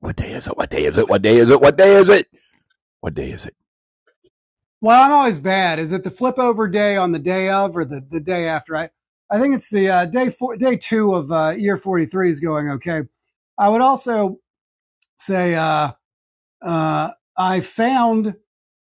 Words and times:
What 0.00 0.16
day 0.16 0.32
is 0.32 0.46
it? 0.46 0.56
What 0.56 0.70
day 0.70 0.84
is 0.84 0.98
it? 0.98 1.08
What 1.08 1.22
day 1.22 1.36
is 1.36 1.50
it? 1.50 1.60
What 1.60 1.76
day 1.76 1.92
is 1.94 2.08
it? 2.08 2.28
What 3.00 3.14
day 3.14 3.30
is 3.30 3.46
it? 3.46 3.54
Well, 4.80 5.02
I'm 5.02 5.12
always 5.12 5.40
bad. 5.40 5.80
Is 5.80 5.92
it 5.92 6.04
the 6.04 6.10
flip 6.10 6.38
over 6.38 6.68
day 6.68 6.96
on 6.96 7.10
the 7.10 7.18
day 7.18 7.48
of 7.48 7.76
or 7.76 7.84
the, 7.84 8.04
the 8.10 8.20
day 8.20 8.46
after? 8.46 8.76
I, 8.76 8.90
I 9.30 9.40
think 9.40 9.56
it's 9.56 9.70
the 9.70 9.88
uh, 9.88 10.04
day 10.06 10.30
four, 10.30 10.56
day 10.56 10.76
two 10.76 11.14
of 11.14 11.32
uh, 11.32 11.50
year 11.50 11.78
43 11.78 12.30
is 12.30 12.40
going 12.40 12.70
okay. 12.70 13.02
I 13.58 13.68
would 13.68 13.80
also 13.80 14.38
say 15.16 15.56
uh, 15.56 15.90
uh, 16.64 17.10
I 17.36 17.60
found 17.60 18.34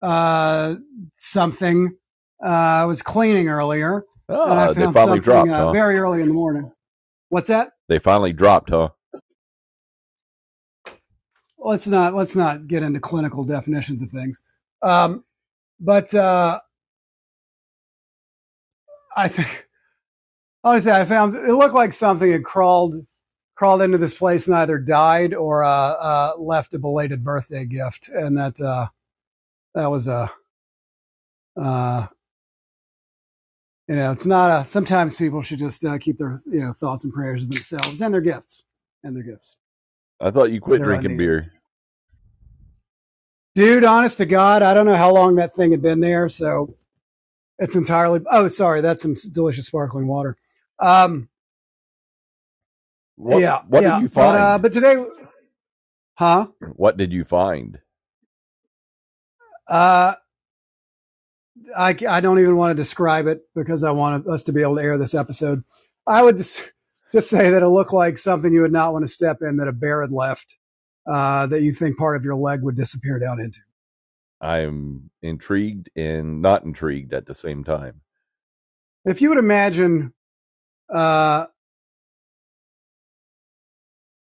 uh, 0.02 0.75
something. 1.18 1.95
Uh, 2.43 2.50
I 2.50 2.86
was 2.86 3.04
cleaning 3.04 3.48
earlier. 3.48 4.04
Oh, 4.30 4.73
they 4.73 4.91
finally 4.91 5.20
dropped, 5.20 5.50
uh, 5.50 5.66
huh? 5.66 5.71
very 5.71 5.98
early 6.00 6.21
in 6.21 6.27
the 6.27 6.34
morning. 6.34 6.71
What's 7.30 7.50
that? 7.50 7.73
They 7.88 8.00
finally 8.00 8.34
dropped, 8.34 8.71
huh? 8.71 8.89
Let's 11.64 11.88
not 11.88 12.14
let's 12.14 12.36
not 12.36 12.68
get 12.68 12.84
into 12.84 13.00
clinical 13.00 13.44
definitions 13.44 14.02
of 14.02 14.10
things. 14.12 14.42
Um, 14.82 15.24
but 15.80 16.14
uh, 16.14 16.60
I 19.16 19.28
think 19.28 19.68
honestly, 20.64 20.92
I 20.92 21.06
found 21.06 21.36
it 21.36 21.54
looked 21.54 21.74
like 21.74 21.94
something 21.94 22.32
had 22.32 22.44
crawled 22.44 23.06
crawled 23.56 23.82
into 23.82 23.98
this 23.98 24.14
place 24.14 24.48
and 24.48 24.56
either 24.56 24.78
died 24.78 25.34
or 25.34 25.64
uh, 25.64 25.70
uh, 25.70 26.34
left 26.38 26.74
a 26.74 26.80
belated 26.80 27.24
birthday 27.24 27.66
gift, 27.66 28.10
and 28.10 28.38
that 28.38 28.60
uh, 28.60 28.88
that 29.74 29.89
was 29.89 30.08
a 30.08 30.32
uh, 31.61 32.08
you 33.88 33.95
know 33.95 34.11
it's 34.11 34.25
not 34.25 34.61
a. 34.61 34.67
Sometimes 34.67 35.16
people 35.16 35.42
should 35.42 35.59
just 35.59 35.84
uh, 35.86 35.98
keep 35.98 36.17
their 36.17 36.42
you 36.45 36.59
know 36.59 36.73
thoughts 36.73 37.03
and 37.03 37.14
prayers 37.14 37.44
to 37.44 37.50
themselves 37.50 38.02
and 38.02 38.14
their 38.14 38.22
gifts 38.22 38.64
and 39.03 39.16
their 39.16 39.23
gifts. 39.23 39.56
I 40.22 40.31
thought 40.31 40.52
you 40.52 40.62
quit 40.62 40.84
drinking 40.84 41.17
beer. 41.17 41.52
Dude, 43.56 43.86
honest 43.86 44.17
to 44.20 44.25
God, 44.25 44.64
I 44.64 44.73
don't 44.73 44.86
know 44.88 44.95
how 44.95 45.14
long 45.14 45.36
that 45.36 45.55
thing 45.55 45.72
had 45.72 45.81
been 45.81 46.00
there, 46.00 46.28
so 46.30 46.75
it's 47.59 47.75
entirely. 47.75 48.22
Oh, 48.31 48.47
sorry, 48.47 48.81
that's 48.81 49.02
some 49.03 49.16
delicious 49.31 49.67
sparkling 49.67 50.08
water. 50.08 50.38
Um, 50.80 51.30
What, 53.16 53.39
yeah, 53.42 53.61
what 53.67 53.83
yeah, 53.83 53.95
did 53.95 54.02
you 54.03 54.09
But, 54.09 54.09
find? 54.09 54.38
uh, 54.38 54.58
but 54.58 54.73
today, 54.73 55.05
huh? 56.16 56.48
what 56.75 56.98
did 56.98 57.14
you 57.14 57.23
find? 57.23 57.80
Uh, 59.67 60.16
I 61.77 61.95
I 62.09 62.22
don't 62.22 62.39
even 62.39 62.58
want 62.58 62.72
to 62.72 62.81
describe 62.81 63.27
it 63.27 63.42
because 63.55 63.83
I 63.83 63.92
want 63.92 64.27
us 64.27 64.44
to 64.45 64.52
be 64.52 64.61
able 64.61 64.75
to 64.77 64.81
air 64.83 64.98
this 64.98 65.14
episode. 65.14 65.64
I 66.08 66.23
would 66.23 66.38
just 66.38 66.72
just 67.14 67.30
say 67.31 67.52
that 67.52 67.64
it 67.64 67.69
looked 67.69 67.94
like 67.94 68.19
something 68.19 68.53
you 68.53 68.61
would 68.64 68.73
not 68.73 68.94
want 68.94 69.06
to 69.08 69.14
step 69.14 69.39
in 69.44 69.58
that 69.59 69.69
a 69.69 69.73
bear 69.73 70.02
had 70.03 70.14
left. 70.14 70.58
Uh, 71.11 71.47
that 71.47 71.64
you 71.64 71.73
think 71.73 71.97
part 71.97 72.17
of 72.17 72.25
your 72.25 72.36
leg 72.36 72.64
would 72.64 72.78
disappear 72.78 73.20
down 73.20 73.39
into. 73.42 73.59
I'm 74.42 75.09
intrigued 75.22 75.89
and 75.95 76.42
not 76.42 76.64
intrigued 76.66 77.14
at 77.14 77.25
the 77.28 77.36
same 77.36 77.64
time. 77.64 78.02
if 79.05 79.22
you 79.22 79.30
would 79.30 79.38
imagine 79.38 80.14
uh, 80.94 81.45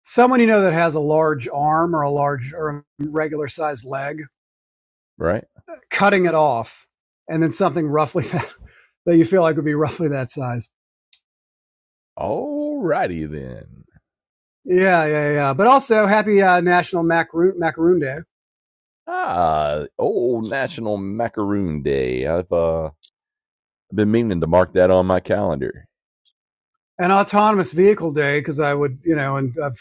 someone 0.05 0.41
you 0.41 0.47
know 0.47 0.63
that 0.63 0.75
has 0.75 0.95
a 0.95 1.01
large 1.01 1.49
arm 1.49 1.97
or 1.97 2.03
a 2.03 2.11
large 2.11 2.53
or 2.55 2.71
a 3.01 3.05
regular 3.07 3.49
sized 3.49 3.85
leg, 3.87 4.25
Right? 5.19 5.45
cutting 5.91 6.27
it 6.27 6.35
off, 6.35 6.87
and 7.29 7.43
then 7.43 7.53
something 7.53 7.87
roughly 7.87 8.25
that 8.29 8.55
that 9.07 9.17
you 9.19 9.25
feel 9.27 9.43
like 9.43 9.57
would 9.57 9.65
be 9.65 9.75
roughly 9.75 10.09
that 10.09 10.31
size. 10.31 10.71
Alrighty 12.77 13.31
then. 13.31 13.85
Yeah, 14.65 15.07
yeah, 15.07 15.33
yeah. 15.33 15.55
But 15.55 15.69
also, 15.69 16.07
happy 16.07 16.43
uh, 16.43 16.61
National 16.61 17.03
Macaroon 17.05 17.59
Macaroon 17.59 18.01
Day. 18.01 18.19
Ah, 19.09 19.85
oh, 19.99 20.41
National 20.41 20.97
Macaroon 20.99 21.83
Day. 21.83 22.27
I've 22.27 22.53
uh 22.53 22.91
been 23.95 24.11
meaning 24.11 24.41
to 24.41 24.47
mark 24.49 24.73
that 24.75 24.91
on 24.91 25.07
my 25.07 25.21
calendar. 25.21 25.87
and 26.99 27.13
autonomous 27.13 27.73
vehicle 27.73 28.13
day 28.13 28.41
because 28.41 28.61
I 28.61 28.75
would, 28.75 29.01
you 29.05 29.17
know, 29.17 29.37
and 29.39 29.55
I've 29.63 29.81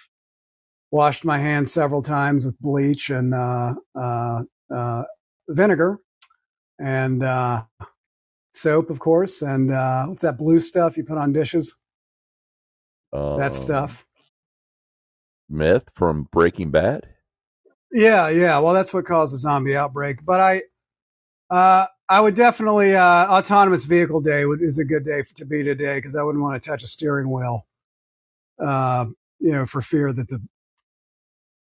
washed 0.91 1.25
my 1.25 1.37
hands 1.39 1.73
several 1.73 2.01
times 2.03 2.45
with 2.45 2.59
bleach 2.59 3.09
and 3.11 3.33
uh, 3.35 3.75
uh, 3.99 4.43
uh, 4.75 5.03
vinegar 5.49 5.99
and 6.79 7.23
uh, 7.23 7.63
soap, 8.53 8.89
of 8.89 8.99
course, 8.99 9.41
and 9.41 9.71
uh, 9.71 10.05
what's 10.07 10.23
that 10.23 10.37
blue 10.37 10.59
stuff 10.59 10.97
you 10.97 11.05
put 11.05 11.17
on 11.17 11.33
dishes? 11.33 11.75
That 13.11 13.47
Um, 13.47 13.53
stuff. 13.53 14.05
Myth 15.49 15.91
from 15.93 16.27
Breaking 16.31 16.71
Bad. 16.71 17.07
Yeah, 17.91 18.29
yeah. 18.29 18.57
Well, 18.59 18.73
that's 18.73 18.93
what 18.93 19.05
caused 19.05 19.33
the 19.33 19.37
zombie 19.37 19.75
outbreak. 19.75 20.25
But 20.25 20.41
I, 20.41 20.63
uh, 21.49 21.85
I 22.09 22.19
would 22.19 22.35
definitely 22.35 22.95
uh, 22.95 23.27
autonomous 23.27 23.85
vehicle 23.85 24.21
day 24.21 24.45
would, 24.45 24.61
is 24.61 24.79
a 24.79 24.83
good 24.85 25.05
day 25.05 25.23
to 25.35 25.45
be 25.45 25.63
today 25.63 25.97
because 25.97 26.15
I 26.15 26.23
wouldn't 26.23 26.43
want 26.43 26.61
to 26.61 26.69
touch 26.69 26.83
a 26.83 26.87
steering 26.87 27.29
wheel, 27.31 27.65
uh, 28.59 29.05
you 29.39 29.51
know, 29.51 29.65
for 29.65 29.81
fear 29.81 30.11
that 30.13 30.27
the 30.27 30.41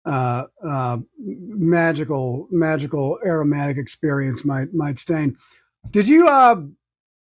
uh, 0.05 0.47
uh, 0.67 0.99
magical 1.19 2.49
magical 2.51 3.19
aromatic 3.25 3.79
experience 3.79 4.45
might 4.45 4.73
might 4.73 4.99
stain. 4.99 5.37
Did 5.91 6.09
you 6.09 6.29
uh, 6.29 6.63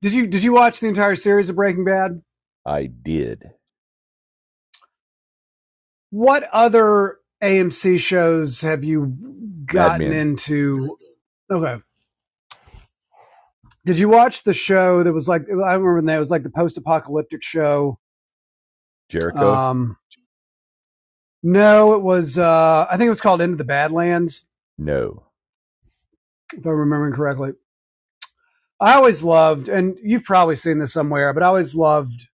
did 0.01 0.13
you 0.13 0.27
did 0.27 0.43
you 0.43 0.53
watch 0.53 0.79
the 0.79 0.87
entire 0.87 1.15
series 1.15 1.49
of 1.49 1.55
Breaking 1.55 1.85
Bad? 1.85 2.21
I 2.65 2.87
did. 2.87 3.43
What 6.13 6.47
other 6.53 7.17
AMC 7.41 7.97
shows 7.97 8.61
have 8.61 8.83
you 8.83 9.17
gotten 9.65 10.11
into? 10.11 10.95
Okay. 11.49 11.81
Did 13.83 13.97
you 13.97 14.09
watch 14.09 14.43
the 14.43 14.53
show 14.53 15.01
that 15.01 15.11
was 15.11 15.27
like 15.27 15.41
I 15.49 15.73
remember 15.73 16.03
that 16.03 16.19
was 16.19 16.29
like 16.29 16.43
the 16.43 16.51
post-apocalyptic 16.51 17.41
show? 17.41 17.97
Jericho. 19.09 19.55
Um, 19.55 19.97
no, 21.41 21.93
it 21.93 22.03
was. 22.03 22.37
Uh, 22.37 22.85
I 22.87 22.95
think 22.95 23.07
it 23.07 23.09
was 23.09 23.19
called 23.19 23.41
Into 23.41 23.57
the 23.57 23.63
Badlands, 23.63 24.45
no. 24.77 25.23
if 26.53 26.63
I'm 26.63 26.73
remembering 26.73 27.13
correctly. 27.13 27.53
I 28.79 28.93
always 28.93 29.23
loved, 29.23 29.67
and 29.67 29.97
you've 30.03 30.25
probably 30.25 30.57
seen 30.57 30.77
this 30.77 30.93
somewhere, 30.93 31.33
but 31.33 31.41
I 31.41 31.47
always 31.47 31.73
loved 31.73 32.27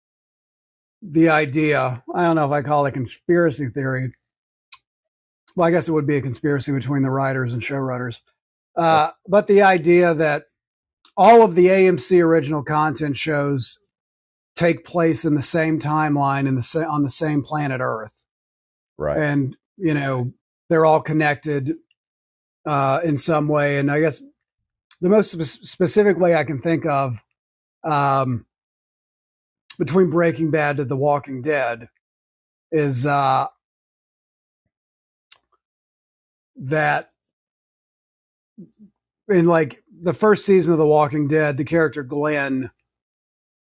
the 1.03 1.29
idea. 1.29 2.03
I 2.15 2.23
don't 2.25 2.37
know 2.37 2.47
if 2.47 2.53
I 2.53 2.63
call 2.63 2.87
it 2.87 2.91
a 2.91 2.93
conspiracy 2.93 3.69
theory. 3.69 4.13
Well, 5.55 5.67
I 5.69 5.71
guess 5.71 5.89
it 5.89 5.93
would 5.93 6.07
be 6.07 6.17
a 6.17 6.23
conspiracy 6.23 6.73
between 6.73 7.03
the 7.03 7.11
writers 7.11 7.55
and 7.55 7.63
showrunners. 7.63 8.21
Uh, 8.77 9.11
but 9.27 9.47
the 9.47 9.63
idea 9.63 10.15
that 10.15 10.45
all 11.17 11.43
of 11.43 11.55
the 11.55 11.67
AMC 11.69 12.23
original 12.23 12.63
content 12.63 13.17
shows 13.17 13.79
take 14.55 14.85
place 14.85 15.25
in 15.25 15.35
the 15.35 15.43
same 15.43 15.79
timeline 15.79 16.47
in 16.47 16.55
the 16.57 16.63
sa- 16.63 16.89
on 16.91 17.03
the 17.03 17.11
same 17.11 17.43
planet 17.43 17.81
Earth 17.83 18.13
Right. 18.99 19.19
and 19.19 19.57
you 19.77 19.93
know 19.95 20.33
they're 20.69 20.87
all 20.87 21.01
connected 21.03 21.75
uh, 22.67 23.01
in 23.05 23.17
some 23.19 23.49
way. 23.49 23.79
And 23.79 23.91
I 23.91 24.01
guess 24.01 24.21
the 25.01 25.09
most 25.09 25.31
spe- 25.33 25.65
specific 25.65 26.19
way 26.19 26.35
I 26.35 26.45
can 26.45 26.61
think 26.61 26.85
of 26.87 27.17
um, 27.85 28.45
between 29.77 30.11
Breaking 30.11 30.51
Bad 30.51 30.79
to 30.79 30.85
The 30.85 30.97
Walking 30.97 31.43
Dead 31.43 31.89
is 32.73 33.07
uh, 33.07 33.47
that 36.57 37.11
in 39.29 39.47
like 39.47 39.83
the 40.03 40.13
first 40.15 40.45
season 40.45 40.73
of 40.73 40.79
The 40.79 40.87
Walking 40.87 41.29
Dead, 41.29 41.57
the 41.57 41.65
character 41.65 42.03
Glenn, 42.03 42.71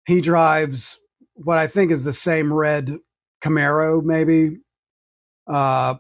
he 0.07 0.21
drives 0.21 0.99
what 1.35 1.59
I 1.59 1.67
think 1.67 1.91
is 1.91 2.05
the 2.05 2.13
same 2.13 2.53
red 2.53 2.97
Camaro, 3.43 4.03
maybe 4.03 4.59
uh, 5.47 5.97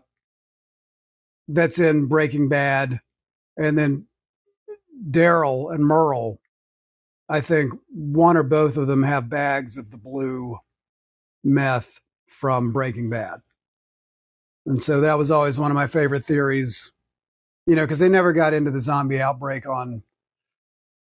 that's 1.48 1.78
in 1.78 2.06
Breaking 2.06 2.48
Bad, 2.48 3.00
and 3.56 3.76
then 3.76 4.06
Daryl 5.10 5.74
and 5.74 5.84
Merle. 5.84 6.38
I 7.34 7.40
think 7.40 7.72
one 7.88 8.36
or 8.36 8.44
both 8.44 8.76
of 8.76 8.86
them 8.86 9.02
have 9.02 9.28
bags 9.28 9.76
of 9.76 9.90
the 9.90 9.96
blue 9.96 10.56
meth 11.42 12.00
from 12.28 12.72
Breaking 12.72 13.10
Bad, 13.10 13.40
and 14.66 14.80
so 14.80 15.00
that 15.00 15.18
was 15.18 15.32
always 15.32 15.58
one 15.58 15.72
of 15.72 15.74
my 15.74 15.88
favorite 15.88 16.24
theories. 16.24 16.92
You 17.66 17.74
know, 17.74 17.82
because 17.82 17.98
they 17.98 18.08
never 18.08 18.32
got 18.32 18.54
into 18.54 18.70
the 18.70 18.78
zombie 18.78 19.20
outbreak 19.20 19.66
on 19.66 20.04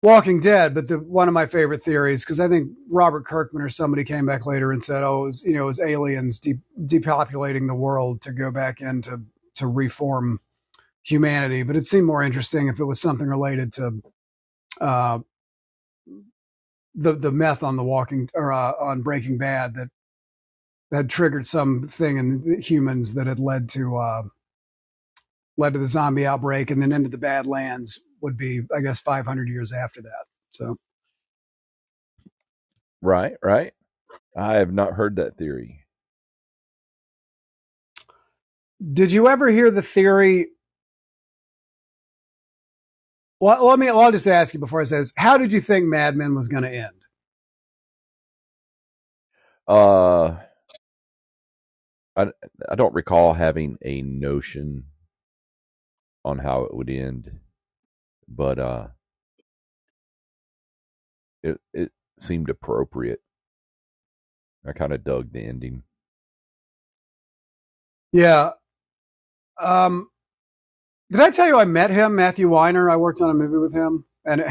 Walking 0.01 0.39
Dead, 0.39 0.73
but 0.73 0.87
the 0.87 0.97
one 0.97 1.27
of 1.27 1.35
my 1.35 1.45
favorite 1.45 1.83
theories, 1.83 2.25
because 2.25 2.39
I 2.39 2.47
think 2.47 2.71
Robert 2.89 3.25
Kirkman 3.25 3.61
or 3.61 3.69
somebody 3.69 4.03
came 4.03 4.25
back 4.25 4.47
later 4.47 4.71
and 4.71 4.83
said, 4.83 5.03
"Oh, 5.03 5.21
it 5.21 5.25
was 5.25 5.43
you 5.43 5.53
know, 5.53 5.63
it 5.63 5.65
was 5.65 5.79
aliens 5.79 6.39
de- 6.39 6.59
depopulating 6.85 7.67
the 7.67 7.75
world 7.75 8.21
to 8.21 8.31
go 8.31 8.49
back 8.49 8.81
in 8.81 9.03
to 9.03 9.21
to 9.55 9.67
reform 9.67 10.39
humanity." 11.03 11.61
But 11.61 11.75
it 11.75 11.85
seemed 11.85 12.07
more 12.07 12.23
interesting 12.23 12.69
if 12.69 12.79
it 12.79 12.85
was 12.85 12.99
something 12.99 13.27
related 13.27 13.71
to 13.73 14.01
uh, 14.81 15.19
the 16.97 17.13
the 17.13 17.31
meth 17.31 17.63
on 17.63 17.77
the 17.77 17.83
Walking 17.83 18.29
or 18.33 18.51
uh, 18.51 18.73
on 18.81 19.03
Breaking 19.03 19.37
Bad 19.37 19.75
that 19.75 19.89
had 20.91 21.09
triggered 21.09 21.47
something 21.47 22.17
in 22.17 22.43
the 22.43 22.61
humans 22.61 23.13
that 23.15 23.27
had 23.27 23.39
led 23.39 23.69
to 23.69 23.97
uh, 23.97 24.23
led 25.57 25.73
to 25.73 25.79
the 25.79 25.87
zombie 25.87 26.27
outbreak, 26.27 26.71
and 26.71 26.81
then 26.81 26.91
into 26.91 27.09
the 27.09 27.17
Badlands 27.17 28.01
would 28.21 28.37
be, 28.37 28.61
I 28.75 28.81
guess, 28.81 28.99
500 28.99 29.47
years 29.47 29.73
after 29.73 30.01
that. 30.01 30.25
So, 30.51 30.75
right, 33.01 33.33
right. 33.43 33.73
I 34.35 34.55
have 34.55 34.73
not 34.73 34.93
heard 34.93 35.15
that 35.17 35.37
theory. 35.37 35.85
did 38.93 39.11
you 39.11 39.27
ever 39.27 39.47
hear 39.47 39.71
the 39.71 39.81
theory? 39.81 40.47
Well, 43.39 43.67
let 43.67 43.79
me. 43.79 43.87
Well, 43.87 44.01
I'll 44.01 44.11
just 44.11 44.27
ask 44.27 44.53
you 44.53 44.59
before 44.59 44.81
I 44.81 44.85
say 44.85 44.99
this. 44.99 45.13
How 45.17 45.37
did 45.37 45.51
you 45.53 45.61
think 45.61 45.85
Mad 45.85 46.15
Men 46.15 46.35
was 46.35 46.47
going 46.47 46.63
to 46.63 46.73
end? 46.73 46.95
Uh, 49.67 50.37
I 52.15 52.27
I 52.69 52.75
don't 52.75 52.93
recall 52.95 53.33
having 53.33 53.77
a 53.83 54.01
notion 54.01 54.85
on 56.25 56.39
how 56.39 56.63
it 56.63 56.73
would 56.75 56.89
end, 56.89 57.31
but 58.27 58.59
uh, 58.59 58.87
it 61.43 61.59
it 61.73 61.91
seemed 62.19 62.49
appropriate. 62.49 63.21
I 64.67 64.73
kind 64.73 64.93
of 64.93 65.03
dug 65.03 65.31
the 65.31 65.41
ending. 65.41 65.83
Yeah. 68.13 68.51
Um, 69.61 70.09
did 71.11 71.21
I 71.21 71.29
tell 71.31 71.47
you 71.47 71.57
I 71.57 71.65
met 71.65 71.89
him, 71.91 72.15
Matthew 72.15 72.49
Weiner? 72.49 72.89
I 72.89 72.95
worked 72.97 73.21
on 73.21 73.29
a 73.29 73.33
movie 73.33 73.57
with 73.57 73.73
him, 73.73 74.05
and 74.25 74.43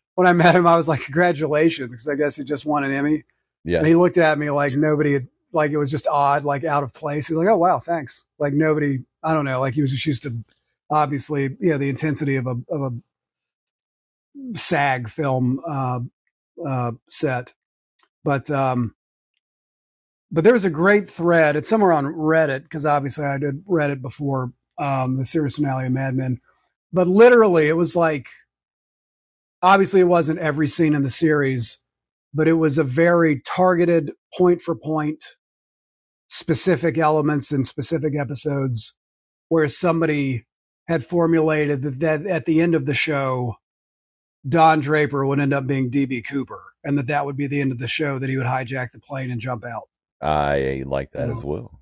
when 0.14 0.26
I 0.26 0.32
met 0.32 0.54
him, 0.56 0.66
I 0.66 0.76
was 0.76 0.88
like, 0.88 1.02
"Congratulations!" 1.02 1.90
Because 1.90 2.08
I 2.08 2.14
guess 2.16 2.36
he 2.36 2.44
just 2.44 2.66
won 2.66 2.84
an 2.84 2.92
Emmy. 2.92 3.24
Yeah, 3.64 3.78
And 3.78 3.86
he 3.86 3.94
looked 3.94 4.18
at 4.18 4.38
me 4.38 4.50
like 4.50 4.74
nobody, 4.74 5.14
had, 5.14 5.28
like 5.52 5.70
it 5.70 5.78
was 5.78 5.90
just 5.90 6.06
odd, 6.06 6.44
like 6.44 6.64
out 6.64 6.82
of 6.84 6.92
place. 6.94 7.28
He's 7.28 7.36
like, 7.36 7.48
"Oh 7.48 7.56
wow, 7.56 7.78
thanks." 7.80 8.24
Like 8.38 8.54
nobody, 8.54 9.00
I 9.22 9.34
don't 9.34 9.46
know, 9.46 9.60
like 9.60 9.74
he 9.74 9.82
was 9.82 9.92
just 9.92 10.06
used 10.06 10.24
to, 10.24 10.36
obviously, 10.90 11.44
you 11.60 11.70
know, 11.70 11.78
the 11.78 11.88
intensity 11.88 12.36
of 12.36 12.46
a 12.46 12.56
of 12.68 12.82
a 12.82 13.12
SAG 14.58 15.10
film 15.10 15.60
uh, 15.68 16.00
uh, 16.66 16.92
set, 17.08 17.52
but 18.24 18.50
um, 18.50 18.94
but 20.32 20.44
there 20.44 20.52
was 20.52 20.64
a 20.66 20.70
great 20.70 21.10
thread. 21.10 21.56
It's 21.56 21.68
somewhere 21.68 21.92
on 21.92 22.06
Reddit 22.06 22.64
because 22.64 22.86
obviously 22.86 23.24
I 23.26 23.38
did 23.38 23.64
Reddit 23.66 24.02
before 24.02 24.52
um, 24.78 25.18
the 25.18 25.26
series 25.26 25.56
finale 25.56 25.86
of 25.86 25.92
Mad 25.92 26.14
Men, 26.14 26.40
but 26.92 27.08
literally 27.08 27.68
it 27.68 27.76
was 27.76 27.96
like, 27.96 28.26
obviously 29.62 30.00
it 30.00 30.04
wasn't 30.04 30.38
every 30.38 30.68
scene 30.68 30.94
in 30.94 31.02
the 31.02 31.10
series, 31.10 31.78
but 32.32 32.48
it 32.48 32.54
was 32.54 32.78
a 32.78 32.84
very 32.84 33.40
targeted, 33.46 34.12
point 34.36 34.60
for 34.60 34.74
point, 34.74 35.22
specific 36.26 36.98
elements 36.98 37.52
in 37.52 37.64
specific 37.64 38.14
episodes, 38.18 38.94
where 39.48 39.68
somebody 39.68 40.44
had 40.88 41.04
formulated 41.04 41.82
that, 41.82 42.00
that 42.00 42.26
at 42.26 42.44
the 42.46 42.60
end 42.60 42.74
of 42.74 42.86
the 42.86 42.94
show, 42.94 43.54
Don 44.48 44.80
Draper 44.80 45.24
would 45.24 45.40
end 45.40 45.54
up 45.54 45.66
being 45.66 45.90
DB 45.90 46.24
Cooper, 46.26 46.62
and 46.84 46.98
that 46.98 47.06
that 47.06 47.24
would 47.24 47.36
be 47.36 47.46
the 47.46 47.60
end 47.60 47.72
of 47.72 47.78
the 47.78 47.88
show. 47.88 48.18
That 48.18 48.28
he 48.28 48.36
would 48.36 48.46
hijack 48.46 48.92
the 48.92 49.00
plane 49.00 49.30
and 49.30 49.40
jump 49.40 49.64
out. 49.64 49.88
I 50.20 50.82
like 50.84 51.12
that 51.12 51.30
as 51.30 51.42
well. 51.42 51.80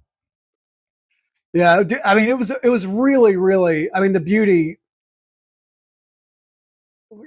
Yeah, 1.53 1.83
I 2.05 2.15
mean, 2.15 2.29
it 2.29 2.39
was 2.39 2.51
it 2.51 2.69
was 2.69 2.87
really, 2.87 3.37
really. 3.37 3.89
I 3.95 4.01
mean, 4.01 4.13
the 4.13 4.21
beauty, 4.21 4.79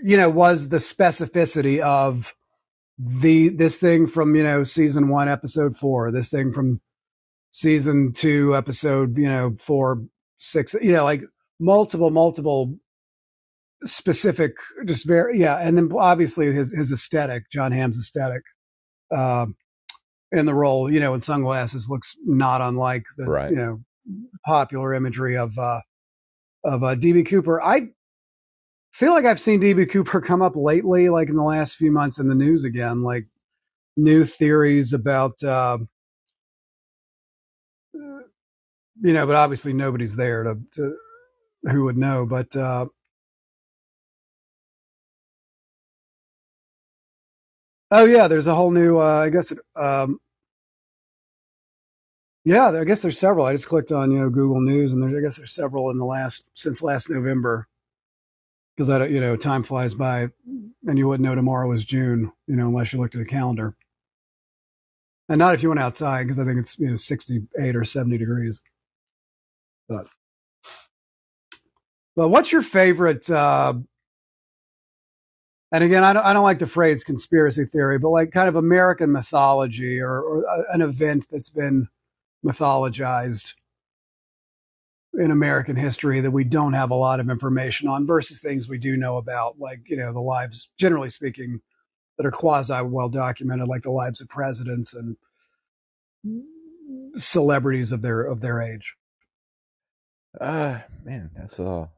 you 0.03 0.17
know, 0.17 0.29
was 0.29 0.69
the 0.69 0.77
specificity 0.77 1.79
of 1.79 2.33
the 2.97 3.49
this 3.49 3.77
thing 3.79 4.07
from 4.07 4.35
you 4.35 4.43
know 4.43 4.63
season 4.63 5.09
one, 5.09 5.29
episode 5.29 5.77
four, 5.77 6.11
this 6.11 6.29
thing 6.29 6.53
from 6.53 6.81
season 7.51 8.11
two, 8.13 8.55
episode 8.55 9.17
you 9.17 9.29
know 9.29 9.55
four, 9.59 10.03
six, 10.39 10.73
you 10.81 10.91
know, 10.93 11.03
like 11.03 11.21
multiple, 11.59 12.09
multiple 12.09 12.75
specific, 13.85 14.53
just 14.85 15.07
very 15.07 15.39
yeah, 15.39 15.57
and 15.57 15.77
then 15.77 15.89
obviously 15.97 16.51
his 16.51 16.71
his 16.71 16.91
aesthetic, 16.91 17.43
John 17.51 17.71
Hamm's 17.71 17.99
aesthetic. 17.99 18.41
Uh, 19.15 19.45
in 20.31 20.45
the 20.47 20.53
role, 20.53 20.91
you 20.91 20.99
know, 20.99 21.13
in 21.13 21.21
sunglasses 21.21 21.89
looks 21.89 22.15
not 22.25 22.59
unlike 22.61 23.03
the 23.17 23.25
Right. 23.25 23.51
you 23.51 23.55
know 23.55 23.81
popular 24.45 24.93
imagery 24.93 25.37
of 25.37 25.57
uh 25.59 25.81
of 26.63 26.83
uh, 26.83 26.95
DB 26.95 27.27
Cooper. 27.27 27.61
I 27.61 27.89
feel 28.91 29.11
like 29.13 29.25
I've 29.25 29.39
seen 29.41 29.61
DB 29.61 29.89
Cooper 29.89 30.21
come 30.21 30.41
up 30.41 30.55
lately, 30.55 31.09
like 31.09 31.29
in 31.29 31.35
the 31.35 31.43
last 31.43 31.75
few 31.77 31.91
months 31.91 32.19
in 32.19 32.27
the 32.27 32.35
news 32.35 32.63
again, 32.63 33.01
like 33.03 33.25
new 33.97 34.25
theories 34.25 34.93
about 34.93 35.41
uh, 35.43 35.77
you 39.01 39.13
know, 39.13 39.25
but 39.27 39.35
obviously 39.35 39.73
nobody's 39.73 40.15
there 40.15 40.43
to, 40.43 40.57
to 40.73 40.95
who 41.71 41.83
would 41.85 41.97
know, 41.97 42.25
but 42.25 42.55
uh 42.55 42.85
Oh 47.91 48.05
yeah, 48.05 48.27
there's 48.27 48.47
a 48.47 48.55
whole 48.55 48.71
new. 48.71 48.99
Uh, 48.99 49.21
I 49.25 49.29
guess. 49.29 49.51
It, 49.51 49.59
um, 49.75 50.19
yeah, 52.45 52.69
I 52.69 52.83
guess 52.83 53.01
there's 53.01 53.19
several. 53.19 53.47
I 53.47 53.53
just 53.53 53.67
clicked 53.67 53.91
on 53.91 54.11
you 54.11 54.19
know 54.19 54.29
Google 54.29 54.61
News, 54.61 54.93
and 54.93 55.03
I 55.03 55.19
guess 55.19 55.37
there's 55.37 55.55
several 55.55 55.89
in 55.89 55.97
the 55.97 56.05
last 56.05 56.43
since 56.53 56.83
last 56.83 57.09
November. 57.09 57.67
Because 58.77 58.89
I 58.89 58.99
don't, 58.99 59.11
you 59.11 59.21
know, 59.21 59.35
time 59.35 59.63
flies 59.63 59.95
by, 59.95 60.27
and 60.85 60.97
you 60.97 61.07
wouldn't 61.07 61.27
know 61.27 61.33
tomorrow 61.33 61.71
is 61.71 61.85
June, 61.85 62.31
you 62.45 62.55
know, 62.57 62.67
unless 62.67 62.91
you 62.93 62.99
looked 62.99 63.15
at 63.15 63.21
a 63.21 63.25
calendar. 63.25 63.75
And 65.29 65.39
not 65.39 65.55
if 65.55 65.63
you 65.63 65.69
went 65.69 65.79
outside, 65.79 66.23
because 66.23 66.37
I 66.37 66.45
think 66.45 66.59
it's 66.59 66.77
you 66.77 66.89
know 66.89 66.97
68 66.97 67.75
or 67.75 67.83
70 67.83 68.17
degrees. 68.17 68.59
But, 69.89 70.07
but 72.15 72.29
what's 72.29 72.51
your 72.51 72.61
favorite? 72.61 73.29
Uh, 73.29 73.75
and 75.71 75.83
again, 75.83 76.03
I 76.03 76.13
don't, 76.13 76.25
I 76.25 76.33
don't 76.33 76.43
like 76.43 76.59
the 76.59 76.67
phrase 76.67 77.03
conspiracy 77.03 77.65
theory, 77.65 77.97
but 77.97 78.09
like 78.09 78.31
kind 78.31 78.49
of 78.49 78.55
American 78.55 79.11
mythology 79.11 79.99
or, 79.99 80.21
or 80.21 80.45
an 80.71 80.81
event 80.81 81.25
that's 81.31 81.49
been 81.49 81.87
mythologized 82.43 83.53
in 85.13 85.31
American 85.31 85.75
history 85.75 86.19
that 86.21 86.31
we 86.31 86.43
don't 86.43 86.73
have 86.73 86.91
a 86.91 86.95
lot 86.95 87.19
of 87.19 87.29
information 87.29 87.87
on 87.87 88.05
versus 88.05 88.39
things 88.39 88.67
we 88.67 88.77
do 88.77 88.97
know 88.97 89.17
about, 89.17 89.59
like, 89.59 89.81
you 89.87 89.97
know, 89.97 90.11
the 90.11 90.19
lives, 90.19 90.71
generally 90.77 91.09
speaking, 91.09 91.61
that 92.17 92.25
are 92.25 92.31
quasi 92.31 92.81
well 92.81 93.09
documented, 93.09 93.67
like 93.67 93.83
the 93.83 93.91
lives 93.91 94.21
of 94.21 94.29
presidents 94.29 94.93
and 94.93 95.15
celebrities 97.17 97.91
of 97.91 98.01
their 98.01 98.21
of 98.23 98.41
their 98.41 98.61
age. 98.61 98.95
Uh 100.39 100.79
man, 101.03 101.31
that's 101.35 101.59
a 101.59 101.89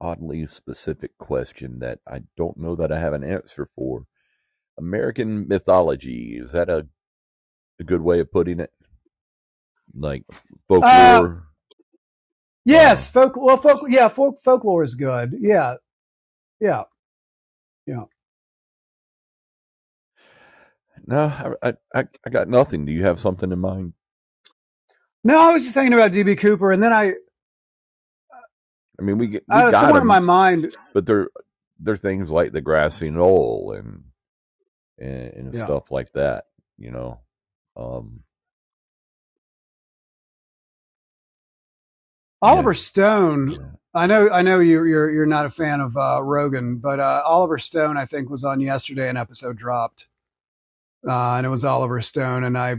oddly 0.00 0.46
specific 0.46 1.16
question 1.18 1.78
that 1.80 1.98
I 2.06 2.22
don't 2.36 2.56
know 2.58 2.74
that 2.76 2.92
I 2.92 2.98
have 2.98 3.12
an 3.12 3.24
answer 3.24 3.68
for. 3.74 4.04
American 4.78 5.46
mythology 5.48 6.38
is 6.40 6.52
that 6.52 6.68
a 6.68 6.86
a 7.80 7.84
good 7.84 8.00
way 8.00 8.20
of 8.20 8.30
putting 8.30 8.60
it? 8.60 8.70
Like 9.96 10.24
uh, 10.82 11.22
folklore. 11.22 11.44
Yes, 12.64 13.08
um, 13.08 13.08
folk. 13.08 13.34
Well, 13.36 13.58
folk. 13.58 13.86
Yeah, 13.88 14.08
folk 14.08 14.40
folklore 14.44 14.84
is 14.84 14.94
good. 14.94 15.34
Yeah, 15.40 15.76
yeah. 16.60 16.84
Yeah. 17.86 18.04
No, 21.06 21.54
I, 21.62 21.74
I 21.94 22.04
I 22.26 22.30
got 22.30 22.48
nothing. 22.48 22.86
Do 22.86 22.92
you 22.92 23.04
have 23.04 23.20
something 23.20 23.52
in 23.52 23.60
mind? 23.60 23.94
No, 25.24 25.38
I 25.50 25.52
was 25.52 25.62
just 25.64 25.74
thinking 25.74 25.94
about 25.94 26.12
DB 26.12 26.38
Cooper, 26.38 26.72
and 26.72 26.82
then 26.82 26.92
I, 26.92 27.14
I 28.98 29.02
mean, 29.02 29.18
we 29.18 29.28
get 29.28 29.44
we 29.48 29.64
I 29.64 29.66
got 29.66 29.80
somewhere 29.80 30.00
in 30.02 30.08
my 30.08 30.20
mind. 30.20 30.72
but 30.94 31.06
they're 31.06 31.28
they're 31.80 31.96
things 31.98 32.30
like 32.30 32.52
the 32.52 32.62
grassy 32.62 33.10
knoll 33.10 33.74
and 33.78 34.04
and, 34.98 35.34
and 35.34 35.54
Yeah. 35.54 35.64
stuff 35.64 35.92
like 35.92 36.12
that. 36.14 36.46
You 36.78 36.92
know, 36.92 37.20
um, 37.76 38.23
Oliver 42.44 42.74
Stone. 42.74 43.52
yeah. 43.52 43.58
I 43.94 44.06
know. 44.06 44.28
I 44.30 44.42
know 44.42 44.58
you're 44.60 44.86
you're 44.86 45.10
you're 45.10 45.26
not 45.26 45.46
a 45.46 45.50
fan 45.50 45.80
of 45.80 45.96
uh, 45.96 46.20
Rogan, 46.22 46.78
but 46.78 47.00
uh, 47.00 47.22
Oliver 47.24 47.58
Stone, 47.58 47.96
I 47.96 48.06
think, 48.06 48.28
was 48.28 48.44
on 48.44 48.60
yesterday. 48.60 49.08
An 49.08 49.16
episode 49.16 49.56
dropped, 49.56 50.08
uh, 51.08 51.34
and 51.36 51.46
it 51.46 51.48
was 51.48 51.64
Oliver 51.64 52.00
Stone, 52.00 52.44
and 52.44 52.58
I 52.58 52.76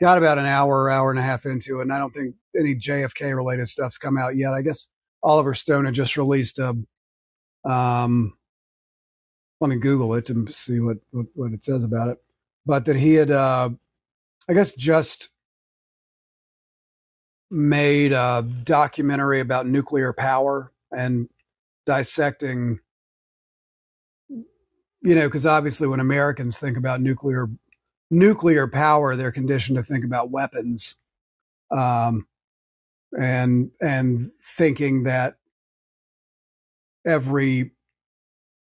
got 0.00 0.18
about 0.18 0.38
an 0.38 0.46
hour, 0.46 0.90
hour 0.90 1.10
and 1.10 1.18
a 1.18 1.22
half 1.22 1.46
into 1.46 1.78
it, 1.78 1.82
and 1.82 1.92
I 1.92 1.98
don't 1.98 2.12
think 2.12 2.34
any 2.58 2.74
JFK 2.74 3.36
related 3.36 3.68
stuff's 3.68 3.98
come 3.98 4.18
out 4.18 4.36
yet. 4.36 4.54
I 4.54 4.62
guess 4.62 4.88
Oliver 5.22 5.54
Stone 5.54 5.84
had 5.84 5.94
just 5.94 6.16
released 6.16 6.58
a. 6.58 6.76
Um, 7.64 8.36
let 9.60 9.68
me 9.68 9.76
Google 9.76 10.14
it 10.14 10.30
and 10.30 10.52
see 10.52 10.80
what, 10.80 10.96
what 11.10 11.26
what 11.34 11.52
it 11.52 11.64
says 11.64 11.84
about 11.84 12.08
it, 12.08 12.22
but 12.66 12.86
that 12.86 12.96
he 12.96 13.14
had, 13.14 13.30
uh, 13.30 13.68
I 14.48 14.52
guess, 14.54 14.72
just 14.72 15.28
made 17.50 18.12
a 18.12 18.46
documentary 18.64 19.40
about 19.40 19.66
nuclear 19.66 20.12
power 20.12 20.72
and 20.96 21.28
dissecting 21.86 22.80
you 25.02 25.14
know 25.14 25.26
because 25.28 25.46
obviously 25.46 25.86
when 25.86 26.00
americans 26.00 26.58
think 26.58 26.76
about 26.76 27.00
nuclear 27.00 27.48
nuclear 28.10 28.66
power 28.68 29.16
they're 29.16 29.32
conditioned 29.32 29.76
to 29.76 29.82
think 29.84 30.04
about 30.04 30.30
weapons 30.30 30.96
um 31.70 32.26
and 33.18 33.70
and 33.82 34.30
thinking 34.56 35.04
that 35.04 35.36
every 37.06 37.72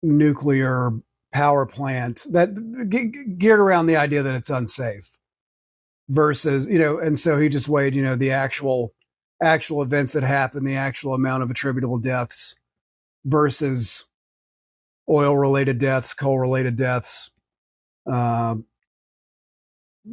nuclear 0.03 0.93
power 1.33 1.67
plant 1.67 2.27
that 2.31 2.51
ge- 2.89 3.39
geared 3.39 3.61
around 3.61 3.87
the 3.87 3.97
idea 3.97 4.23
that 4.23 4.35
it's 4.35 4.51
unsafe 4.51 5.19
versus 6.09 6.67
you 6.67 6.79
know 6.79 6.99
and 6.99 7.19
so 7.19 7.39
he 7.39 7.49
just 7.49 7.69
weighed 7.69 7.95
you 7.95 8.03
know 8.03 8.17
the 8.17 8.31
actual 8.31 8.93
actual 9.43 9.83
events 9.83 10.13
that 10.13 10.23
happened 10.23 10.67
the 10.67 10.77
actual 10.77 11.15
amount 11.15 11.43
of 11.43 11.51
attributable 11.51 11.99
deaths 11.99 12.55
versus 13.25 14.05
oil 15.09 15.37
related 15.37 15.79
deaths 15.79 16.15
coal 16.15 16.39
related 16.39 16.77
deaths 16.77 17.31
uh, 18.11 18.55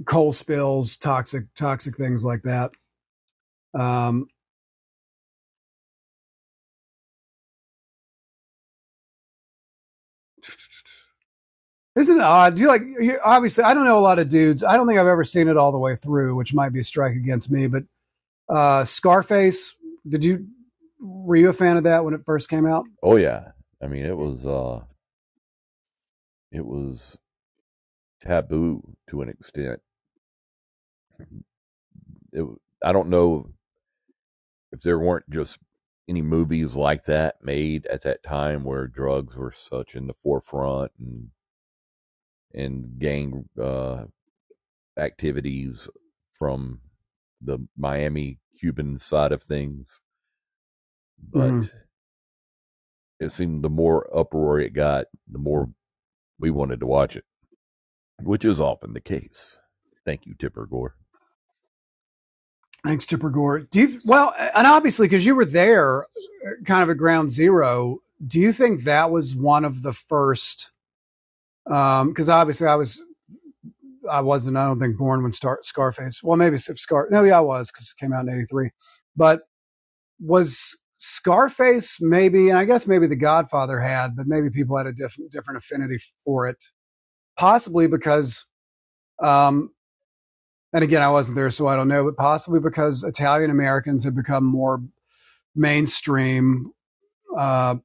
coal 0.05 0.33
spills 0.33 0.97
toxic 0.97 1.45
toxic 1.55 1.97
things 1.97 2.23
like 2.23 2.43
that. 2.43 2.71
Um, 3.73 4.27
Isn't 11.99 12.15
it 12.15 12.23
odd? 12.23 12.55
Do 12.55 12.61
you 12.61 12.67
like 12.69 12.81
you, 12.81 13.19
obviously? 13.21 13.65
I 13.65 13.73
don't 13.73 13.83
know 13.83 13.97
a 13.97 13.99
lot 13.99 14.19
of 14.19 14.29
dudes. 14.29 14.63
I 14.63 14.77
don't 14.77 14.87
think 14.87 14.97
I've 14.97 15.05
ever 15.05 15.25
seen 15.25 15.49
it 15.49 15.57
all 15.57 15.73
the 15.73 15.77
way 15.77 15.97
through, 15.97 16.33
which 16.33 16.53
might 16.53 16.71
be 16.71 16.79
a 16.79 16.83
strike 16.83 17.13
against 17.13 17.51
me. 17.51 17.67
But 17.67 17.83
uh, 18.47 18.85
Scarface, 18.85 19.75
did 20.07 20.23
you 20.23 20.47
were 21.01 21.35
you 21.35 21.49
a 21.49 21.53
fan 21.53 21.75
of 21.75 21.83
that 21.83 22.05
when 22.05 22.13
it 22.13 22.21
first 22.25 22.49
came 22.49 22.65
out? 22.65 22.85
Oh 23.03 23.17
yeah, 23.17 23.51
I 23.83 23.87
mean 23.87 24.05
it 24.05 24.15
was 24.15 24.45
uh, 24.45 24.81
it 26.53 26.65
was 26.65 27.17
taboo 28.21 28.81
to 29.09 29.21
an 29.21 29.27
extent. 29.27 29.81
It, 32.31 32.45
I 32.81 32.93
don't 32.93 33.09
know 33.09 33.49
if 34.71 34.79
there 34.79 34.99
weren't 34.99 35.29
just 35.29 35.59
any 36.07 36.21
movies 36.21 36.77
like 36.77 37.03
that 37.03 37.35
made 37.43 37.87
at 37.87 38.03
that 38.03 38.23
time 38.23 38.63
where 38.63 38.87
drugs 38.87 39.35
were 39.35 39.51
such 39.51 39.95
in 39.95 40.07
the 40.07 40.13
forefront 40.13 40.93
and 40.97 41.29
and 42.53 42.99
gang 42.99 43.47
uh, 43.61 44.05
activities 44.97 45.87
from 46.37 46.79
the 47.41 47.59
Miami 47.77 48.39
Cuban 48.59 48.99
side 48.99 49.31
of 49.31 49.43
things. 49.43 50.01
But 51.31 51.51
Mhm. 51.51 51.71
it 53.19 53.31
seemed 53.31 53.63
the 53.63 53.69
more 53.69 54.09
uproar 54.17 54.59
it 54.59 54.73
got, 54.73 55.07
the 55.27 55.39
more 55.39 55.69
we 56.39 56.51
wanted 56.51 56.79
to 56.81 56.87
watch 56.87 57.15
it, 57.15 57.25
which 58.21 58.45
is 58.45 58.59
often 58.59 58.93
the 58.93 59.01
case. 59.01 59.57
Thank 60.05 60.25
you, 60.25 60.35
Tipper 60.35 60.65
Gore. 60.65 60.95
Thanks, 62.83 63.05
Tipper 63.05 63.29
Gore. 63.29 63.59
Do 63.59 63.81
you 63.81 63.99
well, 64.05 64.33
and 64.37 64.65
obviously 64.67 65.07
because 65.07 65.25
you 65.25 65.35
were 65.35 65.45
there, 65.45 66.05
kind 66.65 66.83
of 66.83 66.89
at 66.89 66.97
ground 66.97 67.31
zero. 67.31 67.99
Do 68.25 68.39
you 68.39 68.53
think 68.53 68.83
that 68.83 69.11
was 69.11 69.35
one 69.35 69.65
of 69.65 69.81
the 69.81 69.93
first? 69.93 70.71
Because 71.69 72.29
obviously 72.29 72.67
I 72.67 72.75
was, 72.75 73.01
I 74.11 74.21
wasn't. 74.21 74.57
I 74.57 74.65
don't 74.65 74.79
think 74.79 74.97
born 74.97 75.23
when 75.23 75.31
Star, 75.31 75.59
Scarface. 75.61 76.21
Well, 76.23 76.37
maybe 76.37 76.57
Scar. 76.57 77.07
No, 77.11 77.23
yeah, 77.23 77.37
I 77.37 77.41
was 77.41 77.71
because 77.71 77.93
it 77.95 78.03
came 78.03 78.13
out 78.13 78.27
in 78.27 78.33
'83. 78.33 78.71
But 79.15 79.41
was 80.19 80.77
Scarface 80.97 81.97
maybe? 82.01 82.49
And 82.49 82.57
I 82.57 82.65
guess 82.65 82.87
maybe 82.87 83.07
The 83.07 83.15
Godfather 83.15 83.79
had, 83.79 84.15
but 84.15 84.27
maybe 84.27 84.49
people 84.49 84.77
had 84.77 84.87
a 84.87 84.93
different 84.93 85.31
different 85.31 85.59
affinity 85.59 85.99
for 86.25 86.47
it. 86.47 86.57
Possibly 87.37 87.87
because 87.87 88.45
um, 89.21 89.71
and 90.73 90.83
again, 90.83 91.01
I 91.01 91.09
wasn't 91.09 91.35
there, 91.35 91.49
so 91.49 91.67
I 91.67 91.75
don't 91.75 91.87
know, 91.87 92.03
but 92.03 92.15
possibly 92.15 92.59
because 92.59 93.03
Italian 93.03 93.49
Americans 93.49 94.03
had 94.03 94.15
become 94.15 94.43
more 94.45 94.81
mainstream. 95.55 96.71
Uh, 97.37 97.75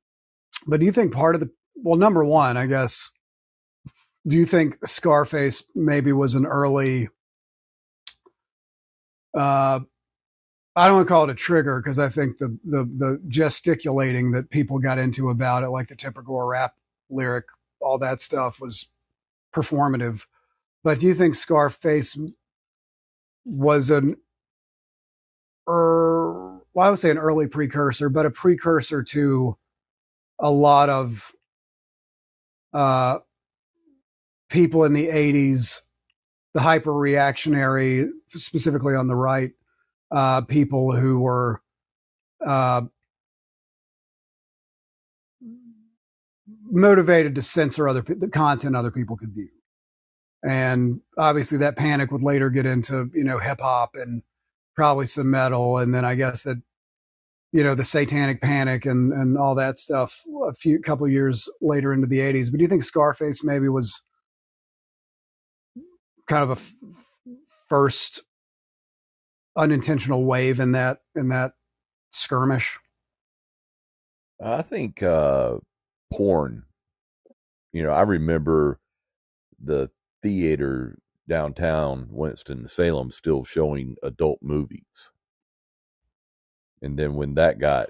but 0.66 0.80
do 0.80 0.86
you 0.86 0.92
think 0.92 1.12
part 1.12 1.34
of 1.34 1.40
the, 1.40 1.50
well, 1.76 1.98
number 1.98 2.24
one, 2.24 2.56
I 2.56 2.66
guess, 2.66 3.10
do 4.26 4.36
you 4.36 4.46
think 4.46 4.76
Scarface 4.86 5.62
maybe 5.74 6.12
was 6.12 6.34
an 6.34 6.46
early, 6.46 7.08
uh, 9.36 9.80
I 10.76 10.88
don't 10.88 10.96
want 10.96 11.06
to 11.06 11.12
call 11.12 11.24
it 11.24 11.30
a 11.30 11.34
trigger 11.34 11.80
because 11.80 11.98
I 11.98 12.08
think 12.08 12.38
the, 12.38 12.58
the, 12.64 12.84
the 12.84 13.22
gesticulating 13.28 14.32
that 14.32 14.50
people 14.50 14.78
got 14.78 14.98
into 14.98 15.30
about 15.30 15.62
it, 15.62 15.68
like 15.68 15.88
the 15.88 16.22
Gore 16.24 16.50
rap 16.50 16.74
lyric, 17.10 17.44
all 17.80 17.98
that 17.98 18.20
stuff 18.20 18.60
was 18.60 18.88
performative. 19.54 20.24
But 20.82 20.98
do 20.98 21.06
you 21.06 21.14
think 21.14 21.34
Scarface 21.34 22.18
was 23.44 23.90
an 23.90 24.16
er, 25.68 26.60
well, 26.72 26.86
I 26.86 26.90
would 26.90 26.98
say 26.98 27.10
an 27.10 27.18
early 27.18 27.46
precursor, 27.46 28.08
but 28.08 28.26
a 28.26 28.30
precursor 28.30 29.02
to 29.02 29.56
a 30.40 30.50
lot 30.50 30.88
of 30.88 31.32
uh, 32.72 33.18
people 34.50 34.84
in 34.84 34.92
the 34.92 35.08
80s, 35.08 35.80
the 36.54 36.60
hyper 36.60 36.92
reactionary, 36.92 38.08
specifically 38.30 38.94
on 38.94 39.08
the 39.08 39.16
right, 39.16 39.50
uh, 40.10 40.42
people 40.42 40.92
who 40.92 41.20
were 41.20 41.60
uh, 42.46 42.82
motivated 46.70 47.34
to 47.34 47.42
censor 47.42 47.88
other 47.88 48.02
the 48.02 48.28
content 48.28 48.76
other 48.76 48.90
people 48.90 49.16
could 49.16 49.32
view. 49.32 49.48
And 50.44 51.00
obviously, 51.16 51.58
that 51.58 51.76
panic 51.76 52.10
would 52.12 52.22
later 52.22 52.50
get 52.50 52.66
into 52.66 53.10
you 53.14 53.24
know 53.24 53.38
hip 53.38 53.60
hop 53.60 53.94
and 53.94 54.22
probably 54.74 55.06
some 55.06 55.30
metal, 55.30 55.78
and 55.78 55.94
then 55.94 56.04
I 56.04 56.14
guess 56.14 56.42
that 56.42 56.58
you 57.52 57.64
know 57.64 57.74
the 57.74 57.84
Satanic 57.84 58.42
Panic 58.42 58.84
and 58.86 59.12
and 59.12 59.38
all 59.38 59.54
that 59.54 59.78
stuff 59.78 60.22
a 60.46 60.52
few 60.54 60.80
couple 60.80 61.08
years 61.08 61.48
later 61.62 61.92
into 61.94 62.06
the 62.06 62.18
'80s. 62.18 62.50
But 62.50 62.58
do 62.58 62.62
you 62.62 62.68
think 62.68 62.82
Scarface 62.82 63.42
maybe 63.42 63.68
was 63.68 64.02
kind 66.26 66.42
of 66.42 66.50
a 66.50 66.52
f- 66.52 66.72
first 67.68 68.22
unintentional 69.56 70.24
wave 70.24 70.60
in 70.60 70.72
that 70.72 70.98
in 71.14 71.28
that 71.28 71.52
skirmish? 72.12 72.78
I 74.42 74.62
think 74.62 75.02
uh, 75.02 75.58
porn. 76.12 76.64
You 77.72 77.82
know, 77.82 77.90
I 77.90 78.02
remember 78.02 78.78
the 79.62 79.90
theater 80.22 80.98
downtown 81.28 82.06
Winston 82.10 82.68
Salem 82.68 83.10
still 83.10 83.44
showing 83.44 83.96
adult 84.02 84.38
movies. 84.42 85.10
And 86.82 86.98
then 86.98 87.14
when 87.14 87.34
that 87.34 87.58
got, 87.58 87.88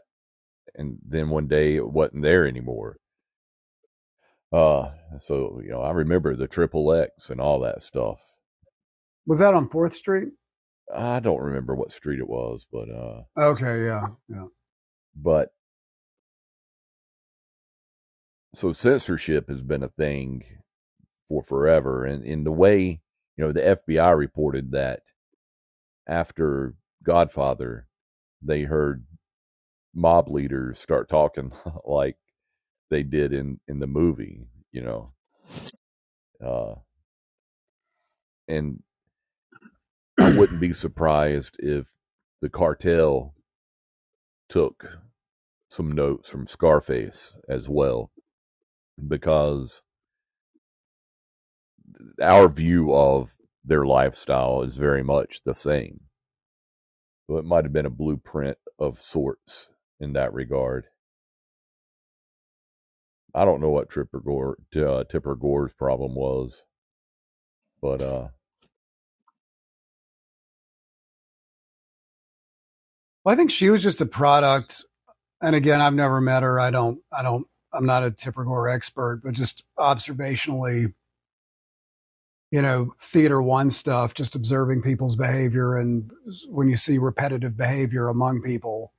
and 0.74 0.98
then 1.06 1.30
one 1.30 1.48
day 1.48 1.76
it 1.76 1.88
wasn't 1.88 2.22
there 2.22 2.46
anymore. 2.46 2.96
Uh, 4.54 4.90
so 5.20 5.60
you 5.64 5.70
know, 5.70 5.80
I 5.80 5.90
remember 5.90 6.36
the 6.36 6.46
Triple 6.46 6.92
X 6.92 7.30
and 7.30 7.40
all 7.40 7.60
that 7.60 7.82
stuff. 7.82 8.20
Was 9.26 9.38
that 9.40 9.54
on 9.54 9.68
Fourth 9.68 9.94
Street? 9.94 10.28
I 10.94 11.18
don't 11.20 11.40
remember 11.40 11.74
what 11.74 11.92
street 11.92 12.20
it 12.20 12.28
was, 12.28 12.66
but 12.70 12.88
uh, 12.90 13.22
Okay, 13.40 13.86
yeah, 13.86 14.06
yeah. 14.28 14.46
but 15.16 15.50
so 18.54 18.72
censorship 18.72 19.48
has 19.48 19.62
been 19.62 19.82
a 19.82 19.88
thing 19.88 20.44
for 21.28 21.42
forever 21.42 22.04
and 22.04 22.24
in 22.24 22.44
the 22.44 22.52
way 22.52 23.00
you 23.36 23.44
know 23.44 23.50
the 23.52 23.78
fbi 23.88 24.16
reported 24.16 24.70
that 24.72 25.00
after 26.06 26.74
godfather 27.02 27.86
they 28.42 28.62
heard 28.62 29.04
mob 29.94 30.28
leaders 30.28 30.78
start 30.78 31.08
talking 31.08 31.50
like 31.84 32.16
they 32.90 33.02
did 33.02 33.32
in 33.32 33.58
in 33.68 33.78
the 33.78 33.86
movie 33.86 34.46
you 34.72 34.82
know 34.82 35.08
uh 36.44 36.74
and 38.48 38.82
i 40.18 40.36
wouldn't 40.36 40.60
be 40.60 40.72
surprised 40.72 41.56
if 41.58 41.92
the 42.42 42.48
cartel 42.48 43.34
took 44.48 44.86
some 45.70 45.92
notes 45.92 46.28
from 46.28 46.46
scarface 46.46 47.34
as 47.48 47.68
well 47.68 48.10
because 49.08 49.82
our 52.22 52.48
view 52.48 52.94
of 52.94 53.34
their 53.64 53.86
lifestyle 53.86 54.62
is 54.62 54.76
very 54.76 55.02
much 55.02 55.40
the 55.44 55.54
same. 55.54 56.00
So 57.26 57.38
it 57.38 57.44
might 57.44 57.64
have 57.64 57.72
been 57.72 57.86
a 57.86 57.90
blueprint 57.90 58.58
of 58.78 59.00
sorts 59.00 59.68
in 60.00 60.12
that 60.12 60.34
regard. 60.34 60.86
I 63.34 63.44
don't 63.44 63.60
know 63.60 63.70
what 63.70 63.90
Tripper 63.90 64.20
Gore, 64.20 64.58
uh, 64.76 65.04
Tipper 65.04 65.34
Gore's 65.34 65.72
problem 65.72 66.14
was, 66.14 66.62
but 67.82 68.00
uh, 68.00 68.28
Well, 73.24 73.32
I 73.32 73.36
think 73.36 73.50
she 73.50 73.70
was 73.70 73.82
just 73.82 74.00
a 74.00 74.06
product. 74.06 74.84
And 75.40 75.56
again, 75.56 75.80
I've 75.80 75.94
never 75.94 76.20
met 76.20 76.42
her. 76.42 76.60
I 76.60 76.70
don't, 76.70 77.00
I 77.16 77.22
don't, 77.22 77.46
I'm 77.72 77.86
not 77.86 78.04
a 78.04 78.10
Tipper 78.10 78.44
Gore 78.44 78.68
expert, 78.68 79.22
but 79.24 79.32
just 79.34 79.64
observationally, 79.78 80.92
you 82.50 82.62
know, 82.62 82.94
theater 83.00 83.42
one 83.42 83.70
stuff, 83.70 84.14
just 84.14 84.34
observing 84.34 84.82
people's 84.82 85.16
behavior. 85.16 85.74
And 85.74 86.10
when 86.48 86.68
you 86.68 86.76
see 86.76 86.98
repetitive 86.98 87.56
behavior 87.56 88.08
among 88.08 88.42
people, 88.42 88.92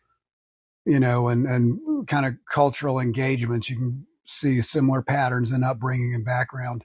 you 0.86 1.00
know, 1.00 1.30
and, 1.30 1.46
and 1.48 2.08
kind 2.08 2.26
of 2.26 2.34
cultural 2.52 3.00
engagements, 3.00 3.70
you 3.70 3.78
can 3.78 4.08
see 4.26 4.62
similar 4.62 5.02
patterns 5.02 5.52
in 5.52 5.64
upbringing 5.64 6.14
and 6.14 6.26
background. 6.26 6.84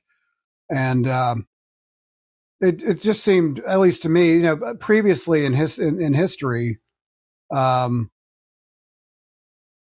And, 0.71 1.09
um, 1.09 1.47
it, 2.61 2.83
it 2.83 3.01
just 3.01 3.25
seemed, 3.25 3.61
at 3.61 3.81
least 3.81 4.03
to 4.03 4.09
me, 4.09 4.35
you 4.35 4.43
know, 4.43 4.75
previously 4.79 5.47
in 5.47 5.55
his, 5.55 5.79
in, 5.79 6.01
in 6.01 6.13
history, 6.13 6.79
um, 7.53 8.11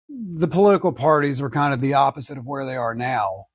the 0.09 0.49
political 0.49 0.93
parties 0.93 1.41
were 1.41 1.51
kind 1.51 1.73
of 1.73 1.81
the 1.81 1.95
opposite 1.95 2.37
of 2.37 2.45
where 2.45 2.67
they 2.67 2.77
are 2.77 2.95
now 2.95 3.47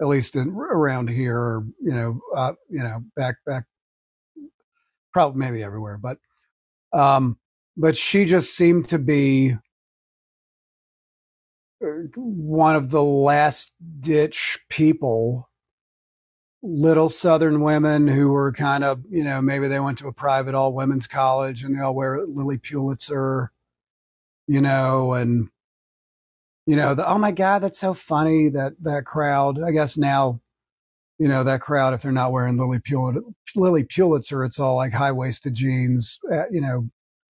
at 0.00 0.08
least 0.08 0.36
in, 0.36 0.50
around 0.50 1.10
here, 1.10 1.62
you 1.80 1.94
know, 1.94 2.20
uh, 2.34 2.52
you 2.70 2.82
know, 2.82 3.00
back 3.16 3.36
back, 3.46 3.64
probably 5.12 5.38
maybe 5.38 5.62
everywhere, 5.62 5.98
but 5.98 6.18
um, 6.92 7.38
but 7.76 7.96
she 7.96 8.24
just 8.24 8.54
seemed 8.54 8.88
to 8.88 8.98
be 8.98 9.52
uh, 9.52 9.56
one 11.80 12.76
of 12.76 12.90
the 12.90 13.02
last 13.02 13.72
ditch 14.00 14.58
people 14.68 15.48
little 16.60 17.08
southern 17.08 17.60
women 17.60 18.08
who 18.08 18.30
were 18.30 18.52
kind 18.52 18.82
of 18.82 19.00
you 19.08 19.22
know 19.22 19.40
maybe 19.40 19.68
they 19.68 19.78
went 19.78 19.96
to 19.96 20.08
a 20.08 20.12
private 20.12 20.56
all 20.56 20.72
women's 20.72 21.06
college 21.06 21.62
and 21.62 21.76
they 21.76 21.80
all 21.80 21.94
wear 21.94 22.26
lilly 22.26 22.58
pulitzer 22.58 23.52
you 24.48 24.60
know 24.60 25.12
and 25.12 25.48
you 26.68 26.76
know, 26.76 26.94
the, 26.94 27.08
oh 27.08 27.16
my 27.16 27.30
God, 27.30 27.60
that's 27.60 27.78
so 27.78 27.94
funny 27.94 28.50
that 28.50 28.74
that 28.82 29.06
crowd. 29.06 29.58
I 29.62 29.70
guess 29.70 29.96
now, 29.96 30.38
you 31.18 31.26
know, 31.26 31.42
that 31.44 31.62
crowd, 31.62 31.94
if 31.94 32.02
they're 32.02 32.12
not 32.12 32.30
wearing 32.30 32.58
Lilly 32.58 32.78
Pulitzer, 32.78 33.22
Lilly 33.56 33.84
Pulitzer, 33.84 34.44
it's 34.44 34.60
all 34.60 34.76
like 34.76 34.92
high 34.92 35.10
waisted 35.12 35.54
jeans, 35.54 36.18
uh, 36.30 36.44
you 36.50 36.60
know, 36.60 36.86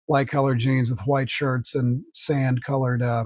light 0.08 0.30
colored 0.30 0.58
jeans 0.58 0.90
with 0.90 1.02
white 1.02 1.30
shirts 1.30 1.76
and 1.76 2.02
sand 2.16 2.64
colored 2.64 3.04
uh, 3.04 3.26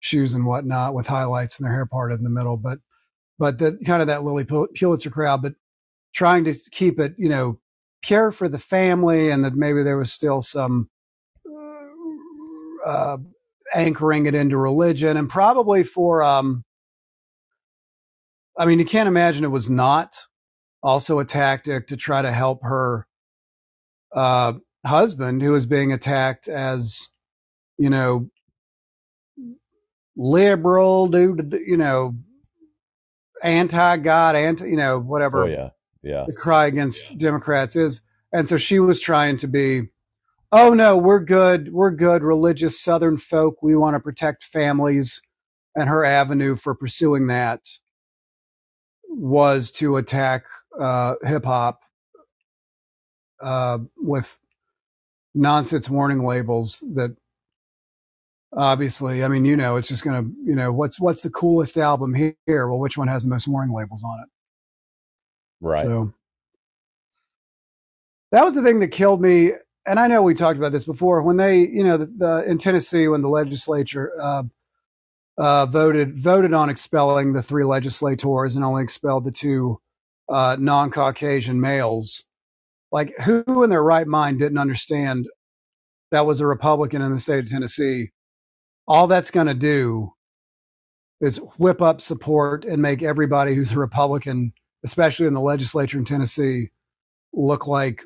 shoes 0.00 0.34
and 0.34 0.46
whatnot 0.46 0.94
with 0.94 1.06
highlights 1.06 1.58
and 1.58 1.66
their 1.66 1.72
hair 1.72 1.86
parted 1.86 2.18
in 2.18 2.24
the 2.24 2.30
middle. 2.30 2.56
But, 2.56 2.78
but 3.38 3.58
the 3.58 3.78
kind 3.86 4.02
of 4.02 4.08
that 4.08 4.24
Lilly 4.24 4.44
Pulitzer 4.44 5.10
crowd, 5.10 5.42
but 5.42 5.54
trying 6.14 6.44
to 6.44 6.54
keep 6.70 6.98
it, 6.98 7.14
you 7.16 7.28
know, 7.28 7.58
care 8.02 8.32
for 8.32 8.48
the 8.48 8.58
family 8.58 9.30
and 9.30 9.44
that 9.44 9.54
maybe 9.54 9.82
there 9.82 9.98
was 9.98 10.12
still 10.12 10.42
some, 10.42 10.88
uh, 12.84 13.18
anchoring 13.74 14.26
it 14.26 14.34
into 14.34 14.56
religion 14.56 15.16
and 15.16 15.28
probably 15.28 15.82
for 15.82 16.22
um 16.22 16.64
I 18.58 18.66
mean 18.66 18.78
you 18.78 18.84
can't 18.84 19.08
imagine 19.08 19.44
it 19.44 19.48
was 19.48 19.70
not 19.70 20.16
also 20.82 21.18
a 21.18 21.24
tactic 21.24 21.86
to 21.88 21.96
try 21.96 22.22
to 22.22 22.32
help 22.32 22.60
her 22.62 23.06
uh 24.14 24.54
husband 24.84 25.42
who 25.42 25.52
was 25.52 25.66
being 25.66 25.92
attacked 25.92 26.48
as 26.48 27.08
you 27.78 27.90
know 27.90 28.28
liberal 30.16 31.06
dude 31.06 31.58
you 31.66 31.76
know 31.76 32.14
anti-god 33.42 34.36
anti 34.36 34.68
you 34.68 34.76
know 34.76 34.98
whatever 34.98 35.44
oh 35.44 35.46
yeah 35.46 35.68
yeah 36.02 36.24
the 36.26 36.32
cry 36.32 36.66
against 36.66 37.10
yeah. 37.10 37.16
democrats 37.18 37.76
is 37.76 38.00
and 38.32 38.48
so 38.48 38.56
she 38.56 38.78
was 38.78 39.00
trying 39.00 39.36
to 39.36 39.46
be 39.46 39.88
oh 40.52 40.74
no, 40.74 40.96
we're 40.96 41.20
good. 41.20 41.72
We're 41.72 41.90
good. 41.90 42.22
Religious 42.22 42.80
Southern 42.80 43.16
folk. 43.16 43.62
We 43.62 43.76
want 43.76 43.94
to 43.94 44.00
protect 44.00 44.44
families. 44.44 45.20
And 45.76 45.88
her 45.88 46.04
avenue 46.04 46.56
for 46.56 46.74
pursuing 46.74 47.28
that 47.28 47.60
was 49.08 49.70
to 49.72 49.96
attack 49.98 50.44
uh, 50.78 51.14
hip 51.22 51.44
hop 51.44 51.82
uh, 53.40 53.78
with 53.96 54.36
nonsense 55.32 55.88
warning 55.88 56.26
labels 56.26 56.82
that 56.94 57.14
obviously, 58.56 59.24
I 59.24 59.28
mean, 59.28 59.44
you 59.44 59.56
know, 59.56 59.76
it's 59.76 59.88
just 59.88 60.04
going 60.04 60.24
to, 60.24 60.30
you 60.44 60.54
know, 60.54 60.72
what's 60.72 61.00
what's 61.00 61.22
the 61.22 61.30
coolest 61.30 61.76
album 61.76 62.14
here? 62.14 62.34
Well, 62.46 62.78
which 62.78 62.98
one 62.98 63.08
has 63.08 63.24
the 63.24 63.30
most 63.30 63.48
warning 63.48 63.74
labels 63.74 64.04
on 64.04 64.20
it? 64.20 64.28
Right. 65.60 65.86
So 65.86 66.12
that 68.32 68.44
was 68.44 68.54
the 68.54 68.62
thing 68.62 68.80
that 68.80 68.88
killed 68.88 69.20
me 69.20 69.52
and 69.86 69.98
I 69.98 70.06
know 70.06 70.22
we 70.22 70.34
talked 70.34 70.58
about 70.58 70.72
this 70.72 70.84
before 70.84 71.22
when 71.22 71.36
they, 71.36 71.60
you 71.60 71.82
know, 71.82 71.96
the, 71.96 72.06
the 72.06 72.44
in 72.46 72.58
Tennessee 72.58 73.08
when 73.08 73.22
the 73.22 73.28
legislature 73.28 74.12
uh, 74.20 74.42
uh, 75.38 75.66
voted 75.66 76.18
voted 76.18 76.52
on 76.52 76.68
expelling 76.68 77.32
the 77.32 77.42
three 77.42 77.64
legislators 77.64 78.56
and 78.56 78.64
only 78.64 78.82
expelled 78.82 79.24
the 79.24 79.30
two 79.30 79.80
uh, 80.28 80.56
non-Caucasian 80.60 81.60
males. 81.60 82.24
Like, 82.92 83.16
who 83.18 83.62
in 83.62 83.70
their 83.70 83.82
right 83.82 84.06
mind 84.06 84.40
didn't 84.40 84.58
understand 84.58 85.28
that 86.10 86.26
was 86.26 86.40
a 86.40 86.46
Republican 86.46 87.02
in 87.02 87.12
the 87.12 87.20
state 87.20 87.38
of 87.38 87.48
Tennessee? 87.48 88.10
All 88.90 89.06
that's 89.06 89.30
going 89.30 89.46
to 89.46 89.54
do 89.54 90.12
is 91.20 91.36
whip 91.58 91.80
up 91.80 92.00
support 92.00 92.64
and 92.64 92.82
make 92.82 93.04
everybody 93.04 93.54
who's 93.54 93.70
a 93.70 93.78
Republican, 93.78 94.52
especially 94.84 95.28
in 95.28 95.34
the 95.34 95.40
legislature 95.40 95.96
in 95.96 96.04
Tennessee, 96.04 96.70
look 97.32 97.68
like 97.68 98.02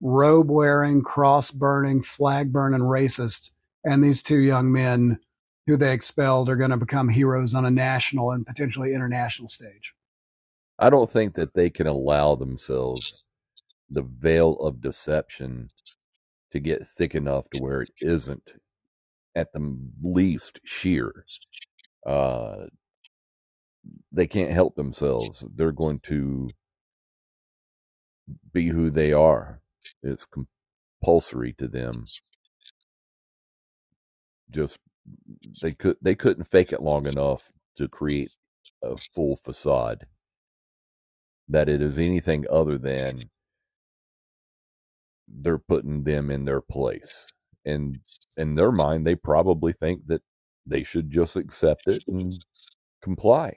robe 0.00 0.50
wearing, 0.50 1.02
cross 1.02 1.50
burning, 1.50 2.02
flag 2.02 2.54
burning 2.54 2.80
racist. 2.80 3.50
And 3.84 4.02
these 4.02 4.22
two 4.22 4.38
young 4.38 4.72
men 4.72 5.18
who 5.66 5.76
they 5.76 5.92
expelled 5.92 6.48
are 6.48 6.56
going 6.56 6.70
to 6.70 6.78
become 6.78 7.10
heroes 7.10 7.52
on 7.52 7.66
a 7.66 7.70
national 7.70 8.30
and 8.30 8.46
potentially 8.46 8.94
international 8.94 9.50
stage. 9.50 9.92
I 10.78 10.88
don't 10.88 11.10
think 11.10 11.34
that 11.34 11.52
they 11.52 11.68
can 11.68 11.86
allow 11.86 12.34
themselves 12.34 13.22
the 13.90 14.08
veil 14.20 14.54
of 14.54 14.80
deception 14.80 15.68
to 16.52 16.60
get 16.60 16.86
thick 16.86 17.14
enough 17.14 17.44
to 17.50 17.58
where 17.60 17.82
it 17.82 17.90
isn't 18.00 18.54
at 19.36 19.52
the 19.52 19.78
least 20.02 20.60
sheer. 20.64 21.24
Uh, 22.06 22.66
they 24.12 24.26
can't 24.26 24.52
help 24.52 24.76
themselves. 24.76 25.44
They're 25.54 25.72
going 25.72 26.00
to 26.04 26.50
be 28.52 28.68
who 28.68 28.90
they 28.90 29.12
are 29.12 29.60
it's 30.02 30.26
compulsory 31.02 31.54
to 31.54 31.68
them. 31.68 32.06
Just 34.50 34.78
they 35.62 35.72
could 35.72 35.96
they 36.02 36.14
couldn't 36.14 36.44
fake 36.44 36.72
it 36.72 36.82
long 36.82 37.06
enough 37.06 37.50
to 37.78 37.88
create 37.88 38.30
a 38.82 38.96
full 39.14 39.36
facade 39.36 40.06
that 41.48 41.68
it 41.68 41.82
is 41.82 41.98
anything 41.98 42.44
other 42.50 42.78
than 42.78 43.30
they're 45.28 45.58
putting 45.58 46.04
them 46.04 46.30
in 46.30 46.44
their 46.44 46.60
place. 46.60 47.26
And 47.64 47.98
in 48.36 48.54
their 48.54 48.72
mind, 48.72 49.06
they 49.06 49.14
probably 49.14 49.72
think 49.74 50.06
that 50.06 50.22
they 50.66 50.82
should 50.82 51.10
just 51.10 51.36
accept 51.36 51.88
it 51.88 52.02
and 52.08 52.34
comply. 53.02 53.56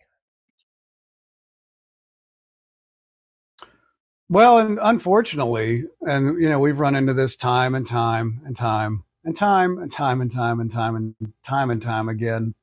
Well, 4.29 4.59
and 4.59 4.77
unfortunately, 4.81 5.83
and 6.01 6.41
you 6.41 6.49
know, 6.49 6.59
we've 6.59 6.79
run 6.79 6.95
into 6.95 7.13
this 7.13 7.35
time 7.37 7.75
and 7.75 7.87
time 7.87 8.41
and 8.45 8.55
time 8.55 9.03
and 9.23 9.35
time 9.35 9.77
and 9.79 9.91
time 9.91 10.21
and 10.21 10.29
time 10.31 10.59
and 10.59 10.69
time 10.71 10.95
and 10.95 11.15
time 11.43 11.69
and 11.69 11.81
time 11.81 12.09
again. 12.09 12.53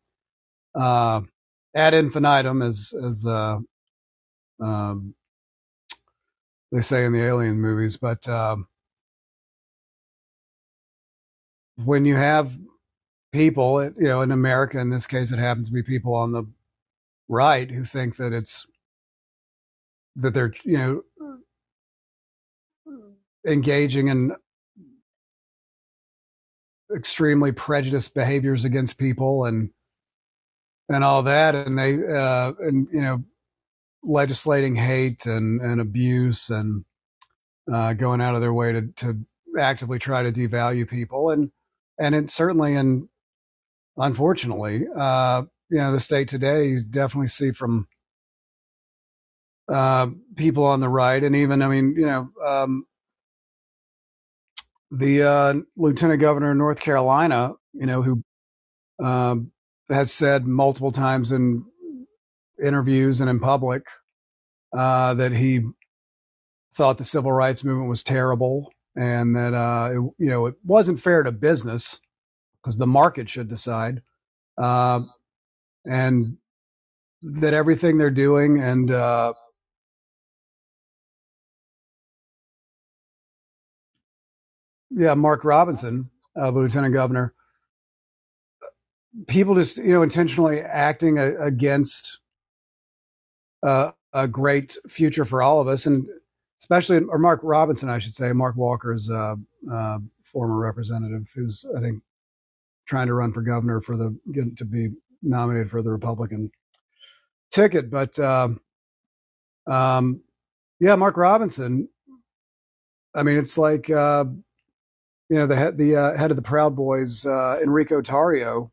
Uh, 0.75 1.23
ad 1.75 1.95
infinitum, 1.95 2.61
as 2.61 2.93
as 3.03 3.25
uh, 3.27 3.59
um, 4.61 5.15
they 6.71 6.83
say 6.83 7.07
in 7.07 7.13
the 7.13 7.23
Alien 7.23 7.61
movies, 7.61 7.97
but 7.97 8.29
um, 8.29 8.69
when 11.77 12.05
you 12.05 12.17
have 12.17 12.57
people, 13.33 13.83
you 13.85 13.95
know, 13.99 14.21
in 14.21 14.31
America, 14.31 14.79
in 14.79 14.91
this 14.91 15.07
case, 15.07 15.33
it 15.33 15.39
happens 15.39 15.69
to 15.69 15.75
be 15.75 15.83
people 15.83 16.15
on 16.15 16.33
the 16.33 16.45
right 17.29 17.71
who 17.71 17.85
think 17.85 18.17
that 18.17 18.33
it's 18.33 18.67
that 20.17 20.35
they're 20.35 20.53
you 20.63 20.77
know 20.77 21.03
engaging 23.47 24.09
in 24.09 24.33
extremely 26.95 27.51
prejudiced 27.51 28.15
behaviors 28.15 28.65
against 28.65 28.99
people 28.99 29.47
and 29.47 29.71
and 30.91 31.03
all 31.03 31.23
that 31.23 31.55
and 31.55 31.79
they 31.79 31.95
uh 32.07 32.53
and 32.61 32.87
you 32.93 33.01
know 33.01 33.25
legislating 34.03 34.77
hate 34.77 35.25
and 35.25 35.63
and 35.63 35.81
abuse 35.81 36.51
and 36.51 36.85
uh 37.73 37.95
going 37.95 38.21
out 38.21 38.35
of 38.35 38.43
their 38.43 38.53
way 38.53 38.71
to 38.71 38.83
to 38.95 39.19
actively 39.59 39.99
try 39.99 40.23
to 40.23 40.33
devalue 40.33 40.89
people. 40.89 41.31
And 41.31 41.51
and 41.99 42.15
it 42.15 42.31
certainly 42.31 42.77
and 42.77 43.09
unfortunately 43.97 44.85
uh 44.97 45.43
you 45.71 45.79
know 45.79 45.93
the 45.93 46.01
state 46.01 46.29
today 46.29 46.67
you 46.67 46.83
definitely 46.83 47.29
see 47.29 47.53
from 47.53 47.87
uh 49.73 50.07
people 50.37 50.65
on 50.65 50.81
the 50.81 50.89
right 50.89 51.23
and 51.25 51.37
even 51.37 51.63
i 51.63 51.69
mean 51.69 51.95
you 51.97 52.07
know 52.07 52.29
um 52.45 52.85
the 54.91 55.23
uh, 55.23 55.55
lieutenant 55.77 56.21
governor 56.21 56.53
of 56.53 56.57
North 56.57 56.81
Carolina, 56.81 57.53
you 57.73 57.87
know, 57.87 58.03
who 58.03 58.23
um, 59.03 59.51
has 59.89 60.13
said 60.13 60.47
multiple 60.47 60.93
times 60.93 61.33
in 61.33 61.65
interviews 62.63 63.21
and 63.21 63.29
in 63.29 63.41
public 63.41 63.85
uh, 64.77 65.15
that 65.15 65.33
he 65.33 65.63
thought 66.75 66.99
the 66.99 67.05
civil 67.05 67.33
rights 67.33 67.65
movement 67.65 67.89
was 67.89 68.05
terrible 68.05 68.71
and 68.97 69.37
that 69.37 69.55
uh, 69.55 69.91
it, 69.93 69.97
you 70.19 70.31
know 70.31 70.47
it 70.47 70.55
wasn't 70.65 70.99
fair 71.01 71.23
to 71.23 71.33
business 71.33 71.99
because 72.63 72.79
the 72.79 72.87
market 72.87 73.29
should 73.29 73.49
decide, 73.49 74.03
uh, 74.59 75.01
and 75.87 76.37
that 77.23 77.55
everything 77.55 77.99
they're 77.99 78.11
doing 78.11 78.61
and 78.61 78.91
uh, 78.91 79.33
yeah, 84.91 85.15
Mark 85.15 85.45
Robinson, 85.45 86.11
uh, 86.41 86.51
Lieutenant 86.51 86.95
Governor, 86.95 87.35
people 89.29 89.55
just 89.55 89.79
you 89.79 89.93
know 89.93 90.03
intentionally 90.03 90.61
acting 90.61 91.19
a, 91.19 91.37
against 91.43 92.21
uh, 93.63 93.93
a 94.13 94.29
great 94.29 94.77
future 94.89 95.25
for 95.25 95.43
all 95.43 95.61
of 95.61 95.69
us, 95.69 95.87
and 95.87 96.07
especially 96.61 97.01
or 97.09 97.19
Mark 97.19 97.41
Robinson, 97.43 97.89
I 97.89 97.99
should 97.99 98.15
say, 98.15 98.33
Mark 98.33 98.57
Walker's 98.57 99.11
uh, 99.11 99.37
uh, 99.71 99.99
former 100.25 100.57
representative, 100.57 101.29
who's 101.35 101.65
I 101.77 101.81
think 101.81 102.03
trying 102.87 103.07
to 103.07 103.15
run 103.15 103.33
for 103.33 103.43
governor 103.43 103.81
for 103.81 103.97
the 103.97 104.17
to 104.57 104.65
be 104.65 104.91
nominated 105.23 105.71
for 105.71 105.83
the 105.83 105.91
Republican 105.91 106.51
ticket. 107.51 107.91
But 107.91 108.19
um, 108.19 108.61
um, 109.67 110.21
yeah, 110.81 110.95
Mark 110.97 111.17
Robinson. 111.17 111.89
I 113.15 113.23
mean, 113.23 113.37
it's 113.37 113.57
like 113.57 113.89
uh, 113.91 114.25
you 115.29 115.37
know 115.37 115.47
the 115.47 115.57
head 115.57 115.79
the 115.79 115.97
uh, 115.97 116.17
head 116.17 116.31
of 116.31 116.37
the 116.37 116.43
Proud 116.43 116.77
Boys, 116.77 117.25
uh, 117.27 117.59
Enrico 117.63 118.01
Tarrio. 118.03 118.71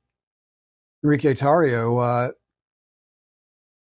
Enrique 1.04 1.34
Tarrio. 1.34 2.02
Uh, 2.02 2.32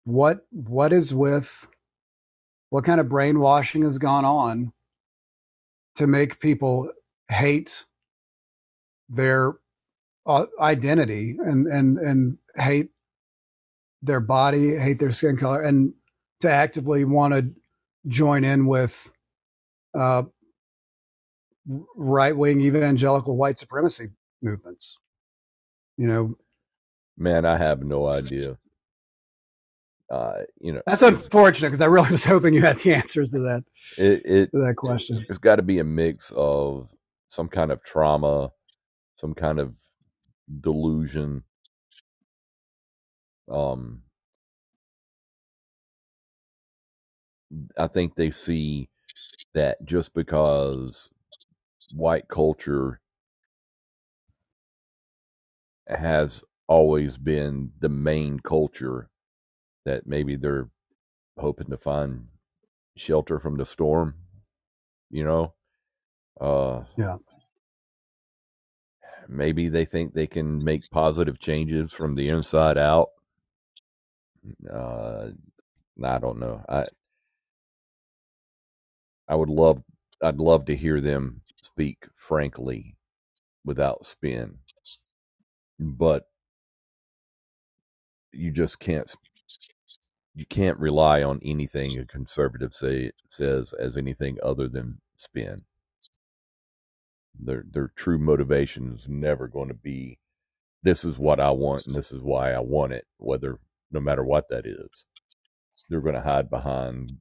what 0.05 0.45
what 0.51 0.93
is 0.93 1.13
with 1.13 1.67
what 2.69 2.83
kind 2.83 2.99
of 2.99 3.09
brainwashing 3.09 3.83
has 3.83 3.97
gone 3.97 4.25
on 4.25 4.71
to 5.95 6.07
make 6.07 6.39
people 6.39 6.89
hate 7.29 7.85
their 9.09 9.53
uh, 10.25 10.45
identity 10.59 11.37
and 11.43 11.67
and 11.67 11.97
and 11.97 12.37
hate 12.55 12.89
their 14.01 14.19
body, 14.19 14.77
hate 14.77 14.99
their 14.99 15.11
skin 15.11 15.37
color, 15.37 15.61
and 15.61 15.93
to 16.41 16.51
actively 16.51 17.05
want 17.05 17.33
to 17.33 17.49
join 18.07 18.43
in 18.43 18.65
with 18.67 19.09
uh, 19.97 20.23
right 21.95 22.35
wing 22.35 22.61
evangelical 22.61 23.35
white 23.35 23.57
supremacy 23.57 24.09
movements. 24.41 24.99
You 25.97 26.07
know, 26.07 26.37
man, 27.17 27.45
I 27.45 27.57
have 27.57 27.83
no 27.83 28.07
idea. 28.07 28.57
Uh, 30.09 30.41
you 30.59 30.71
know, 30.71 30.81
that's 30.85 31.01
unfortunate 31.01 31.69
because 31.69 31.81
I 31.81 31.87
really 31.87 32.11
was 32.11 32.23
hoping 32.23 32.53
you 32.53 32.61
had 32.61 32.77
the 32.77 32.93
answers 32.93 33.31
to 33.31 33.39
that. 33.39 33.63
It, 33.97 34.21
it 34.25 34.51
to 34.51 34.59
that 34.59 34.75
question. 34.75 35.25
It's 35.29 35.39
got 35.39 35.55
to 35.55 35.63
be 35.63 35.79
a 35.79 35.83
mix 35.83 36.31
of 36.35 36.89
some 37.29 37.47
kind 37.47 37.71
of 37.71 37.83
trauma, 37.83 38.51
some 39.17 39.33
kind 39.33 39.59
of 39.59 39.73
delusion. 40.61 41.43
Um, 43.51 44.03
I 47.77 47.87
think 47.87 48.15
they 48.15 48.31
see 48.31 48.89
that 49.53 49.83
just 49.85 50.13
because 50.13 51.09
white 51.93 52.27
culture 52.27 52.99
has 55.87 56.43
always 56.67 57.17
been 57.17 57.71
the 57.79 57.89
main 57.89 58.39
culture 58.39 59.09
that 59.85 60.07
maybe 60.07 60.35
they're 60.35 60.69
hoping 61.39 61.69
to 61.69 61.77
find 61.77 62.27
shelter 62.97 63.39
from 63.39 63.57
the 63.57 63.65
storm 63.65 64.15
you 65.11 65.23
know? 65.23 65.53
Uh 66.41 66.83
yeah. 66.97 67.17
maybe 69.27 69.69
they 69.69 69.85
think 69.85 70.13
they 70.13 70.27
can 70.27 70.63
make 70.63 70.89
positive 70.91 71.39
changes 71.39 71.91
from 71.93 72.15
the 72.15 72.29
inside 72.29 72.77
out. 72.77 73.09
Uh 74.71 75.29
i 76.03 76.17
don't 76.19 76.39
know. 76.39 76.63
I 76.69 76.87
i 79.27 79.35
would 79.35 79.49
love 79.49 79.81
i'd 80.23 80.37
love 80.39 80.65
to 80.65 80.75
hear 80.75 81.01
them 81.01 81.41
speak 81.63 82.05
frankly 82.17 82.95
without 83.65 84.05
spin. 84.05 84.57
But 85.79 86.27
you 88.31 88.51
just 88.51 88.79
can't 88.79 89.09
you 90.35 90.45
can't 90.45 90.77
rely 90.77 91.23
on 91.23 91.39
anything 91.43 91.97
a 91.97 92.05
conservative 92.05 92.73
say 92.73 93.11
says 93.29 93.73
as 93.73 93.95
anything 93.97 94.37
other 94.43 94.67
than 94.67 94.99
spin. 95.15 95.63
Their 97.39 97.63
their 97.71 97.91
true 97.95 98.19
motivation 98.19 98.93
is 98.95 99.07
never 99.07 99.47
going 99.47 99.69
to 99.69 99.73
be 99.73 100.19
this 100.83 101.05
is 101.05 101.17
what 101.17 101.39
I 101.39 101.51
want 101.51 101.87
and 101.87 101.95
this 101.95 102.11
is 102.11 102.21
why 102.21 102.51
I 102.53 102.59
want 102.59 102.93
it, 102.93 103.05
whether 103.17 103.59
no 103.91 103.99
matter 104.01 104.23
what 104.23 104.49
that 104.49 104.65
is. 104.65 105.05
They're 105.89 106.01
going 106.01 106.15
to 106.15 106.21
hide 106.21 106.49
behind 106.49 107.17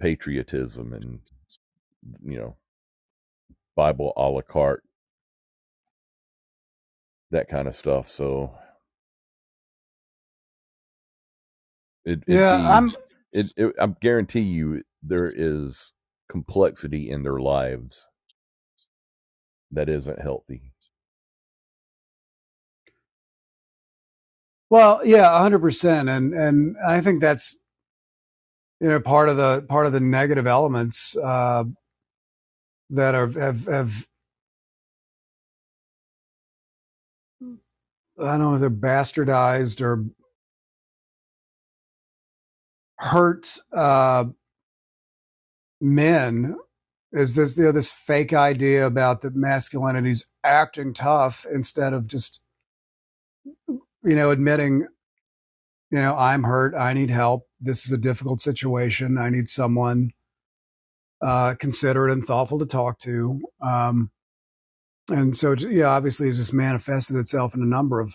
patriotism 0.00 0.92
and 0.92 1.20
you 2.24 2.38
know 2.38 2.56
Bible 3.76 4.12
a 4.16 4.28
la 4.28 4.42
carte 4.42 4.84
that 7.30 7.48
kind 7.48 7.66
of 7.66 7.74
stuff. 7.74 8.08
So 8.08 8.52
It, 12.04 12.22
yeah, 12.26 12.68
I'm. 12.68 12.92
It, 13.32 13.46
it, 13.56 13.74
I 13.80 13.86
guarantee 14.00 14.40
you, 14.40 14.82
there 15.02 15.32
is 15.34 15.92
complexity 16.30 17.10
in 17.10 17.22
their 17.22 17.38
lives 17.40 18.06
that 19.70 19.88
isn't 19.88 20.20
healthy. 20.20 20.72
Well, 24.70 25.02
yeah, 25.04 25.38
hundred 25.38 25.60
percent, 25.60 26.08
and 26.08 26.34
and 26.34 26.76
I 26.84 27.00
think 27.00 27.20
that's 27.20 27.56
you 28.80 28.88
know 28.88 29.00
part 29.00 29.28
of 29.28 29.36
the 29.36 29.62
part 29.68 29.86
of 29.86 29.92
the 29.92 30.00
negative 30.00 30.46
elements 30.46 31.16
uh, 31.16 31.64
that 32.90 33.14
are 33.14 33.28
have 33.28 33.66
have 33.66 34.06
I 38.20 38.38
don't 38.38 38.40
know 38.40 38.54
if 38.54 38.60
they're 38.60 38.70
bastardized 38.70 39.80
or 39.80 40.04
hurt 43.02 43.58
uh, 43.76 44.24
men? 45.80 46.56
Is 47.12 47.34
this 47.34 47.56
you 47.58 47.64
know, 47.64 47.72
this 47.72 47.90
fake 47.90 48.32
idea 48.32 48.86
about 48.86 49.20
that 49.22 49.36
masculinity's 49.36 50.26
acting 50.44 50.94
tough 50.94 51.44
instead 51.52 51.92
of 51.92 52.06
just 52.06 52.40
you 53.68 54.16
know 54.16 54.30
admitting 54.30 54.86
you 55.90 56.00
know 56.00 56.16
i'm 56.16 56.42
hurt 56.42 56.74
i 56.74 56.92
need 56.92 57.10
help 57.10 57.46
this 57.60 57.84
is 57.86 57.92
a 57.92 57.98
difficult 57.98 58.40
situation 58.40 59.18
i 59.18 59.28
need 59.28 59.48
someone 59.48 60.10
uh, 61.24 61.54
considerate 61.54 62.12
and 62.12 62.24
thoughtful 62.24 62.58
to 62.58 62.66
talk 62.66 62.98
to 62.98 63.40
um, 63.64 64.10
and 65.08 65.36
so 65.36 65.54
yeah 65.70 65.86
obviously 65.86 66.28
it's 66.28 66.38
just 66.38 66.52
manifested 66.52 67.16
itself 67.16 67.54
in 67.54 67.62
a 67.62 67.66
number 67.66 68.00
of 68.00 68.14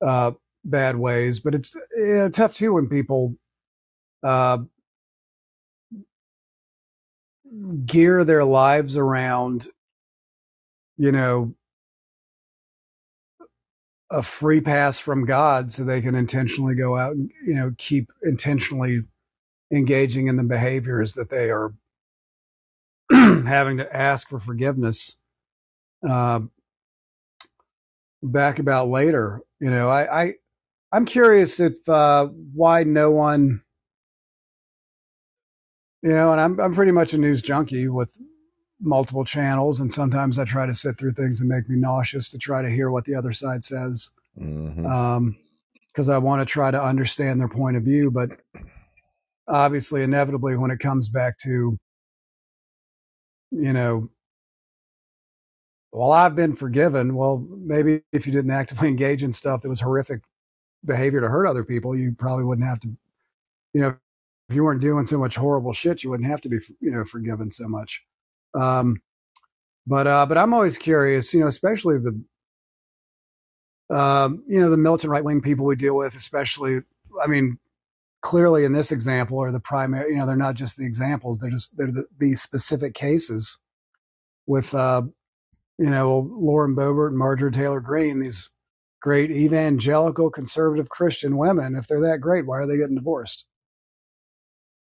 uh, 0.00 0.30
bad 0.64 0.96
ways 0.96 1.40
but 1.40 1.54
it's 1.54 1.76
yeah, 1.98 2.28
tough 2.28 2.54
too 2.54 2.72
when 2.72 2.88
people 2.88 3.36
uh, 4.22 4.58
gear 7.84 8.24
their 8.24 8.44
lives 8.44 8.96
around, 8.96 9.68
you 10.98 11.12
know, 11.12 11.54
a 14.10 14.22
free 14.22 14.60
pass 14.60 14.98
from 14.98 15.26
God 15.26 15.72
so 15.72 15.84
they 15.84 16.00
can 16.00 16.14
intentionally 16.14 16.74
go 16.74 16.96
out 16.96 17.12
and, 17.12 17.30
you 17.44 17.54
know, 17.54 17.74
keep 17.78 18.10
intentionally 18.22 19.02
engaging 19.72 20.28
in 20.28 20.36
the 20.36 20.42
behaviors 20.44 21.14
that 21.14 21.28
they 21.30 21.50
are 21.50 21.72
having 23.10 23.78
to 23.78 23.96
ask 23.96 24.28
for 24.28 24.38
forgiveness 24.38 25.16
uh, 26.08 26.40
back 28.22 28.58
about 28.58 28.88
later. 28.88 29.40
You 29.60 29.70
know, 29.70 29.88
I, 29.88 30.22
I 30.24 30.34
I'm 30.92 31.04
curious 31.04 31.60
if 31.60 31.88
uh, 31.88 32.26
why 32.26 32.84
no 32.84 33.10
one 33.10 33.62
you 36.06 36.14
know, 36.14 36.30
and 36.30 36.40
I'm 36.40 36.60
I'm 36.60 36.72
pretty 36.72 36.92
much 36.92 37.14
a 37.14 37.18
news 37.18 37.42
junkie 37.42 37.88
with 37.88 38.16
multiple 38.80 39.24
channels, 39.24 39.80
and 39.80 39.92
sometimes 39.92 40.38
I 40.38 40.44
try 40.44 40.64
to 40.64 40.74
sit 40.74 40.96
through 40.96 41.14
things 41.14 41.40
that 41.40 41.46
make 41.46 41.68
me 41.68 41.74
nauseous 41.74 42.30
to 42.30 42.38
try 42.38 42.62
to 42.62 42.70
hear 42.70 42.92
what 42.92 43.04
the 43.04 43.16
other 43.16 43.32
side 43.32 43.64
says, 43.64 44.10
because 44.36 44.48
mm-hmm. 44.48 44.86
um, 44.86 45.34
I 46.08 46.18
want 46.18 46.40
to 46.40 46.46
try 46.46 46.70
to 46.70 46.80
understand 46.80 47.40
their 47.40 47.48
point 47.48 47.76
of 47.76 47.82
view. 47.82 48.12
But 48.12 48.30
obviously, 49.48 50.04
inevitably, 50.04 50.56
when 50.56 50.70
it 50.70 50.78
comes 50.78 51.08
back 51.08 51.38
to, 51.38 51.76
you 53.50 53.72
know, 53.72 54.08
well, 55.90 56.12
I've 56.12 56.36
been 56.36 56.54
forgiven. 56.54 57.16
Well, 57.16 57.44
maybe 57.50 58.02
if 58.12 58.28
you 58.28 58.32
didn't 58.32 58.52
actively 58.52 58.86
engage 58.94 59.24
in 59.24 59.32
stuff 59.32 59.62
that 59.62 59.68
was 59.68 59.80
horrific 59.80 60.20
behavior 60.84 61.20
to 61.20 61.28
hurt 61.28 61.48
other 61.48 61.64
people, 61.64 61.96
you 61.96 62.14
probably 62.16 62.44
wouldn't 62.44 62.68
have 62.68 62.78
to, 62.80 62.96
you 63.72 63.80
know, 63.80 63.96
if 64.48 64.54
you 64.54 64.64
weren't 64.64 64.80
doing 64.80 65.06
so 65.06 65.18
much 65.18 65.36
horrible 65.36 65.72
shit, 65.72 66.04
you 66.04 66.10
wouldn't 66.10 66.28
have 66.28 66.40
to 66.42 66.48
be, 66.48 66.58
you 66.80 66.90
know, 66.90 67.04
forgiven 67.04 67.50
so 67.50 67.66
much. 67.68 68.02
Um, 68.54 69.00
but 69.86 70.06
uh, 70.06 70.26
but 70.26 70.38
I'm 70.38 70.54
always 70.54 70.78
curious, 70.78 71.32
you 71.34 71.40
know, 71.40 71.46
especially 71.46 71.98
the 71.98 73.96
um, 73.96 74.44
you 74.48 74.60
know 74.60 74.70
the 74.70 74.76
militant 74.76 75.10
right 75.10 75.24
wing 75.24 75.40
people 75.40 75.64
we 75.64 75.76
deal 75.76 75.96
with, 75.96 76.14
especially. 76.14 76.80
I 77.22 77.26
mean, 77.28 77.58
clearly 78.22 78.64
in 78.64 78.72
this 78.72 78.92
example 78.92 79.40
are 79.42 79.52
the 79.52 79.60
primary. 79.60 80.12
You 80.12 80.18
know, 80.18 80.26
they're 80.26 80.36
not 80.36 80.54
just 80.56 80.76
the 80.76 80.84
examples; 80.84 81.38
they're 81.38 81.50
just 81.50 81.76
they're 81.76 81.92
the, 81.92 82.04
these 82.18 82.42
specific 82.42 82.94
cases 82.94 83.56
with 84.46 84.74
uh, 84.74 85.02
you 85.78 85.90
know 85.90 86.30
Lauren 86.32 86.74
Boebert 86.74 87.08
and 87.08 87.18
Marjorie 87.18 87.52
Taylor 87.52 87.80
Greene, 87.80 88.20
these 88.20 88.50
great 89.00 89.30
evangelical 89.30 90.30
conservative 90.30 90.88
Christian 90.88 91.36
women. 91.36 91.76
If 91.76 91.86
they're 91.86 92.00
that 92.00 92.20
great, 92.20 92.46
why 92.46 92.58
are 92.58 92.66
they 92.66 92.76
getting 92.76 92.96
divorced? 92.96 93.44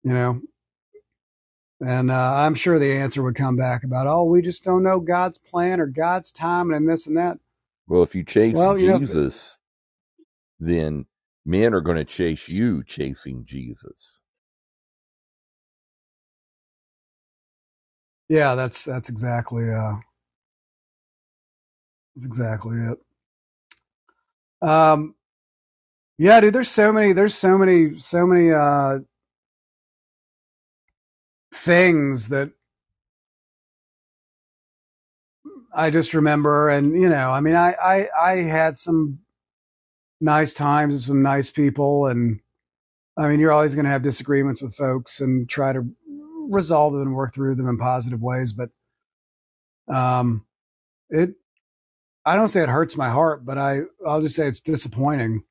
You 0.05 0.15
know, 0.15 0.43
and 1.85 2.11
uh, 2.11 2.35
I'm 2.37 2.55
sure 2.55 2.79
the 2.79 2.95
answer 2.95 3.23
would 3.23 3.37
come 3.37 3.57
back 3.57 3.85
about, 3.85 4.07
oh, 4.09 4.25
we 4.25 4.43
just 4.43 4.65
don't 4.65 4.83
know 4.85 5.01
God's 5.01 5.39
plan 5.39 5.81
or 5.81 5.87
God's 5.87 6.31
time 6.33 6.73
and 6.73 6.89
this 6.89 7.07
and 7.07 7.17
that. 7.19 7.39
Well, 7.89 8.03
if 8.05 8.15
you 8.15 8.25
chase 8.25 8.67
well, 8.67 8.79
you 8.79 8.89
Jesus, 8.89 9.59
know, 10.61 10.61
then 10.61 11.07
men 11.47 11.75
are 11.75 11.81
going 11.83 11.99
to 11.99 12.05
chase 12.05 12.49
you 12.49 12.85
chasing 12.85 13.45
Jesus. 13.47 14.21
Yeah, 18.29 18.57
that's 18.57 18.85
that's 18.85 19.11
exactly 19.11 19.71
uh 19.71 19.97
that's 22.17 22.27
exactly 22.27 22.79
it. 22.79 22.99
Um 24.69 25.15
yeah, 26.19 26.41
dude, 26.41 26.55
there's 26.55 26.71
so 26.71 26.93
many 26.93 27.13
there's 27.13 27.35
so 27.37 27.59
many 27.59 27.99
so 27.99 28.27
many 28.27 28.53
uh 28.53 29.01
things 31.53 32.29
that 32.29 32.51
I 35.75 35.91
just 35.91 36.15
remember, 36.15 36.69
and 36.69 36.93
you 36.93 37.09
know, 37.09 37.31
I 37.31 37.41
mean, 37.41 37.55
I 37.55 37.73
I, 37.83 38.09
I 38.21 38.33
had 38.43 38.79
some 38.79 39.19
nice 40.21 40.55
times 40.55 40.95
with 40.95 41.03
some 41.05 41.23
nice 41.23 41.51
people, 41.51 42.07
and 42.07 42.41
I 43.17 43.29
mean, 43.29 43.41
you're 43.41 43.53
always 43.53 43.75
going 43.75 43.85
to 43.85 43.91
have 43.91 44.03
disagreements 44.03 44.63
with 44.63 44.75
folks 44.75 45.21
and 45.21 45.49
try 45.49 45.73
to 45.73 45.87
resolve 46.51 46.93
them 46.93 47.03
and 47.03 47.15
work 47.15 47.35
through 47.35 47.55
them 47.55 47.69
in 47.69 47.79
positive 47.79 48.21
ways, 48.23 48.53
but 48.53 48.71
um, 49.95 50.45
it 51.11 51.35
I 52.25 52.37
don't 52.37 52.49
say 52.49 52.63
it 52.63 52.69
hurts 52.69 52.97
my 52.97 53.11
heart, 53.11 53.45
but 53.45 53.59
I 53.59 53.83
I'll 54.07 54.23
just 54.23 54.37
say 54.37 54.47
it's 54.49 54.61
disappointing. 54.61 55.43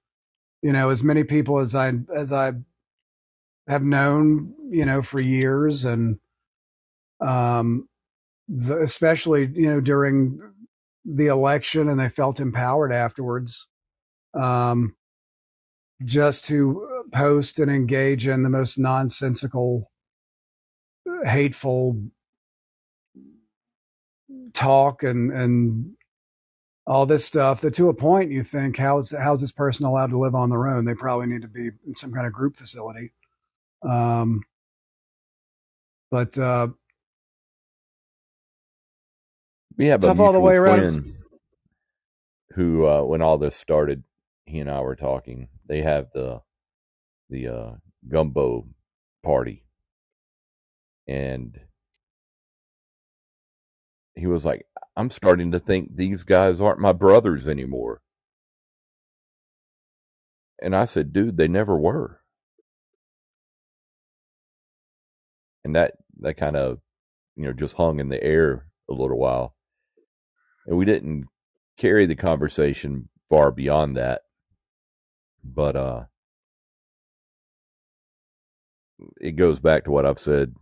You 0.61 0.71
know, 0.73 0.89
as 0.89 1.03
many 1.03 1.23
people 1.23 1.59
as 1.59 1.75
I 1.75 1.93
as 2.15 2.31
I 2.31 2.53
have 3.67 3.83
known, 3.83 4.53
you 4.69 4.85
know, 4.85 5.01
for 5.01 5.21
years, 5.21 5.85
and 5.85 6.17
um, 7.19 7.87
the, 8.47 8.81
especially 8.81 9.49
you 9.53 9.69
know 9.69 9.81
during 9.81 10.39
the 11.05 11.27
election, 11.27 11.89
and 11.89 11.99
they 11.99 12.09
felt 12.09 12.39
empowered 12.39 12.93
afterwards, 12.93 13.67
um, 14.39 14.95
just 16.05 16.45
to 16.45 17.03
post 17.13 17.59
and 17.59 17.71
engage 17.71 18.27
in 18.27 18.43
the 18.43 18.49
most 18.49 18.77
nonsensical, 18.77 19.91
hateful 21.25 22.01
talk 24.53 25.03
and 25.03 25.31
and 25.31 25.93
all 26.87 27.05
this 27.05 27.23
stuff 27.23 27.61
that 27.61 27.73
to 27.75 27.89
a 27.89 27.93
point 27.93 28.31
you 28.31 28.43
think 28.43 28.75
how's 28.77 29.11
how's 29.11 29.39
this 29.39 29.51
person 29.51 29.85
allowed 29.85 30.09
to 30.09 30.19
live 30.19 30.35
on 30.35 30.49
their 30.49 30.67
own? 30.67 30.83
They 30.85 30.95
probably 30.95 31.27
need 31.27 31.43
to 31.43 31.47
be 31.47 31.69
in 31.87 31.95
some 31.95 32.11
kind 32.11 32.25
of 32.25 32.33
group 32.33 32.57
facility 32.57 33.11
um, 33.87 34.41
but 36.11 36.37
uh, 36.37 36.67
we 39.77 39.87
have 39.87 40.01
tough 40.01 40.19
all 40.19 40.33
the 40.33 40.41
way 40.41 40.55
around. 40.55 41.15
Who, 42.55 42.85
uh, 42.87 43.03
when 43.03 43.21
all 43.21 43.37
this 43.37 43.55
started, 43.57 44.03
he 44.45 44.59
and 44.59 44.71
I 44.71 44.81
were 44.81 44.95
talking. 44.95 45.49
They 45.67 45.81
have 45.83 46.07
the 46.13 46.41
the 47.29 47.47
uh, 47.49 47.71
gumbo 48.09 48.67
party, 49.23 49.65
and 51.07 51.59
he 54.15 54.27
was 54.27 54.45
like, 54.45 54.65
"I'm 54.97 55.11
starting 55.11 55.51
to 55.53 55.59
think 55.59 55.95
these 55.95 56.23
guys 56.23 56.61
aren't 56.61 56.79
my 56.81 56.93
brothers 56.93 57.47
anymore." 57.47 58.01
And 60.61 60.75
I 60.75 60.85
said, 60.85 61.13
"Dude, 61.13 61.37
they 61.37 61.49
never 61.49 61.77
were." 61.77 62.20
And 65.63 65.75
that 65.75 65.93
that 66.21 66.37
kind 66.37 66.55
of 66.55 66.79
you 67.35 67.45
know 67.45 67.53
just 67.53 67.75
hung 67.75 67.99
in 67.99 68.09
the 68.09 68.23
air 68.23 68.67
a 68.89 68.93
little 68.93 69.17
while, 69.17 69.55
and 70.67 70.77
we 70.77 70.85
didn't 70.85 71.25
carry 71.77 72.05
the 72.05 72.15
conversation 72.15 73.09
far 73.29 73.51
beyond 73.51 73.97
that. 73.97 74.21
But 75.43 75.75
uh, 75.75 76.03
it 79.19 79.33
goes 79.35 79.59
back 79.59 79.85
to 79.85 79.91
what 79.91 80.05
I've 80.05 80.19
said. 80.19 80.55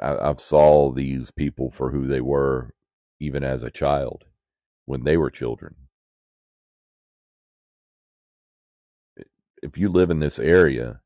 I, 0.00 0.16
I've 0.16 0.40
saw 0.40 0.92
these 0.92 1.30
people 1.30 1.70
for 1.70 1.90
who 1.90 2.08
they 2.08 2.20
were, 2.22 2.74
even 3.20 3.44
as 3.44 3.62
a 3.62 3.70
child, 3.70 4.24
when 4.86 5.04
they 5.04 5.16
were 5.16 5.30
children. 5.30 5.76
If 9.62 9.78
you 9.78 9.90
live 9.90 10.10
in 10.10 10.20
this 10.20 10.40
area, 10.40 11.01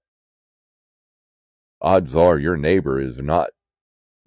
odds 1.81 2.15
are 2.17 2.39
your 2.39 2.57
neighbor 2.57 3.01
is 3.01 3.19
not 3.19 3.51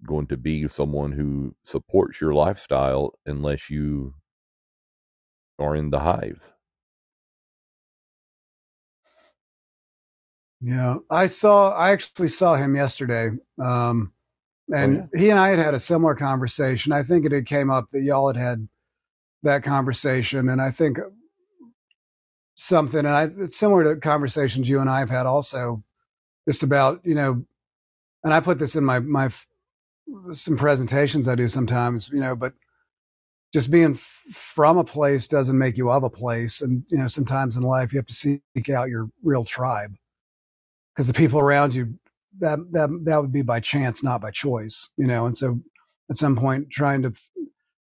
going 0.06 0.26
to 0.28 0.36
be 0.36 0.66
someone 0.68 1.12
who 1.12 1.54
supports 1.64 2.20
your 2.20 2.32
lifestyle 2.32 3.12
unless 3.26 3.68
you 3.68 4.14
are 5.58 5.76
in 5.76 5.90
the 5.90 6.00
hive. 6.00 6.40
Yeah, 10.62 10.96
I 11.10 11.26
saw. 11.26 11.72
I 11.72 11.90
actually 11.90 12.28
saw 12.28 12.54
him 12.54 12.76
yesterday, 12.76 13.30
um, 13.62 14.12
and 14.72 14.98
oh, 14.98 15.08
yeah. 15.14 15.20
he 15.20 15.30
and 15.30 15.40
I 15.40 15.48
had 15.48 15.58
had 15.58 15.74
a 15.74 15.80
similar 15.80 16.14
conversation. 16.14 16.92
I 16.92 17.02
think 17.02 17.24
it 17.24 17.32
had 17.32 17.46
came 17.46 17.70
up 17.70 17.88
that 17.90 18.02
y'all 18.02 18.26
had 18.26 18.36
had 18.36 18.68
that 19.42 19.62
conversation, 19.62 20.50
and 20.50 20.60
I 20.60 20.70
think 20.70 20.98
something, 22.56 22.98
and 22.98 23.08
I, 23.08 23.30
it's 23.38 23.56
similar 23.56 23.94
to 23.94 24.00
conversations 24.00 24.68
you 24.68 24.80
and 24.80 24.90
I 24.90 24.98
have 24.98 25.08
had 25.08 25.24
also, 25.24 25.82
just 26.48 26.62
about 26.62 27.00
you 27.04 27.14
know, 27.14 27.44
and 28.24 28.34
I 28.34 28.40
put 28.40 28.58
this 28.58 28.76
in 28.76 28.84
my 28.84 29.00
my 29.00 29.30
some 30.32 30.56
presentations 30.56 31.28
I 31.28 31.34
do 31.34 31.48
sometimes, 31.48 32.08
you 32.12 32.20
know, 32.20 32.34
but 32.34 32.52
just 33.52 33.70
being 33.70 33.94
f- 33.94 34.22
from 34.32 34.78
a 34.78 34.84
place 34.84 35.26
doesn't 35.28 35.58
make 35.58 35.76
you 35.76 35.90
of 35.90 36.04
a 36.04 36.10
place. 36.10 36.62
And, 36.62 36.84
you 36.88 36.98
know, 36.98 37.08
sometimes 37.08 37.56
in 37.56 37.62
life 37.62 37.92
you 37.92 37.98
have 37.98 38.06
to 38.06 38.14
seek 38.14 38.70
out 38.70 38.88
your 38.88 39.08
real 39.22 39.44
tribe 39.44 39.94
because 40.94 41.06
the 41.06 41.14
people 41.14 41.40
around 41.40 41.74
you, 41.74 41.94
that, 42.38 42.58
that, 42.72 42.90
that 43.04 43.20
would 43.20 43.32
be 43.32 43.42
by 43.42 43.60
chance, 43.60 44.02
not 44.02 44.20
by 44.20 44.30
choice, 44.30 44.88
you 44.96 45.06
know? 45.06 45.26
And 45.26 45.36
so 45.36 45.60
at 46.10 46.18
some 46.18 46.36
point 46.36 46.70
trying 46.70 47.02
to 47.02 47.12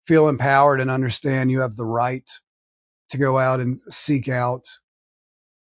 feel 0.07 0.29
empowered 0.29 0.79
and 0.79 0.89
understand 0.89 1.51
you 1.51 1.59
have 1.59 1.75
the 1.75 1.85
right 1.85 2.29
to 3.09 3.17
go 3.17 3.37
out 3.37 3.59
and 3.59 3.77
seek 3.89 4.29
out 4.29 4.65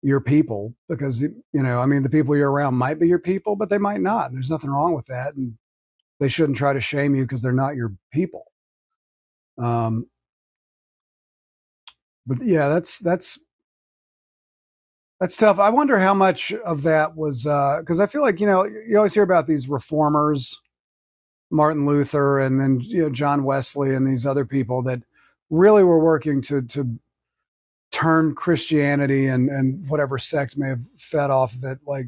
your 0.03 0.21
people 0.21 0.75
because, 0.89 1.23
you 1.23 1.35
know, 1.53 1.81
I 1.81 1.87
mean, 1.87 2.03
the 2.03 2.11
people 2.11 2.37
you're 2.37 2.51
around 2.51 2.75
might 2.75 3.01
be 3.01 3.09
your 3.09 3.19
people, 3.19 3.57
but 3.57 3.69
they 3.71 3.79
might 3.79 4.01
not. 4.01 4.33
There's 4.33 4.51
nothing 4.51 4.71
wrong 4.71 4.95
with 4.95 5.07
that. 5.07 5.35
And 5.35 5.55
they 6.21 6.29
shouldn't 6.29 6.59
try 6.59 6.73
to 6.73 6.81
shame 6.81 7.15
you 7.15 7.23
because 7.25 7.43
they're 7.43 7.53
not 7.53 7.77
your 7.77 7.93
people. 8.13 8.45
Um, 9.59 10.07
but 12.27 12.45
yeah, 12.45 12.69
that's 12.69 12.99
that's 13.01 13.39
that's 15.21 15.37
tough. 15.37 15.59
I 15.59 15.71
wonder 15.71 15.99
how 15.99 16.15
much 16.15 16.53
of 16.53 16.83
that 16.83 17.17
was 17.17 17.47
uh 17.47 17.79
because 17.81 18.01
I 18.01 18.07
feel 18.07 18.23
like 18.23 18.41
you 18.41 18.47
know 18.47 18.65
you 18.65 18.97
always 18.97 19.15
hear 19.15 19.23
about 19.23 19.47
these 19.47 19.69
reformers, 19.69 20.61
Martin 21.51 21.87
Luther, 21.87 22.41
and 22.41 22.61
then 22.61 22.81
you 22.81 23.03
know 23.03 23.11
John 23.11 23.45
Wesley 23.45 23.95
and 23.95 24.07
these 24.07 24.27
other 24.27 24.45
people 24.45 24.83
that 24.85 25.01
really 25.51 25.85
were 25.85 25.99
working 26.03 26.43
to 26.43 26.63
to 26.63 26.89
turn 27.93 28.35
Christianity 28.35 29.27
and 29.29 29.49
and 29.49 29.89
whatever 29.89 30.19
sect 30.19 30.57
may 30.57 30.69
have 30.69 30.81
fed 30.99 31.31
off 31.31 31.55
of 31.55 31.65
it, 31.65 31.79
like 31.87 32.07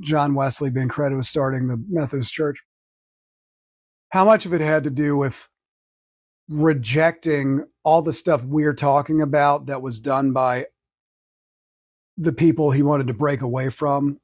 John 0.00 0.34
Wesley 0.34 0.70
being 0.70 0.88
credited 0.88 1.18
with 1.18 1.26
starting 1.26 1.66
the 1.68 1.82
Methodist 1.88 2.32
Church 2.32 2.58
how 4.10 4.24
much 4.24 4.44
of 4.44 4.52
it 4.52 4.60
had 4.60 4.84
to 4.84 4.90
do 4.90 5.16
with 5.16 5.48
rejecting 6.48 7.64
all 7.84 8.02
the 8.02 8.12
stuff 8.12 8.42
we're 8.44 8.74
talking 8.74 9.22
about 9.22 9.66
that 9.66 9.80
was 9.82 10.00
done 10.00 10.32
by 10.32 10.66
the 12.18 12.32
people 12.32 12.70
he 12.70 12.82
wanted 12.82 13.06
to 13.06 13.14
break 13.14 13.40
away 13.40 13.70
from. 13.70 14.20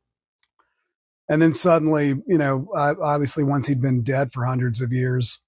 And 1.28 1.40
then 1.40 1.52
suddenly, 1.52 2.08
you 2.26 2.38
know, 2.38 2.68
obviously, 2.74 3.42
once 3.42 3.66
he'd 3.66 3.80
been 3.80 4.02
dead 4.02 4.32
for 4.32 4.44
hundreds 4.44 4.80
of 4.80 4.92
years, 4.92 5.40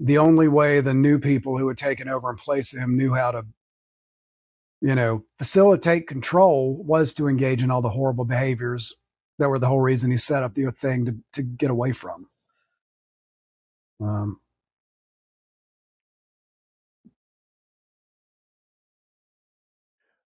the 0.00 0.18
only 0.18 0.48
way 0.48 0.80
the 0.80 0.94
new 0.94 1.18
people 1.18 1.58
who 1.58 1.68
had 1.68 1.76
taken 1.76 2.08
over 2.08 2.30
in 2.30 2.36
place 2.36 2.72
of 2.72 2.80
him 2.80 2.96
knew 2.96 3.12
how 3.14 3.30
to, 3.32 3.44
you 4.84 4.94
know, 4.94 5.24
facilitate 5.38 6.06
control 6.06 6.76
was 6.84 7.14
to 7.14 7.26
engage 7.26 7.62
in 7.62 7.70
all 7.70 7.80
the 7.80 7.88
horrible 7.88 8.26
behaviors 8.26 8.94
that 9.38 9.48
were 9.48 9.58
the 9.58 9.66
whole 9.66 9.80
reason 9.80 10.10
he 10.10 10.18
set 10.18 10.42
up 10.42 10.54
the 10.54 10.70
thing 10.72 11.06
to 11.06 11.16
to 11.32 11.42
get 11.42 11.70
away 11.70 11.92
from. 11.92 12.26
Um, 14.00 14.40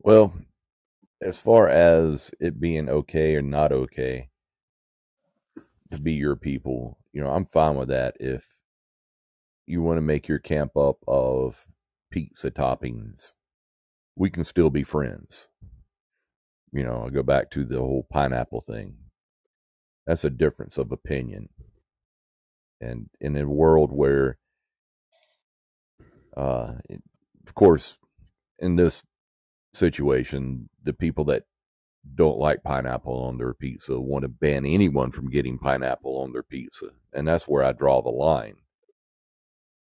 Well, 0.00 0.32
as 1.22 1.40
far 1.40 1.68
as 1.68 2.30
it 2.40 2.61
being 2.61 2.88
okay 2.88 3.37
or 3.37 3.42
not 3.42 3.72
okay 3.72 4.30
to 5.90 6.00
be 6.00 6.14
your 6.14 6.37
people, 6.37 6.98
you 7.12 7.22
know, 7.22 7.30
I'm 7.30 7.46
fine 7.46 7.76
with 7.76 7.88
that 7.88 8.16
if 8.20 8.46
you 9.66 9.82
want 9.82 9.98
to 9.98 10.02
make 10.02 10.28
your 10.28 10.38
camp 10.38 10.76
up 10.76 10.98
of 11.06 11.66
pizza 12.11 12.50
toppings. 12.50 13.32
We 14.18 14.31
can 14.31 14.44
still 14.44 14.68
be 14.68 14.83
friends. 14.83 15.48
You 16.72 16.83
know, 16.83 17.04
I 17.07 17.11
go 17.11 17.22
back 17.22 17.50
to 17.52 17.64
the 17.64 17.78
whole 17.78 18.07
pineapple 18.12 18.61
thing. 18.61 18.96
That's 20.07 20.24
a 20.24 20.31
difference 20.31 20.76
of 20.76 20.90
opinion. 20.90 21.48
And 22.81 23.09
in 23.20 23.37
a 23.37 23.46
world 23.46 23.92
where, 23.92 24.38
uh, 26.37 26.74
it, 26.90 27.02
of 27.46 27.54
course, 27.54 27.96
in 28.59 28.76
this 28.76 29.02
situation, 29.72 30.68
the 30.83 30.92
people 30.92 31.24
that 31.26 31.44
don't 32.14 32.38
like 32.38 32.62
pineapple 32.62 33.22
on 33.22 33.38
their 33.38 33.54
pizza 33.54 33.98
want 34.00 34.22
to 34.22 34.28
ban 34.28 34.66
anyone 34.66 35.12
from 35.12 35.31
getting 35.31 35.59
pineapple 35.59 36.18
on 36.18 36.33
their 36.33 36.42
pizza. 36.42 36.87
And 37.12 37.26
that's 37.26 37.46
where 37.46 37.62
I 37.62 37.72
draw 37.72 38.02
the 38.02 38.11
line. 38.11 38.57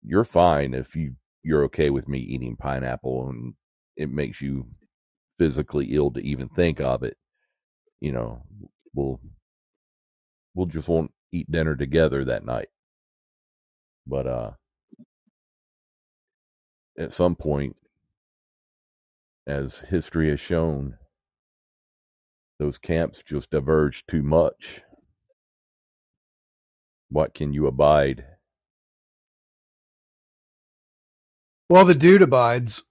You're 0.03 0.25
fine 0.25 0.75
if 0.75 0.95
you 0.95 1.17
you're 1.43 1.65
okay 1.65 1.91
with 1.91 2.07
me 2.09 2.19
eating 2.19 2.57
pineapple 2.57 3.29
and 3.29 3.55
it 3.97 4.11
makes 4.11 4.41
you 4.41 4.67
physically 5.39 5.95
ill 5.95 6.11
to 6.13 6.21
even 6.21 6.49
think 6.49 6.81
of 6.81 7.03
it. 7.03 7.17
You 8.01 8.13
know, 8.13 8.43
we'll 8.95 9.21
we'll 10.55 10.67
just 10.67 10.89
won't 10.89 11.13
eat 11.33 11.51
dinner 11.51 11.77
together 11.77 12.25
that 12.25 12.45
night. 12.45 12.69
But 14.07 14.27
uh 14.27 14.51
at 16.99 17.13
some 17.13 17.35
point 17.35 17.77
as 19.47 19.79
history 19.81 20.31
has 20.31 20.41
shown, 20.41 20.97
those 22.59 22.79
camps 22.79 23.23
just 23.23 23.51
diverged 23.51 24.09
too 24.09 24.23
much. 24.23 24.83
What 27.09 27.35
can 27.35 27.53
you 27.53 27.67
abide? 27.67 28.25
well, 31.69 31.87
the 31.87 31.95
dude 31.95 32.21
abides. 32.21 32.83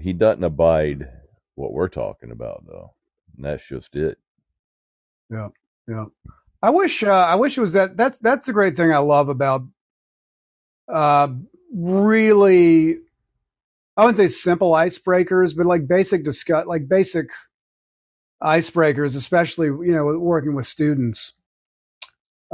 He 0.00 0.12
doesn't 0.12 0.44
abide 0.44 1.08
what 1.54 1.72
we're 1.72 1.88
talking 1.88 2.30
about, 2.30 2.64
though. 2.66 2.94
And 3.36 3.44
that's 3.44 3.66
just 3.66 3.94
it. 3.96 4.18
Yeah, 5.30 5.48
yeah. 5.88 6.06
I 6.62 6.70
wish. 6.70 7.02
Uh, 7.02 7.10
I 7.10 7.36
wish 7.36 7.56
it 7.56 7.60
was 7.60 7.72
that. 7.74 7.96
That's 7.96 8.18
that's 8.18 8.46
the 8.46 8.52
great 8.52 8.76
thing 8.76 8.92
I 8.92 8.98
love 8.98 9.28
about. 9.28 9.62
Uh, 10.92 11.28
really, 11.74 12.98
I 13.96 14.04
wouldn't 14.04 14.16
say 14.16 14.28
simple 14.28 14.72
icebreakers, 14.72 15.56
but 15.56 15.66
like 15.66 15.86
basic 15.86 16.24
discuss, 16.24 16.66
like 16.66 16.88
basic 16.88 17.28
icebreakers, 18.42 19.16
especially 19.16 19.66
you 19.66 19.92
know 19.92 20.18
working 20.18 20.54
with 20.54 20.66
students. 20.66 21.34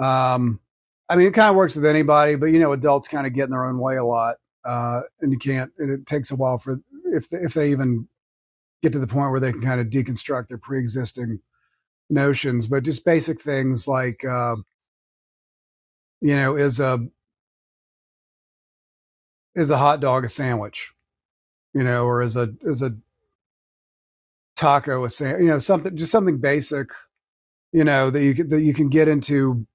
Um, 0.02 0.60
I 1.08 1.16
mean, 1.16 1.26
it 1.26 1.34
kind 1.34 1.50
of 1.50 1.56
works 1.56 1.76
with 1.76 1.86
anybody, 1.86 2.34
but 2.36 2.46
you 2.46 2.58
know, 2.58 2.72
adults 2.72 3.08
kind 3.08 3.26
of 3.26 3.34
get 3.34 3.44
in 3.44 3.50
their 3.50 3.64
own 3.64 3.78
way 3.78 3.96
a 3.96 4.04
lot, 4.04 4.36
uh, 4.64 5.00
and 5.20 5.32
you 5.32 5.38
can't. 5.38 5.70
And 5.78 5.90
it 5.90 6.06
takes 6.06 6.30
a 6.30 6.36
while 6.36 6.58
for 6.58 6.80
if 7.16 7.26
if 7.32 7.54
they 7.54 7.70
even 7.72 8.08
get 8.82 8.92
to 8.92 8.98
the 8.98 9.06
point 9.06 9.30
where 9.30 9.40
they 9.40 9.52
can 9.52 9.62
kind 9.62 9.80
of 9.80 9.88
deconstruct 9.88 10.48
their 10.48 10.58
pre-existing 10.58 11.40
notions. 12.10 12.66
But 12.68 12.84
just 12.84 13.04
basic 13.04 13.40
things 13.40 13.88
like, 13.88 14.24
uh, 14.24 14.56
you 16.20 16.36
know, 16.36 16.56
is 16.56 16.80
a 16.80 17.00
is 19.54 19.70
a 19.70 19.78
hot 19.78 20.00
dog 20.00 20.24
a 20.24 20.28
sandwich, 20.28 20.92
you 21.74 21.82
know, 21.84 22.04
or 22.06 22.22
is 22.22 22.36
a 22.36 22.50
is 22.62 22.82
a 22.82 22.96
taco 24.56 25.04
a 25.04 25.10
sandwich, 25.10 25.42
you 25.42 25.48
know, 25.48 25.58
something 25.58 25.96
just 25.96 26.12
something 26.12 26.38
basic, 26.38 26.88
you 27.72 27.84
know, 27.84 28.10
that 28.10 28.22
you 28.22 28.34
can, 28.34 28.48
that 28.50 28.62
you 28.62 28.74
can 28.74 28.88
get 28.88 29.08
into 29.08 29.66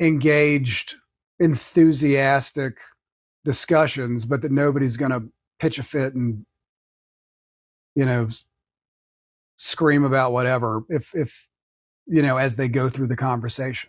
engaged, 0.00 0.96
enthusiastic 1.40 2.76
discussions, 3.44 4.24
but 4.24 4.42
that 4.42 4.52
nobody's 4.52 4.96
going 4.96 5.12
to 5.12 5.22
pitch 5.62 5.78
a 5.78 5.82
fit 5.84 6.14
and 6.14 6.44
you 7.94 8.04
know 8.04 8.28
scream 9.58 10.02
about 10.02 10.32
whatever 10.32 10.82
if 10.88 11.14
if 11.14 11.46
you 12.06 12.20
know 12.20 12.36
as 12.36 12.56
they 12.56 12.66
go 12.68 12.88
through 12.88 13.06
the 13.06 13.16
conversation. 13.16 13.88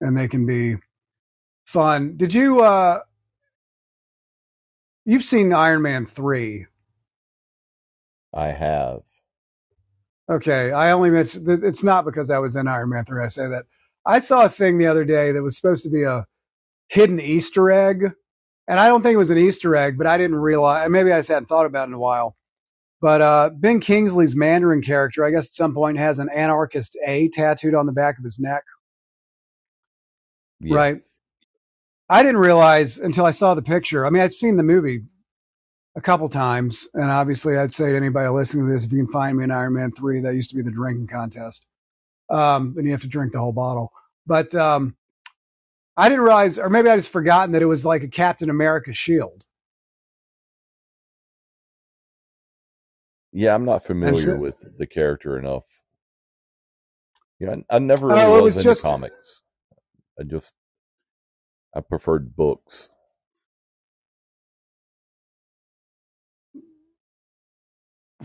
And 0.00 0.16
they 0.16 0.28
can 0.28 0.46
be 0.46 0.76
fun. 1.66 2.16
Did 2.16 2.32
you 2.32 2.62
uh 2.62 3.00
you've 5.04 5.24
seen 5.24 5.52
iron 5.52 5.82
man 5.82 6.06
3 6.06 6.66
I 8.34 8.46
have. 8.48 9.00
okay 10.30 10.70
i 10.72 10.92
only 10.92 11.10
mentioned 11.10 11.64
it's 11.64 11.82
not 11.82 12.04
because 12.04 12.30
i 12.30 12.38
was 12.38 12.56
in 12.56 12.68
iron 12.68 12.90
man 12.90 13.04
3 13.04 13.24
i 13.24 13.28
say 13.28 13.46
that. 13.48 13.66
I 14.06 14.20
saw 14.20 14.46
a 14.46 14.48
thing 14.48 14.78
the 14.78 14.86
other 14.86 15.04
day 15.04 15.32
that 15.32 15.42
was 15.42 15.56
supposed 15.56 15.84
to 15.84 15.90
be 15.90 16.04
a 16.04 16.24
hidden 16.88 17.20
easter 17.20 17.70
egg 17.70 18.12
and 18.68 18.78
i 18.78 18.88
don't 18.88 19.02
think 19.02 19.14
it 19.14 19.18
was 19.18 19.30
an 19.30 19.38
easter 19.38 19.74
egg 19.74 19.98
but 19.98 20.06
i 20.06 20.16
didn't 20.16 20.36
realize 20.36 20.88
maybe 20.88 21.12
i 21.12 21.18
just 21.18 21.28
hadn't 21.28 21.46
thought 21.46 21.66
about 21.66 21.84
it 21.84 21.90
in 21.90 21.94
a 21.94 21.98
while 21.98 22.36
but 23.00 23.22
uh, 23.22 23.50
Ben 23.50 23.80
Kingsley's 23.80 24.34
Mandarin 24.34 24.82
character, 24.82 25.24
I 25.24 25.30
guess 25.30 25.46
at 25.46 25.52
some 25.52 25.72
point, 25.72 25.98
has 25.98 26.18
an 26.18 26.28
anarchist 26.34 26.96
A 27.06 27.28
tattooed 27.28 27.74
on 27.74 27.86
the 27.86 27.92
back 27.92 28.18
of 28.18 28.24
his 28.24 28.40
neck. 28.40 28.64
Right. 30.60 31.00
I 32.08 32.22
didn't 32.22 32.40
realize 32.40 32.98
until 32.98 33.24
I 33.24 33.30
saw 33.30 33.54
the 33.54 33.62
picture. 33.62 34.04
I 34.04 34.10
mean, 34.10 34.22
I'd 34.22 34.32
seen 34.32 34.56
the 34.56 34.62
movie 34.62 35.02
a 35.94 36.00
couple 36.00 36.28
times, 36.28 36.88
and 36.94 37.10
obviously, 37.10 37.56
I'd 37.56 37.72
say 37.72 37.90
to 37.90 37.96
anybody 37.96 38.28
listening 38.28 38.66
to 38.66 38.72
this, 38.72 38.84
if 38.84 38.92
you 38.92 39.04
can 39.04 39.12
find 39.12 39.36
me 39.36 39.44
in 39.44 39.50
Iron 39.50 39.74
Man 39.74 39.92
3, 39.92 40.20
that 40.22 40.34
used 40.34 40.50
to 40.50 40.56
be 40.56 40.62
the 40.62 40.70
drinking 40.70 41.06
contest. 41.06 41.66
Um, 42.30 42.74
and 42.76 42.84
you 42.84 42.92
have 42.92 43.02
to 43.02 43.08
drink 43.08 43.32
the 43.32 43.38
whole 43.38 43.52
bottle. 43.52 43.92
But 44.26 44.52
um, 44.54 44.96
I 45.98 46.08
didn't 46.08 46.22
realize, 46.24 46.60
or 46.60 46.70
maybe 46.70 46.88
I 46.88 46.96
just 46.96 47.08
forgotten 47.08 47.50
that 47.52 47.62
it 47.62 47.66
was 47.66 47.84
like 47.84 48.04
a 48.04 48.08
Captain 48.08 48.50
America 48.50 48.92
shield. 48.92 49.44
Yeah, 53.32 53.52
I'm 53.54 53.64
not 53.64 53.84
familiar 53.84 54.16
so- 54.16 54.36
with 54.36 54.64
the 54.78 54.86
character 54.86 55.38
enough. 55.38 55.64
Yeah, 57.40 57.56
I, 57.70 57.76
I 57.76 57.78
never 57.80 58.12
Oh, 58.12 58.34
really 58.36 58.42
was 58.42 58.56
into 58.56 58.68
just- 58.70 58.82
comics. 58.82 59.42
I 60.20 60.22
just 60.22 60.52
I 61.76 61.80
preferred 61.80 62.34
books. 62.36 62.88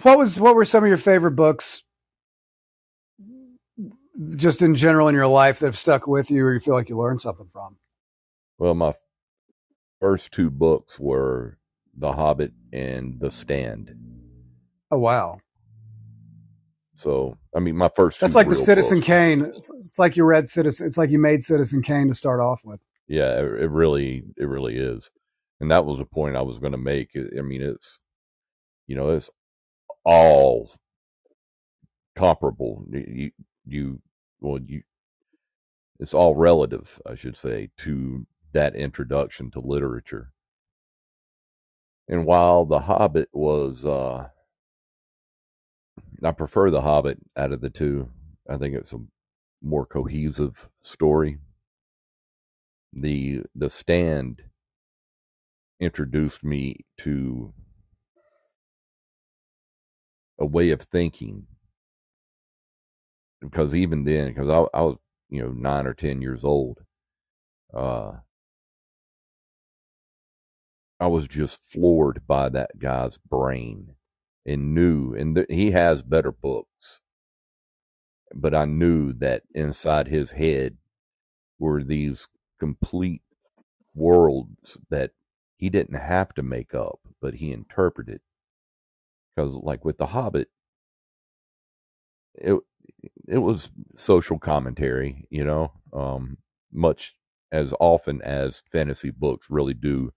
What 0.02 0.18
was 0.18 0.40
what 0.40 0.56
were 0.56 0.66
some 0.66 0.84
of 0.84 0.88
your 0.88 0.98
favorite 0.98 1.32
books 1.36 1.84
just 4.36 4.62
in 4.62 4.76
general 4.76 5.08
in 5.08 5.16
your 5.16 5.28
life 5.28 5.60
that 5.60 5.68
have 5.68 5.78
stuck 5.78 6.08
with 6.08 6.30
you 6.30 6.46
or 6.46 6.54
you 6.54 6.60
feel 6.60 6.74
like 6.74 6.90
you 6.90 6.98
learned 6.98 7.22
something 7.22 7.48
from? 7.52 7.78
Well, 8.58 8.76
my 8.76 8.94
first 10.00 10.32
two 10.32 10.50
books 10.50 11.00
were 11.00 11.58
The 11.98 12.14
Hobbit 12.14 12.54
and 12.72 13.20
The 13.20 13.32
Stand. 13.32 13.96
Oh 14.92 15.00
wow. 15.00 15.40
So, 16.96 17.38
I 17.56 17.60
mean, 17.60 17.76
my 17.76 17.90
first 17.90 18.20
That's 18.22 18.36
like 18.36 18.48
the 18.48 18.56
Citizen 18.56 19.00
books. 19.00 19.08
Kane. 19.08 19.52
It's, 19.56 19.72
it's 19.86 20.00
like 20.00 20.16
you 20.16 20.24
read 20.24 20.48
Citizen 20.48 20.88
it's 20.88 20.98
like 20.98 21.10
you 21.10 21.20
made 21.20 21.44
Citizen 21.44 21.82
Kane 21.82 22.08
to 22.08 22.16
start 22.16 22.40
off 22.40 22.62
with. 22.64 22.80
Yeah, 23.08 23.40
it, 23.40 23.64
it 23.64 23.70
really, 23.70 24.24
it 24.38 24.48
really 24.48 24.78
is, 24.78 25.10
and 25.60 25.70
that 25.72 25.86
was 25.86 25.98
the 25.98 26.06
point 26.06 26.38
I 26.38 26.42
was 26.42 26.60
going 26.60 26.72
to 26.72 26.78
make. 26.78 27.10
I 27.16 27.40
I 27.40 27.42
mean, 27.42 27.62
it's, 27.62 28.00
you 28.88 28.96
know, 28.96 29.10
it's 29.10 29.30
all 30.06 30.72
comparable. 32.16 32.86
You, 32.92 33.32
you, 33.66 34.02
well, 34.42 34.60
you, 34.66 34.84
it's 36.00 36.14
all 36.14 36.36
relative, 36.36 37.00
I 37.06 37.16
should 37.16 37.38
say, 37.38 37.70
to 37.78 38.28
that 38.54 38.76
introduction 38.76 39.52
to 39.52 39.60
literature. 39.60 40.32
And 42.08 42.26
while 42.26 42.66
The 42.66 42.82
Hobbit 42.82 43.30
was, 43.34 43.86
uh, 43.86 44.30
I 46.24 46.32
prefer 46.32 46.72
The 46.72 46.82
Hobbit 46.82 47.20
out 47.38 47.52
of 47.54 47.62
the 47.62 47.70
two. 47.70 48.10
I 48.50 48.58
think 48.58 48.76
it's 48.76 48.94
a 48.94 49.00
more 49.62 49.86
cohesive 49.86 50.68
story. 50.84 51.40
The 52.94 53.44
The 53.56 53.70
Stand 53.70 54.44
introduced 55.80 56.44
me 56.44 56.78
to 57.00 57.54
a 60.40 60.46
way 60.46 60.72
of 60.72 60.82
thinking 60.82 61.48
because 63.44 63.76
even 63.76 64.06
then, 64.06 64.30
because 64.30 64.50
I, 64.50 64.78
I 64.78 64.84
was 64.84 64.98
you 65.30 65.44
know 65.44 65.52
nine 65.52 65.88
or 65.88 65.96
ten 65.96 66.22
years 66.24 66.44
old, 66.46 66.80
uh, 67.74 68.14
I 71.00 71.06
was 71.08 71.28
just 71.28 71.62
floored 71.62 72.26
by 72.26 72.50
that 72.50 72.80
guy's 72.80 73.20
brain 73.20 73.96
and 74.46 74.74
knew, 74.74 75.14
and 75.14 75.36
th- 75.36 75.48
he 75.50 75.72
has 75.72 76.02
better 76.02 76.32
books. 76.32 77.02
but 78.36 78.54
I 78.54 78.66
knew 78.66 79.14
that 79.14 79.44
inside 79.56 80.08
his 80.08 80.32
head 80.32 80.78
were 81.60 81.84
these 81.84 82.28
complete 82.60 83.24
worlds 83.96 84.78
that 84.90 85.12
he 85.58 85.70
didn't 85.70 85.96
have 86.00 86.34
to 86.36 86.44
make 86.44 86.74
up, 86.76 87.00
but 87.22 87.36
he 87.36 87.52
interpreted. 87.54 88.22
Because, 89.36 89.54
like 89.54 89.86
with 89.86 89.98
The 90.00 90.08
Hobbit, 90.08 90.50
it 92.36 92.60
it 93.28 93.38
was 93.38 93.70
social 93.96 94.38
commentary, 94.40 95.26
you 95.30 95.44
know, 95.44 95.72
um, 95.94 96.38
much 96.72 97.16
as 97.52 97.74
often 97.80 98.22
as 98.24 98.64
fantasy 98.72 99.12
books 99.12 99.48
really 99.50 99.74
do 99.74 100.12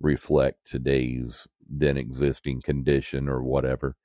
reflect 0.00 0.58
today's 0.66 1.46
then 1.68 1.96
existing 1.96 2.62
condition 2.62 3.28
or 3.28 3.42
whatever. 3.42 3.96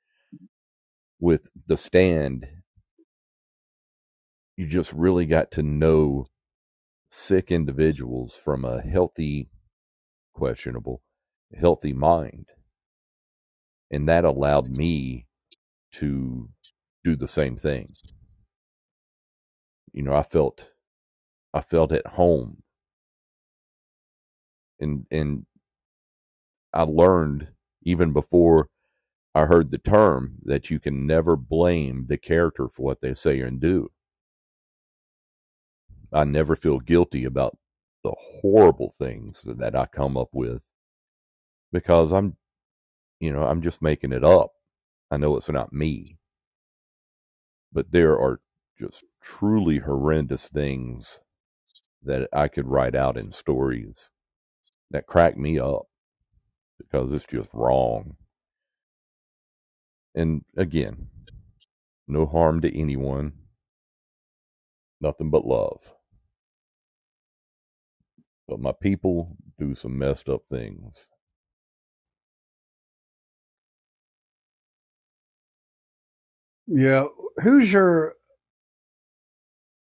With 1.20 1.48
The 1.66 1.76
Stand, 1.76 2.48
you 4.56 4.66
just 4.66 4.92
really 4.92 5.26
got 5.26 5.52
to 5.52 5.62
know 5.62 6.26
sick 7.10 7.52
individuals 7.52 8.34
from 8.34 8.64
a 8.64 8.80
healthy, 8.80 9.50
questionable, 10.34 11.02
healthy 11.58 11.92
mind. 11.92 12.46
And 13.90 14.08
that 14.08 14.24
allowed 14.24 14.70
me 14.70 15.26
to 15.92 16.48
do 17.04 17.14
the 17.14 17.28
same 17.28 17.56
thing. 17.56 17.94
You 19.92 20.02
know, 20.02 20.14
I 20.14 20.22
felt 20.22 20.70
I 21.54 21.60
felt 21.60 21.92
at 21.92 22.06
home. 22.06 22.62
And 24.80 25.06
and 25.10 25.46
I 26.74 26.82
learned 26.82 27.48
even 27.84 28.12
before 28.12 28.68
I 29.34 29.46
heard 29.46 29.70
the 29.70 29.78
term 29.78 30.36
that 30.44 30.70
you 30.70 30.78
can 30.80 31.06
never 31.06 31.36
blame 31.36 32.06
the 32.06 32.18
character 32.18 32.68
for 32.68 32.82
what 32.82 33.00
they 33.00 33.14
say 33.14 33.40
and 33.40 33.60
do. 33.60 33.90
I 36.12 36.24
never 36.24 36.56
feel 36.56 36.80
guilty 36.80 37.24
about 37.24 37.56
the 38.04 38.14
horrible 38.42 38.90
things 38.98 39.42
that 39.46 39.74
I 39.74 39.86
come 39.86 40.16
up 40.16 40.30
with 40.32 40.62
because 41.72 42.12
I'm, 42.12 42.36
you 43.20 43.32
know, 43.32 43.44
I'm 43.44 43.62
just 43.62 43.82
making 43.82 44.12
it 44.12 44.24
up. 44.24 44.52
I 45.10 45.16
know 45.16 45.36
it's 45.36 45.48
not 45.50 45.72
me. 45.72 46.18
But 47.72 47.90
there 47.92 48.12
are 48.18 48.40
just 48.78 49.04
truly 49.22 49.78
horrendous 49.78 50.48
things 50.48 51.20
that 52.04 52.28
I 52.32 52.48
could 52.48 52.68
write 52.68 52.94
out 52.94 53.16
in 53.16 53.32
stories 53.32 54.10
that 54.90 55.06
crack 55.06 55.36
me 55.36 55.58
up 55.58 55.84
because 56.78 57.12
it's 57.12 57.26
just 57.26 57.50
wrong. 57.54 58.16
And 60.14 60.44
again, 60.56 61.08
no 62.08 62.26
harm 62.26 62.60
to 62.62 62.78
anyone, 62.78 63.32
nothing 65.00 65.30
but 65.30 65.46
love. 65.46 65.80
But 68.48 68.60
my 68.60 68.72
people 68.72 69.36
do 69.58 69.74
some 69.74 69.98
messed 69.98 70.28
up 70.28 70.42
things. 70.50 71.06
Yeah. 76.66 77.06
Who's 77.42 77.72
your 77.72 78.14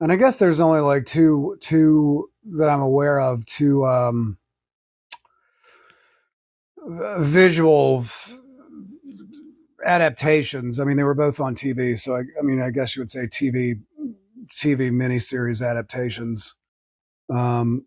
and 0.01 0.11
I 0.11 0.15
guess 0.15 0.37
there's 0.37 0.61
only 0.61 0.79
like 0.79 1.05
two 1.05 1.57
two 1.61 2.29
that 2.57 2.69
I'm 2.69 2.81
aware 2.81 3.19
of, 3.19 3.45
two 3.45 3.85
um 3.85 4.37
visual 6.87 8.05
adaptations. 9.85 10.79
I 10.79 10.83
mean, 10.83 10.97
they 10.97 11.03
were 11.03 11.13
both 11.13 11.39
on 11.39 11.55
TV, 11.55 11.99
so 11.99 12.15
I, 12.15 12.21
I 12.39 12.41
mean, 12.41 12.61
I 12.61 12.69
guess 12.71 12.95
you 12.95 13.01
would 13.01 13.11
say 13.11 13.27
TV 13.27 13.79
TV 14.53 14.91
miniseries 14.91 15.67
adaptations. 15.67 16.55
Um, 17.31 17.85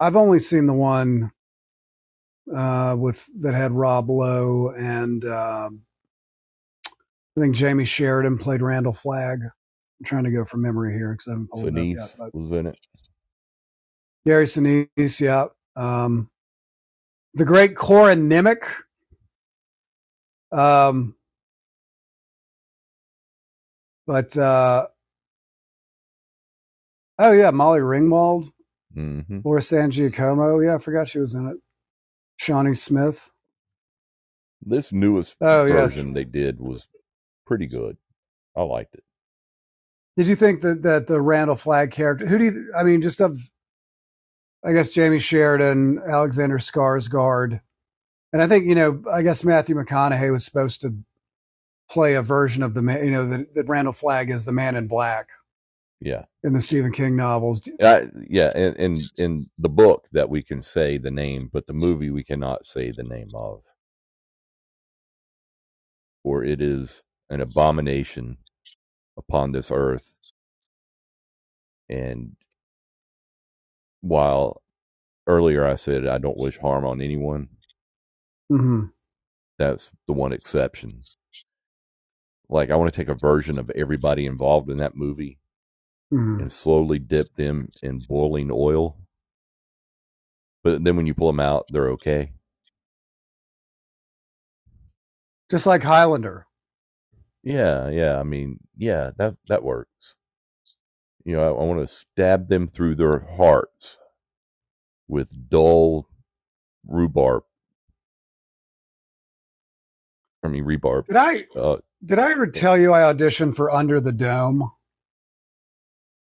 I've 0.00 0.16
only 0.16 0.38
seen 0.38 0.66
the 0.66 0.74
one 0.74 1.32
uh, 2.54 2.94
with 2.98 3.28
that 3.40 3.54
had 3.54 3.72
Rob 3.72 4.08
Lowe 4.08 4.72
and 4.76 5.24
uh, 5.24 5.70
I 7.36 7.40
think 7.40 7.54
Jamie 7.54 7.84
Sheridan 7.84 8.38
played 8.38 8.62
Randall 8.62 8.94
Flagg. 8.94 9.40
I'm 10.00 10.06
trying 10.06 10.24
to 10.24 10.30
go 10.30 10.44
from 10.44 10.62
memory 10.62 10.94
here 10.94 11.12
because 11.12 11.28
I 11.28 11.32
haven't 11.32 11.50
pulled 11.50 11.66
Sinise 11.66 11.76
it 11.76 11.98
up 12.00 12.10
yet. 12.20 12.30
was 12.34 12.52
in 12.52 12.66
it. 12.68 12.78
Gary 14.26 14.46
Sinise, 14.46 15.20
yeah. 15.20 15.46
Um, 15.76 16.30
the 17.34 17.44
great 17.46 17.76
Corin 17.76 18.28
Nemec. 18.28 18.58
Um, 20.52 21.16
but 24.06 24.36
uh, 24.38 24.86
oh 27.18 27.32
yeah, 27.32 27.50
Molly 27.50 27.80
Ringwald, 27.80 28.46
hmm 28.94 29.40
Laura 29.44 29.62
San 29.62 29.90
Giacomo. 29.90 30.60
Yeah, 30.60 30.76
I 30.76 30.78
forgot 30.78 31.08
she 31.08 31.20
was 31.20 31.34
in 31.34 31.48
it. 31.48 31.56
Shawnee 32.38 32.74
Smith. 32.74 33.30
This 34.62 34.92
newest 34.92 35.36
Oh 35.40 35.66
yes. 35.66 36.02
version 36.02 36.12
they 36.14 36.24
did 36.24 36.60
was 36.60 36.88
pretty 37.46 37.66
good. 37.66 37.96
I 38.56 38.62
liked 38.62 38.96
it. 38.96 39.04
Did 40.16 40.28
you 40.28 40.36
think 40.36 40.62
that 40.62 40.82
that 40.82 41.06
the 41.06 41.20
Randall 41.20 41.56
Flagg 41.56 41.90
character? 41.92 42.26
Who 42.26 42.38
do 42.38 42.44
you? 42.44 42.72
I 42.76 42.84
mean, 42.84 43.02
just 43.02 43.20
of, 43.20 43.38
I 44.64 44.72
guess 44.72 44.90
Jamie 44.90 45.18
Sheridan, 45.20 46.00
Alexander 46.08 46.58
Skarsgård, 46.58 47.60
and 48.32 48.42
I 48.42 48.48
think 48.48 48.66
you 48.66 48.74
know. 48.76 49.02
I 49.12 49.22
guess 49.22 49.44
Matthew 49.44 49.76
McConaughey 49.76 50.32
was 50.32 50.44
supposed 50.44 50.82
to 50.82 50.94
play 51.90 52.14
a 52.14 52.22
version 52.22 52.62
of 52.62 52.74
the 52.74 52.82
man. 52.82 53.04
You 53.04 53.12
know 53.12 53.28
that, 53.28 53.54
that 53.54 53.68
Randall 53.68 53.94
Flagg 53.94 54.30
is 54.30 54.44
the 54.44 54.52
Man 54.52 54.76
in 54.76 54.88
Black 54.88 55.28
Yeah. 56.00 56.24
in 56.44 56.52
the 56.54 56.60
Stephen 56.62 56.92
King 56.92 57.16
novels. 57.16 57.68
Uh, 57.82 58.06
yeah, 58.28 58.52
in, 58.56 58.74
in 58.76 59.10
in 59.18 59.50
the 59.58 59.68
book 59.70 60.06
that 60.12 60.30
we 60.30 60.42
can 60.42 60.62
say 60.62 60.98
the 60.98 61.10
name, 61.10 61.50
but 61.52 61.66
the 61.66 61.72
movie 61.74 62.10
we 62.10 62.24
cannot 62.24 62.66
say 62.66 62.92
the 62.92 63.02
name 63.04 63.30
of, 63.34 63.62
for 66.22 66.44
it 66.44 66.62
is 66.62 67.02
an 67.30 67.40
abomination 67.40 68.38
upon 69.18 69.52
this 69.52 69.70
earth. 69.72 70.12
And 71.88 72.36
while 74.02 74.62
earlier 75.26 75.66
I 75.66 75.76
said 75.76 76.06
I 76.06 76.18
don't 76.18 76.38
wish 76.38 76.58
harm 76.58 76.84
on 76.86 77.00
anyone, 77.02 77.48
hmm 78.50 78.86
that's 79.58 79.90
the 80.06 80.14
one 80.14 80.32
exception. 80.32 81.02
Like 82.48 82.70
I 82.70 82.76
want 82.76 82.92
to 82.92 83.00
take 83.00 83.08
a 83.08 83.14
version 83.14 83.58
of 83.58 83.70
everybody 83.70 84.26
involved 84.26 84.70
in 84.70 84.78
that 84.78 84.96
movie 84.96 85.38
hmm 86.10 86.38
and 86.40 86.52
slowly 86.52 86.98
dip 86.98 87.34
them 87.36 87.70
in 87.82 88.00
boiling 88.00 88.50
oil. 88.52 88.96
But 90.64 90.84
then 90.84 90.96
when 90.96 91.06
you 91.06 91.14
pull 91.14 91.28
them 91.28 91.40
out, 91.40 91.66
they're 91.70 91.90
okay. 91.90 92.32
Just 95.50 95.66
like 95.66 95.82
Highlander. 95.82 96.46
Yeah, 97.46 97.88
yeah. 97.90 98.18
I 98.18 98.24
mean, 98.24 98.58
yeah, 98.76 99.12
that 99.18 99.36
that 99.48 99.62
works. 99.62 100.16
You 101.24 101.36
know, 101.36 101.42
I, 101.44 101.48
I 101.48 101.64
want 101.64 101.88
to 101.88 101.94
stab 101.94 102.48
them 102.48 102.66
through 102.66 102.96
their 102.96 103.20
hearts 103.20 103.98
with 105.06 105.30
dull 105.48 106.08
rhubarb. 106.84 107.44
I 110.42 110.48
mean, 110.48 110.64
rebarb. 110.64 111.06
Did 111.06 111.16
I 111.16 111.46
Uh, 111.54 111.76
did 112.04 112.18
I 112.18 112.32
ever 112.32 112.48
tell 112.48 112.76
you 112.76 112.92
I 112.92 113.02
auditioned 113.12 113.54
for 113.54 113.70
Under 113.70 114.00
the 114.00 114.12
Dome? 114.12 114.72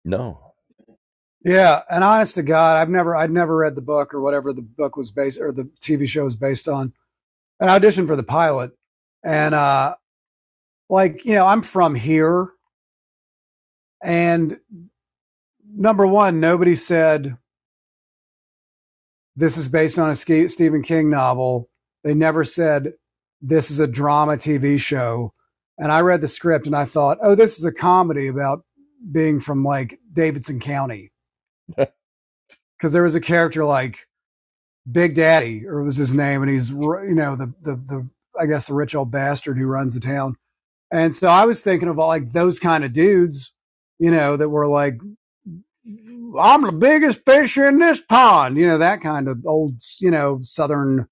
no. 0.05 0.55
Yeah, 1.45 1.83
and 1.89 2.03
honest 2.03 2.35
to 2.37 2.43
God, 2.43 2.79
I've 2.79 2.89
never 2.89 3.15
I'd 3.15 3.31
never 3.31 3.59
read 3.59 3.77
the 3.77 3.81
book 3.81 4.13
or 4.13 4.21
whatever 4.21 4.53
the 4.53 4.63
book 4.63 4.97
was 4.97 5.13
based 5.13 5.41
or 5.41 5.53
the 5.53 5.71
TV 5.81 6.09
show 6.09 6.25
was 6.25 6.37
based 6.37 6.69
on. 6.69 6.93
And 7.61 7.71
I 7.71 7.79
auditioned 7.79 8.09
for 8.09 8.17
the 8.17 8.25
pilot. 8.25 8.73
And 9.25 9.55
uh 9.55 9.95
like, 10.93 11.25
you 11.25 11.33
know, 11.33 11.47
I'm 11.47 11.63
from 11.63 11.95
here. 11.95 12.49
And 14.03 14.59
number 15.75 16.07
one, 16.07 16.39
nobody 16.39 16.77
said 16.77 17.39
this 19.35 19.57
is 19.57 19.71
based 19.71 19.99
on 19.99 20.11
a 20.11 20.17
Stephen 20.17 20.83
King 20.83 21.09
novel. 21.09 21.71
They 22.05 22.13
never 22.13 22.45
said 22.45 22.93
this 23.41 23.71
is 23.71 23.81
a 23.81 23.87
drama 23.87 24.37
TV 24.37 24.79
show. 24.79 25.33
And 25.79 25.91
I 25.91 26.01
read 26.01 26.21
the 26.21 26.29
script 26.29 26.67
and 26.67 26.77
I 26.77 26.85
thought, 26.85 27.19
oh, 27.23 27.35
this 27.35 27.59
is 27.59 27.65
a 27.65 27.73
comedy 27.73 28.27
about 28.29 28.63
being 29.11 29.41
from 29.41 29.65
like 29.65 29.99
Davidson 30.13 30.61
County. 30.61 31.11
Because 32.79 32.93
there 32.93 33.05
was 33.05 33.15
a 33.15 33.21
character 33.21 33.65
like 33.65 34.09
Big 34.91 35.15
Daddy, 35.15 35.65
or 35.65 35.85
was 35.85 35.95
his 35.95 36.17
name, 36.17 36.43
and 36.43 36.51
he's 36.51 36.71
you 36.71 37.15
know 37.15 37.37
the 37.37 37.55
the 37.63 37.77
the 37.77 38.09
I 38.37 38.47
guess 38.47 38.67
the 38.67 38.75
rich 38.75 38.97
old 38.97 39.13
bastard 39.13 39.57
who 39.57 39.67
runs 39.67 39.95
the 39.95 40.01
town. 40.01 40.35
And 40.93 41.17
so 41.17 41.27
I 41.27 41.47
was 41.47 41.61
thinking 41.63 41.89
of 41.89 41.97
like 41.97 42.33
those 42.33 42.61
kind 42.61 42.85
of 42.85 42.93
dudes, 42.93 43.53
you 43.99 44.11
know, 44.11 44.37
that 44.37 44.49
were 44.49 44.69
like, 44.69 44.99
I'm 46.39 46.63
the 46.63 46.73
biggest 46.73 47.21
fish 47.25 47.57
in 47.57 47.79
this 47.79 48.01
pond, 48.01 48.57
you 48.57 48.67
know, 48.67 48.79
that 48.79 49.01
kind 49.01 49.27
of 49.27 49.45
old, 49.47 49.81
you 50.01 50.11
know, 50.11 50.41
Southern 50.43 51.09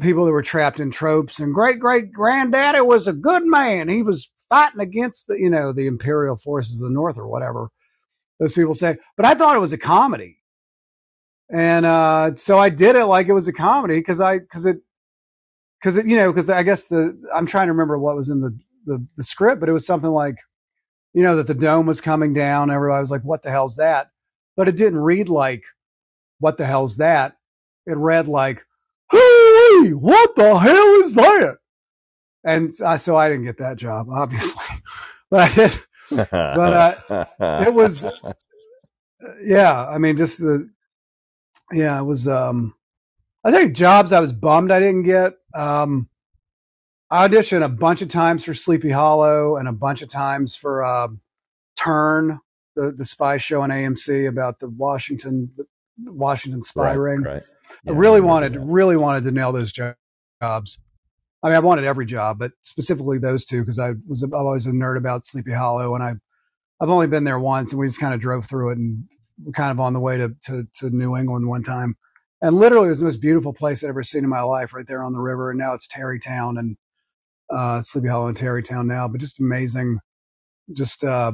people 0.00 0.24
that 0.24 0.32
were 0.32 0.42
trapped 0.42 0.80
in 0.80 0.90
tropes. 0.90 1.40
And 1.40 1.54
great 1.54 1.80
great 1.80 2.12
granddaddy 2.12 2.82
was 2.82 3.08
a 3.08 3.12
good 3.12 3.44
man. 3.44 3.88
He 3.88 4.02
was 4.02 4.30
fighting 4.50 4.80
against 4.80 5.26
the, 5.28 5.40
you 5.40 5.48
know, 5.48 5.72
the 5.72 5.86
imperial 5.86 6.36
forces 6.36 6.80
of 6.80 6.88
the 6.88 6.94
North 6.94 7.16
or 7.16 7.26
whatever 7.26 7.70
those 8.38 8.54
people 8.54 8.74
say. 8.74 8.98
But 9.16 9.26
I 9.26 9.34
thought 9.34 9.56
it 9.56 9.60
was 9.60 9.72
a 9.72 9.78
comedy. 9.78 10.36
And 11.50 11.86
uh, 11.86 12.36
so 12.36 12.58
I 12.58 12.68
did 12.68 12.96
it 12.96 13.06
like 13.06 13.28
it 13.28 13.32
was 13.32 13.48
a 13.48 13.52
comedy 13.52 13.98
because 13.98 14.20
I, 14.20 14.38
because 14.38 14.66
it, 14.66 14.76
because 15.80 15.96
it, 15.96 16.06
you 16.06 16.16
know, 16.16 16.32
because 16.32 16.48
I 16.48 16.62
guess 16.62 16.84
the, 16.84 17.18
I'm 17.34 17.46
trying 17.46 17.66
to 17.66 17.72
remember 17.72 17.98
what 17.98 18.14
was 18.14 18.28
in 18.28 18.40
the, 18.40 18.56
the, 18.86 19.04
the 19.16 19.24
script, 19.24 19.60
but 19.60 19.68
it 19.68 19.72
was 19.72 19.86
something 19.86 20.10
like, 20.10 20.36
you 21.14 21.22
know, 21.22 21.36
that 21.36 21.46
the 21.46 21.54
dome 21.54 21.86
was 21.86 22.00
coming 22.00 22.34
down. 22.34 22.70
Everybody 22.70 23.00
was 23.00 23.10
like, 23.10 23.22
what 23.24 23.42
the 23.42 23.50
hell's 23.50 23.76
that? 23.76 24.10
But 24.56 24.68
it 24.68 24.76
didn't 24.76 25.00
read 25.00 25.28
like, 25.28 25.62
what 26.40 26.58
the 26.58 26.66
hell's 26.66 26.98
that? 26.98 27.36
It 27.86 27.96
read 27.96 28.28
like, 28.28 28.64
hey, 29.10 29.90
what 29.92 30.36
the 30.36 30.58
hell 30.58 31.02
is 31.04 31.14
that? 31.14 31.58
And 32.44 32.74
I, 32.84 32.96
so 32.98 33.16
I 33.16 33.28
didn't 33.28 33.44
get 33.44 33.58
that 33.58 33.76
job, 33.78 34.08
obviously, 34.12 34.64
but 35.30 35.40
I 35.50 35.54
did. 35.54 35.80
But 36.54 36.74
uh, 36.74 37.26
it 37.58 37.74
was, 37.74 38.06
yeah. 39.44 39.86
I 39.88 39.98
mean, 39.98 40.16
just 40.16 40.38
the, 40.38 40.70
yeah, 41.72 41.98
it 42.00 42.04
was. 42.04 42.28
um 42.28 42.74
I 43.44 43.50
think 43.52 43.74
jobs 43.74 44.12
I 44.12 44.20
was 44.20 44.32
bummed 44.32 44.70
I 44.72 44.80
didn't 44.80 45.04
get. 45.04 45.34
Um 45.54 46.08
I 47.10 47.26
auditioned 47.26 47.64
a 47.64 47.68
bunch 47.68 48.02
of 48.02 48.08
times 48.08 48.44
for 48.44 48.54
Sleepy 48.54 48.90
Hollow 48.90 49.56
and 49.56 49.66
a 49.66 49.72
bunch 49.72 50.02
of 50.02 50.08
times 50.08 50.54
for 50.54 50.84
uh, 50.84 51.08
Turn, 51.76 52.38
the 52.76 52.92
the 52.92 53.04
spy 53.04 53.36
show 53.38 53.62
on 53.62 53.70
AMC 53.70 54.28
about 54.28 54.60
the 54.60 54.68
Washington 54.70 55.50
the 55.56 55.64
Washington 56.12 56.62
spy 56.62 56.94
right, 56.94 56.98
ring. 56.98 57.22
right. 57.22 57.42
I 57.86 57.90
really 57.90 58.20
remember 58.20 58.26
wanted, 58.26 58.54
that. 58.54 58.60
really 58.60 58.96
wanted 58.96 59.24
to 59.24 59.30
nail 59.30 59.52
those 59.52 59.72
jobs. 59.72 60.78
I 61.42 61.48
mean, 61.48 61.56
I 61.56 61.60
wanted 61.60 61.84
every 61.84 62.06
job, 62.06 62.38
but 62.38 62.52
specifically 62.62 63.18
those 63.18 63.44
two 63.44 63.62
because 63.62 63.78
I 63.78 63.94
was 64.06 64.22
I'm 64.22 64.34
always 64.34 64.66
a 64.66 64.70
nerd 64.70 64.98
about 64.98 65.24
Sleepy 65.24 65.52
Hollow, 65.52 65.94
and 65.94 66.04
I 66.04 66.14
I've 66.80 66.90
only 66.90 67.06
been 67.06 67.24
there 67.24 67.40
once, 67.40 67.72
and 67.72 67.80
we 67.80 67.86
just 67.86 68.00
kind 68.00 68.14
of 68.14 68.20
drove 68.20 68.46
through 68.46 68.70
it, 68.70 68.78
and 68.78 69.04
we're 69.42 69.52
kind 69.52 69.70
of 69.70 69.80
on 69.80 69.94
the 69.94 70.00
way 70.00 70.16
to 70.16 70.34
to, 70.44 70.66
to 70.78 70.90
New 70.90 71.16
England 71.16 71.48
one 71.48 71.64
time, 71.64 71.96
and 72.42 72.56
literally 72.56 72.86
it 72.86 72.90
was 72.90 73.00
the 73.00 73.06
most 73.06 73.20
beautiful 73.20 73.52
place 73.52 73.82
I'd 73.82 73.88
ever 73.88 74.02
seen 74.02 74.22
in 74.22 74.30
my 74.30 74.42
life, 74.42 74.74
right 74.74 74.86
there 74.86 75.02
on 75.02 75.12
the 75.12 75.20
river, 75.20 75.50
and 75.50 75.58
now 75.58 75.74
it's 75.74 75.88
Tarrytown 75.88 76.58
and 76.58 76.76
uh, 77.50 77.82
Sleepy 77.82 78.08
Hollow 78.08 78.28
and 78.28 78.36
Tarrytown 78.36 78.86
now, 78.86 79.08
but 79.08 79.20
just 79.20 79.40
amazing, 79.40 79.98
just 80.72 81.04
uh, 81.04 81.32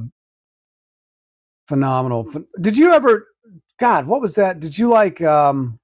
phenomenal. 1.69 2.31
Did 2.61 2.77
you 2.77 2.93
ever? 2.93 3.29
God, 3.79 4.07
what 4.07 4.21
was 4.21 4.35
that? 4.35 4.61
Did 4.61 4.77
you 4.77 4.89
like? 4.89 5.21
um 5.23 5.79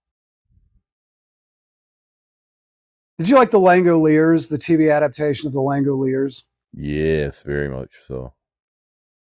Did 3.18 3.28
you 3.28 3.36
like 3.36 3.50
the 3.50 3.60
Langoliers, 3.60 4.48
the 4.48 4.58
TV 4.58 4.92
adaptation 4.92 5.46
of 5.46 5.52
the 5.52 5.60
Langoliers? 5.60 6.42
Yes, 6.74 7.42
very 7.42 7.68
much 7.68 7.94
so. 8.08 8.32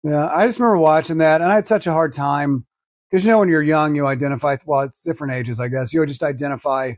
Yeah, 0.05 0.29
I 0.29 0.47
just 0.47 0.59
remember 0.59 0.79
watching 0.79 1.19
that, 1.19 1.41
and 1.41 1.51
I 1.51 1.55
had 1.55 1.67
such 1.67 1.87
a 1.87 1.93
hard 1.93 2.13
time 2.13 2.65
because 3.11 3.25
you 3.25 3.31
know 3.31 3.39
when 3.39 3.49
you're 3.49 3.63
young, 3.63 3.95
you 3.95 4.07
identify. 4.07 4.57
Well, 4.65 4.81
it's 4.81 5.03
different 5.03 5.35
ages, 5.35 5.61
I 5.61 5.69
guess. 5.69 5.93
You 5.93 6.05
just 6.07 6.23
identify 6.23 6.95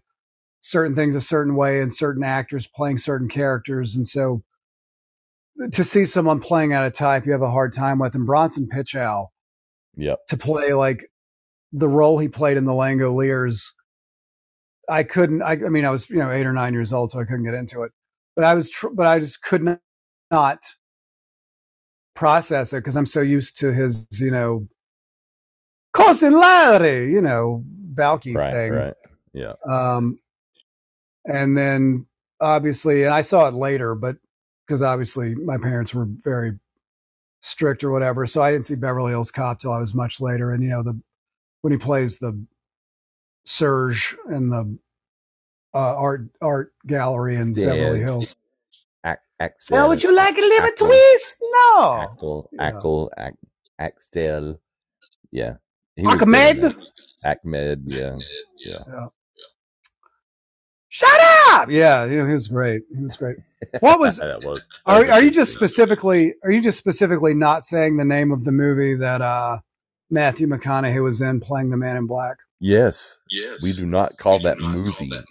certain 0.64 0.96
things 0.96 1.16
a 1.16 1.22
certain 1.22 1.56
way, 1.56 1.82
and 1.82 1.94
certain 1.94 2.24
actors 2.24 2.68
playing 2.68 2.98
certain 2.98 3.28
characters, 3.28 3.96
and 3.96 4.08
so 4.08 4.42
to 5.72 5.84
see 5.84 6.04
someone 6.06 6.40
playing 6.40 6.72
out 6.72 6.86
of 6.86 6.94
type, 6.94 7.26
you 7.26 7.32
have 7.32 7.42
a 7.42 7.50
hard 7.50 7.72
time 7.74 7.98
with. 7.98 8.14
And 8.14 8.26
Bronson 8.26 8.68
Pinchot 8.68 9.26
Yep. 9.96 10.20
to 10.28 10.36
play 10.36 10.74
like 10.74 11.06
the 11.72 11.88
role 11.88 12.18
he 12.18 12.28
played 12.28 12.56
in 12.58 12.64
the 12.64 12.72
Langoliers, 12.72 13.62
I 14.88 15.02
couldn't. 15.04 15.42
I, 15.42 15.52
I 15.52 15.70
mean, 15.70 15.84
I 15.86 15.90
was 15.90 16.08
you 16.10 16.18
know 16.18 16.30
eight 16.32 16.46
or 16.46 16.52
nine 16.54 16.74
years 16.74 16.92
old, 16.92 17.12
so 17.12 17.20
I 17.20 17.24
couldn't 17.24 17.44
get 17.44 17.54
into 17.54 17.82
it. 17.84 17.92
But 18.36 18.44
I 18.44 18.54
was, 18.54 18.70
tr- 18.70 18.88
but 18.94 19.06
I 19.06 19.20
just 19.20 19.42
could 19.42 19.62
not, 19.64 19.80
not 20.30 20.60
process 22.16 22.72
it 22.74 22.78
because 22.78 22.96
I'm 22.96 23.06
so 23.06 23.22
used 23.22 23.58
to 23.60 23.72
his, 23.72 24.06
you 24.20 24.30
know, 24.32 24.68
cousin 25.94 26.34
Larry, 26.38 27.12
you 27.12 27.20
know, 27.22 27.64
Balki 27.94 28.36
Right, 28.36 28.50
thing. 28.50 28.72
right. 28.72 28.94
Yeah. 29.34 29.54
Um, 29.70 30.18
and 31.26 31.56
then 31.56 32.06
obviously, 32.40 33.04
and 33.04 33.14
I 33.14 33.22
saw 33.22 33.48
it 33.48 33.54
later, 33.54 33.94
but 33.94 34.16
because 34.66 34.82
obviously 34.82 35.34
my 35.34 35.58
parents 35.58 35.94
were 35.94 36.06
very 36.22 36.58
strict 37.40 37.84
or 37.84 37.90
whatever, 37.90 38.26
so 38.26 38.42
I 38.42 38.50
didn't 38.50 38.66
see 38.66 38.74
Beverly 38.74 39.12
Hills 39.12 39.30
Cop 39.30 39.60
till 39.60 39.72
I 39.72 39.78
was 39.78 39.94
much 39.94 40.20
later. 40.20 40.52
And 40.52 40.62
you 40.62 40.70
know, 40.70 40.82
the 40.82 40.98
when 41.62 41.72
he 41.72 41.78
plays 41.78 42.18
the 42.18 42.38
Serge 43.44 44.16
in 44.30 44.48
the 44.48 44.78
uh, 45.74 45.96
art 45.96 46.22
art 46.40 46.72
gallery 46.86 47.36
in 47.36 47.54
Yeah. 47.54 47.66
Beverly 47.66 48.00
Hills. 48.00 48.36
Ac- 49.04 49.18
Axel. 49.40 49.88
would 49.88 50.02
you 50.02 50.14
like 50.14 50.38
a 50.38 50.40
little 50.40 50.66
Axel. 50.68 50.86
twist? 50.86 51.34
No. 51.42 52.08
Axel. 52.10 52.48
Yeah. 52.52 52.62
Axel. 52.62 53.12
Ac- 53.18 53.36
Axel. 53.78 54.60
Yeah. 55.30 55.54
He 55.96 56.02
was 56.02 56.14
good 56.14 56.22
Ahmed. 56.28 56.76
Ahmed. 57.24 57.82
Yeah. 57.86 58.16
Yeah. 58.64 59.06
Shut 60.94 61.20
up! 61.50 61.70
Yeah, 61.70 62.06
he, 62.06 62.14
he 62.14 62.20
was 62.22 62.48
great. 62.48 62.82
He 62.96 63.02
was 63.02 63.16
great. 63.16 63.36
What 63.80 63.98
was 63.98 64.16
that 64.20 64.42
was. 64.42 64.60
that 64.60 64.66
Are 64.86 65.00
was 65.00 65.08
are 65.08 65.22
you 65.22 65.30
just 65.30 65.52
specifically 65.52 66.34
are 66.44 66.50
you 66.50 66.60
just 66.60 66.78
specifically 66.78 67.34
not 67.34 67.64
saying 67.64 67.96
the 67.96 68.04
name 68.04 68.32
of 68.32 68.44
the 68.44 68.52
movie 68.52 68.94
that 68.94 69.22
uh, 69.22 69.58
Matthew 70.10 70.46
McConaughey 70.46 71.02
was 71.02 71.20
in 71.20 71.40
playing 71.40 71.70
the 71.70 71.76
Man 71.76 71.96
in 71.96 72.06
Black? 72.06 72.36
Yes. 72.60 73.16
Yes. 73.30 73.62
We 73.62 73.72
do 73.72 73.86
not 73.86 74.18
call 74.18 74.40
that 74.40 74.58
do 74.58 74.62
not 74.62 74.74
call 74.74 75.06
movie. 75.06 75.24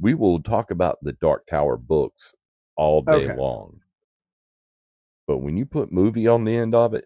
We 0.00 0.14
will 0.14 0.40
talk 0.42 0.70
about 0.70 0.98
the 1.02 1.12
Dark 1.12 1.46
Tower 1.46 1.76
books 1.76 2.34
all 2.76 3.02
day 3.02 3.12
Okay. 3.12 3.36
long. 3.36 3.80
But 5.26 5.38
when 5.38 5.56
you 5.56 5.66
put 5.66 5.92
movie 5.92 6.26
on 6.26 6.44
the 6.44 6.56
end 6.56 6.74
of 6.74 6.94
it, 6.94 7.04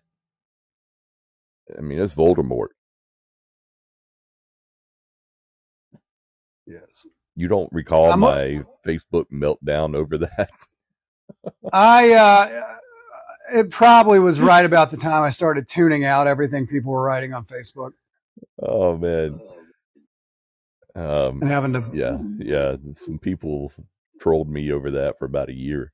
I 1.76 1.80
mean, 1.80 1.98
it's 1.98 2.14
Voldemort. 2.14 2.68
Yes. 6.66 7.04
You 7.36 7.48
don't 7.48 7.72
recall 7.72 8.10
I'm- 8.10 8.20
my 8.20 8.62
Facebook 8.86 9.26
meltdown 9.32 9.94
over 9.94 10.18
that? 10.18 10.50
I 11.72 12.12
uh, 12.12 12.76
it 13.52 13.70
probably 13.70 14.18
was 14.18 14.40
right 14.52 14.64
about 14.64 14.90
the 14.90 14.96
time 14.96 15.22
I 15.22 15.30
started 15.30 15.66
tuning 15.66 16.04
out 16.04 16.26
everything 16.26 16.66
people 16.66 16.92
were 16.92 17.02
writing 17.02 17.32
on 17.34 17.44
Facebook 17.44 17.92
Oh 18.62 18.96
man. 18.96 19.40
Um, 20.94 21.40
and 21.40 21.48
having 21.48 21.72
to 21.72 21.84
yeah, 21.94 22.18
yeah. 22.38 22.76
Some 22.96 23.18
people 23.18 23.72
trolled 24.20 24.48
me 24.50 24.72
over 24.72 24.90
that 24.92 25.18
for 25.18 25.24
about 25.24 25.48
a 25.48 25.54
year. 25.54 25.90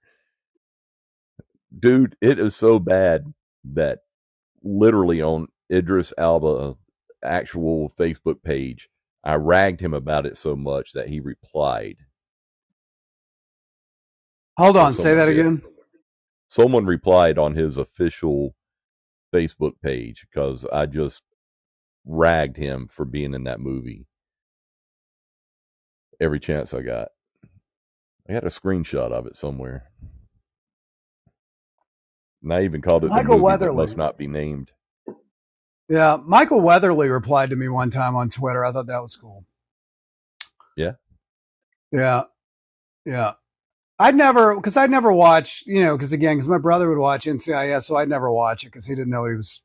Dude, 1.78 2.16
it 2.20 2.39
is 2.39 2.57
so 2.57 2.78
bad 2.78 3.32
that 3.74 4.01
literally 4.62 5.22
on 5.22 5.49
Idris 5.72 6.12
Elba 6.18 6.74
actual 7.22 7.91
Facebook 7.99 8.43
page, 8.43 8.89
I 9.25 9.35
ragged 9.35 9.81
him 9.81 9.95
about 9.95 10.27
it 10.27 10.39
so 10.39 10.57
much 10.57 10.93
that 10.93 11.09
he 11.09 11.21
replied. 11.21 11.97
Hold 14.57 14.77
on, 14.77 14.95
say 14.95 15.14
that 15.14 15.27
did. 15.27 15.39
again. 15.39 15.62
Someone 16.49 16.87
replied 16.87 17.39
on 17.39 17.55
his 17.55 17.77
official 17.77 18.55
Facebook 19.35 19.75
page 19.83 20.27
because 20.29 20.64
I 20.73 20.87
just 20.87 21.23
ragged 22.05 22.57
him 22.57 22.89
for 22.89 23.05
being 23.05 23.35
in 23.35 23.45
that 23.45 23.61
movie. 23.61 24.07
Every 26.21 26.41
chance 26.41 26.75
I 26.75 26.83
got. 26.83 27.09
I 28.29 28.33
got 28.33 28.45
a 28.45 28.49
screenshot 28.49 29.12
of 29.12 29.27
it 29.27 29.37
somewhere. 29.37 29.91
And 32.43 32.53
I 32.53 32.64
even 32.64 32.83
called 32.83 33.05
it 33.05 33.11
Michael 33.11 33.37
the 33.37 33.43
movie 33.43 33.57
that 33.59 33.75
must 33.75 33.97
not 33.97 34.19
be 34.19 34.27
named. 34.27 34.71
Yeah, 35.89 36.18
Michael 36.24 36.61
Weatherly 36.61 37.09
replied 37.09 37.51
to 37.51 37.57
me 37.57 37.68
one 37.68 37.91
time 37.91 38.14
on 38.14 38.28
Twitter. 38.28 38.64
I 38.64 38.72
thought 38.72 38.86
that 38.86 39.03
was 39.03 39.16
cool. 39.16 39.45
Yeah. 40.76 40.93
Yeah. 41.93 42.24
Yeah. 43.07 43.32
I'd 43.99 44.14
never, 44.14 44.55
because 44.55 44.76
I'd 44.76 44.91
never 44.91 45.12
watch, 45.12 45.64
you 45.66 45.82
know, 45.82 45.97
because 45.97 46.12
again, 46.12 46.36
because 46.36 46.49
my 46.49 46.59
brother 46.59 46.89
would 46.89 46.99
watch 46.99 47.24
NCIS, 47.24 47.84
so 47.84 47.97
I'd 47.97 48.09
never 48.09 48.30
watch 48.30 48.62
it 48.62 48.66
because 48.66 48.86
he 48.86 48.95
didn't 48.95 49.11
know 49.11 49.22
what 49.22 49.30
he 49.30 49.36
was 49.36 49.62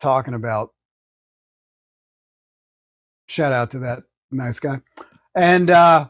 talking 0.00 0.34
about. 0.34 0.72
Shout 3.26 3.52
out 3.52 3.72
to 3.72 3.80
that 3.80 4.04
nice 4.30 4.60
guy. 4.60 4.80
And, 5.34 5.68
uh, 5.68 6.08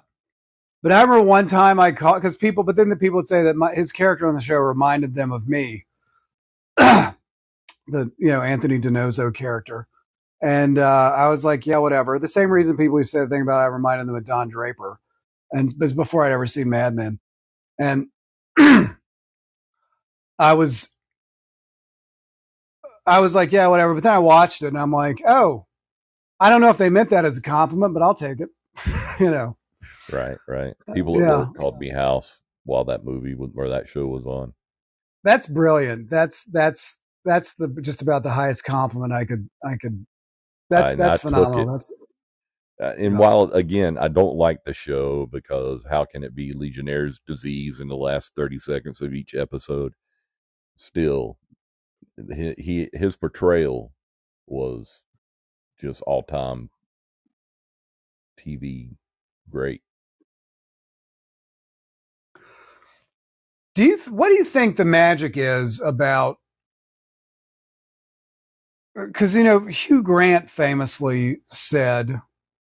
but 0.82 0.92
I 0.92 1.00
remember 1.00 1.24
one 1.24 1.48
time 1.48 1.80
I 1.80 1.90
called, 1.90 2.22
because 2.22 2.36
people, 2.36 2.62
but 2.62 2.76
then 2.76 2.90
the 2.90 2.94
people 2.94 3.16
would 3.16 3.26
say 3.26 3.42
that 3.42 3.57
my, 3.57 3.74
his 3.74 3.90
character 3.90 4.28
on 4.28 4.34
the 4.34 4.40
show 4.40 4.59
reminded 4.59 5.14
them 5.14 5.32
of 5.32 5.48
me. 5.48 5.86
the, 7.89 8.11
you 8.18 8.28
know, 8.28 8.43
Anthony 8.43 8.78
DiNozzo 8.80 9.34
character. 9.34 9.89
And 10.43 10.78
uh, 10.78 11.12
I 11.16 11.28
was 11.28 11.45
like, 11.45 11.66
yeah, 11.66 11.78
whatever. 11.78 12.18
The 12.18 12.28
same 12.28 12.51
reason 12.51 12.76
people 12.76 12.99
used 12.99 13.12
to 13.12 13.18
say 13.18 13.24
the 13.24 13.28
thing 13.30 13.43
about 13.43 13.61
I 13.61 13.66
reminded 13.66 14.09
them 14.09 14.16
of 14.16 14.26
Don 14.26 14.49
Draper. 14.49 15.01
And 15.53 15.70
it 15.72 15.78
was 15.80 15.95
before 15.95 16.24
I'd 16.24 16.32
ever 16.32 16.47
seen 16.47 16.70
Mad 16.70 16.95
Men. 16.95 17.18
And 17.80 18.09
I 18.59 20.55
was 20.55 20.89
I 23.07 23.20
was 23.20 23.34
like, 23.34 23.53
yeah, 23.53 23.68
whatever. 23.68 23.95
But 23.95 24.03
then 24.05 24.14
I 24.14 24.18
watched 24.20 24.62
it 24.62 24.68
and 24.68 24.78
I'm 24.78 24.93
like, 24.93 25.22
oh, 25.26 25.66
I 26.41 26.51
don't 26.51 26.61
know 26.61 26.70
if 26.70 26.78
they 26.78 26.91
meant 26.91 27.11
that 27.11 27.24
as 27.24 27.39
a 27.39 27.43
compliment, 27.43 27.95
but 27.95 28.03
I'll 28.03 28.14
take 28.14 28.41
it. 28.41 28.51
you 29.20 29.30
know. 29.30 29.57
Right, 30.11 30.39
right. 30.49 30.74
People 30.93 31.18
at 31.18 31.22
Yeah. 31.22 31.28
work 31.28 31.55
called 31.57 31.78
me 31.78 31.91
house 31.91 32.37
while 32.64 32.84
that 32.87 33.05
movie 33.05 33.34
was, 33.34 33.51
or 33.57 33.68
that 33.70 33.89
show 33.89 34.07
was 34.07 34.26
on. 34.26 34.55
that's 35.24 35.47
brilliant. 35.47 36.11
That's 36.11 36.45
that's 36.47 36.99
that's 37.26 37.54
the 37.56 37.68
just 37.82 38.02
about 38.02 38.24
the 38.24 38.30
highest 38.30 38.64
compliment 38.64 39.12
I 39.14 39.26
could 39.26 39.48
I 39.66 39.76
could. 39.76 40.06
That's 40.70 40.92
I- 40.92 40.96
that's 40.96 41.18
I 41.18 41.22
phenomenal. 41.22 41.66
That's 41.72 41.92
Uh, 42.82 42.94
and 42.98 43.18
while 43.18 43.44
again, 43.54 43.96
I 43.98 44.08
don't 44.08 44.36
like 44.36 44.62
the 44.64 44.74
show 44.74 45.26
because 45.32 45.84
how 45.88 46.04
can 46.04 46.22
it 46.22 46.34
be 46.34 46.52
Legionnaire's 46.52 47.20
disease 47.26 47.80
in 47.80 47.88
the 47.88 47.96
last 47.96 48.32
thirty 48.36 48.58
seconds 48.58 49.00
of 49.00 49.14
each 49.14 49.34
episode? 49.34 49.94
Still, 50.76 51.38
he, 52.34 52.54
he 52.58 52.90
his 52.92 53.16
portrayal 53.16 53.92
was 54.46 55.02
just 55.80 56.02
all 56.02 56.22
time 56.22 56.70
TV 58.40 58.96
great. 59.50 59.82
Do 63.74 63.84
you 63.84 63.96
th- 63.96 64.08
what 64.08 64.28
do 64.28 64.36
you 64.36 64.44
think 64.44 64.76
the 64.76 64.84
magic 64.84 65.36
is 65.36 65.80
about? 65.80 66.38
Because 68.97 69.34
you 69.34 69.44
know 69.44 69.66
Hugh 69.66 70.03
Grant 70.03 70.51
famously 70.51 71.40
said, 71.49 72.20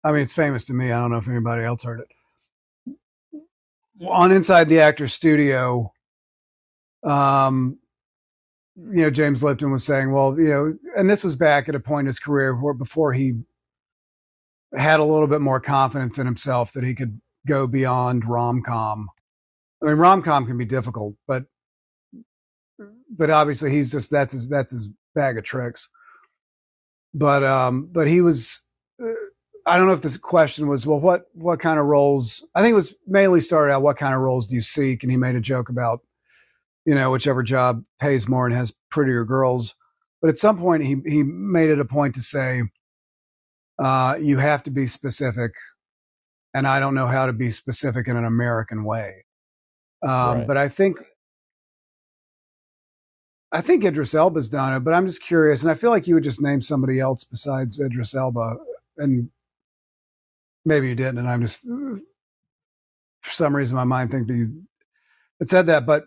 I 0.03 0.11
mean 0.11 0.21
it's 0.21 0.34
famous 0.34 0.65
to 0.65 0.74
me. 0.74 0.91
I 0.91 0.99
don't 0.99 1.11
know 1.11 1.17
if 1.17 1.28
anybody 1.28 1.63
else 1.63 1.84
heard 1.84 1.99
it 1.99 2.07
on 4.07 4.32
Inside 4.32 4.69
the 4.69 4.80
Actor 4.80 5.07
Studio. 5.07 5.91
Um, 7.03 7.78
you 8.76 9.03
know 9.03 9.09
James 9.09 9.43
Lipton 9.43 9.71
was 9.71 9.84
saying, 9.84 10.11
well, 10.11 10.36
you 10.38 10.49
know, 10.49 10.78
and 10.97 11.09
this 11.09 11.24
was 11.24 11.36
back 11.36 11.69
at 11.69 11.76
a 11.76 11.80
point 11.80 12.05
in 12.05 12.07
his 12.07 12.19
career 12.19 12.55
where 12.55 12.74
before 12.74 13.13
he 13.13 13.34
had 14.76 14.99
a 14.99 15.03
little 15.03 15.28
bit 15.28 15.41
more 15.41 15.59
confidence 15.59 16.17
in 16.17 16.26
himself 16.26 16.74
that 16.74 16.84
he 16.84 16.95
could 16.95 17.19
go 17.45 17.67
beyond 17.67 18.26
rom 18.26 18.63
com. 18.63 19.09
I 19.82 19.88
mean, 19.88 19.97
rom 19.97 20.24
com 20.24 20.47
can 20.47 20.57
be 20.57 20.65
difficult, 20.65 21.15
but 21.28 21.43
but 23.15 23.30
obviously 23.30 23.69
he's 23.69 23.91
just 23.91 24.09
that's 24.09 24.34
his 24.34 24.47
that's 24.47 24.71
his 24.71 24.89
bag 25.13 25.38
of 25.38 25.43
tricks. 25.43 25.89
But 27.14 27.43
um, 27.43 27.89
but 27.91 28.07
he 28.07 28.22
was. 28.22 28.61
Uh, 29.01 29.07
I 29.66 29.78
don't 29.78 29.88
know 29.88 29.93
if 29.93 30.01
this 30.01 30.18
question 30.18 30.68
was 30.68 30.86
well, 30.86 30.99
what 30.99 31.28
what 31.34 31.59
kind 31.59 31.80
of 31.80 31.86
roles? 31.86 32.45
I 32.55 32.61
think 32.61 32.74
it 32.74 32.76
was 32.76 32.95
mainly 33.07 33.39
started 33.41 33.74
out. 33.74 33.82
What 33.82 33.97
kind 33.97 34.14
of 34.14 34.22
roles 34.22 34.47
do 34.47 34.55
you 34.55 34.61
seek? 34.61 35.03
And 35.03 35.11
he 35.11 35.18
made 35.18 35.36
a 35.36 35.41
joke 35.41 35.70
about, 35.70 36.01
you 36.86 36.95
know, 36.95 37.11
whichever 37.11 37.43
job 37.43 37.84
pays 37.99 38.28
more 38.28 38.45
and 38.45 38.55
has 38.55 38.74
prettier 38.89 39.24
girls. 39.24 39.74
But 40.22 40.30
at 40.30 40.38
some 40.38 40.57
point, 40.57 40.84
he 40.84 40.97
he 41.05 41.24
made 41.24 41.70
it 41.70 41.80
a 41.80 41.86
point 41.86 42.16
to 42.16 42.22
say, 42.22 42.64
uh, 43.80 44.18
you 44.22 44.38
have 44.38 44.64
to 44.64 44.72
be 44.72 44.86
specific, 44.88 45.53
and 46.53 46.68
I 46.68 46.80
don't 46.80 46.95
know 46.95 47.07
how 47.07 47.26
to 47.26 47.34
be 47.34 47.51
specific 47.51 48.07
in 48.07 48.18
an 48.18 48.26
American 48.26 48.84
way. 48.84 49.26
Um, 50.05 50.39
Right. 50.39 50.47
But 50.47 50.57
I 50.57 50.68
think 50.68 50.97
I 53.53 53.61
think 53.61 53.85
Idris 53.85 54.15
Elba's 54.15 54.49
done 54.49 54.73
it, 54.73 54.79
but 54.79 54.95
I'm 54.95 55.05
just 55.05 55.21
curious, 55.21 55.61
and 55.61 55.69
I 55.69 55.75
feel 55.75 55.91
like 55.91 56.07
you 56.07 56.15
would 56.15 56.23
just 56.23 56.41
name 56.41 56.59
somebody 56.59 56.99
else 56.99 57.23
besides 57.23 57.79
Idris 57.79 58.15
Elba, 58.15 58.57
and 58.97 59.29
maybe 60.65 60.89
you 60.89 60.95
didn't, 60.95 61.19
and 61.19 61.29
I'm 61.29 61.41
just 61.41 61.61
for 61.61 62.01
some 63.31 63.55
reason 63.55 63.75
my 63.75 63.83
mind 63.83 64.09
think 64.09 64.27
that 64.27 64.33
you 64.33 64.63
had 65.39 65.49
said 65.49 65.67
that, 65.67 65.85
but 65.85 66.05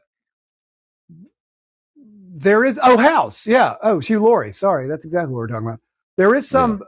there 2.38 2.64
is 2.64 2.80
oh 2.82 2.96
House, 2.96 3.46
yeah, 3.46 3.76
oh 3.80 4.00
Hugh 4.00 4.18
Laurie, 4.18 4.52
sorry, 4.52 4.88
that's 4.88 5.04
exactly 5.04 5.32
what 5.32 5.38
we're 5.38 5.46
talking 5.46 5.68
about. 5.68 5.80
There 6.16 6.34
is 6.34 6.48
some, 6.48 6.82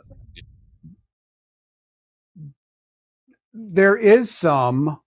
there 3.54 3.96
is 3.96 4.30
some, 4.30 4.98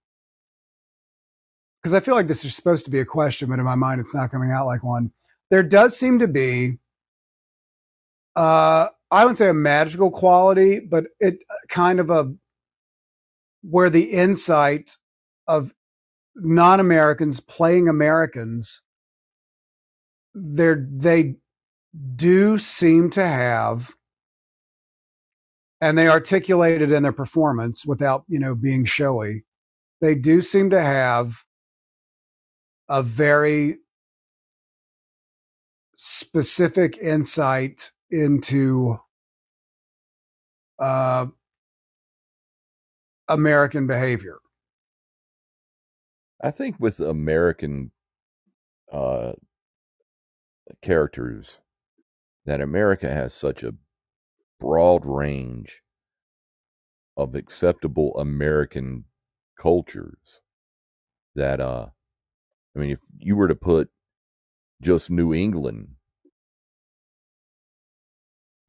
because 1.82 1.94
I 1.94 2.00
feel 2.00 2.16
like 2.16 2.28
this 2.28 2.46
is 2.46 2.56
supposed 2.56 2.86
to 2.86 2.92
be 2.92 3.02
a 3.02 3.06
question, 3.06 3.50
but 3.50 3.60
in 3.60 3.66
my 3.66 3.76
mind 3.76 4.00
it's 4.00 4.16
not 4.16 4.32
coming 4.32 4.52
out 4.52 4.66
like 4.66 4.82
one. 4.82 5.12
There 5.52 5.64
does 5.64 5.98
seem 5.98 6.20
to 6.20 6.28
be, 6.30 6.80
uh, 8.38 8.88
I 9.12 9.24
wouldn't 9.24 9.38
say 9.38 9.50
a 9.50 9.54
magical 9.54 10.10
quality, 10.10 10.80
but 10.80 11.08
it 11.20 11.40
kind 11.70 12.00
of 12.00 12.10
a 12.10 12.34
where 13.62 13.90
the 13.90 14.04
insight 14.04 14.98
of 15.48 15.74
non-Americans 16.36 17.42
playing 17.42 17.90
Americans, 17.90 18.82
they 20.34 20.76
they 20.90 21.36
do 22.16 22.58
seem 22.58 23.10
to 23.12 23.28
have, 23.28 23.94
and 25.82 25.98
they 25.98 26.08
articulate 26.08 26.82
it 26.82 26.94
in 26.94 27.04
their 27.04 27.12
performance 27.12 27.86
without 27.86 28.24
you 28.30 28.40
know 28.40 28.56
being 28.56 28.86
showy. 28.86 29.44
They 30.00 30.16
do 30.16 30.42
seem 30.42 30.70
to 30.70 30.82
have 30.82 31.44
a 32.88 33.04
very 33.04 33.80
specific 36.04 36.98
insight 36.98 37.92
into 38.10 38.98
uh, 40.80 41.28
American 43.28 43.86
behavior. 43.86 44.40
I 46.44 46.50
think 46.50 46.78
with 46.80 47.00
American 47.00 47.92
uh, 48.92 49.34
characters, 50.82 51.62
that 52.48 52.62
America 52.62 53.08
has 53.08 53.32
such 53.36 53.62
a 53.62 53.76
broad 54.60 55.06
range 55.06 55.84
of 57.16 57.36
acceptable 57.36 58.18
American 58.18 59.06
cultures 59.56 60.42
that, 61.36 61.62
uh, 61.62 61.86
I 62.76 62.80
mean, 62.80 62.90
if 62.90 63.02
you 63.20 63.36
were 63.36 63.50
to 63.50 63.56
put 63.56 63.92
just 64.82 65.10
New 65.10 65.34
England 65.34 65.88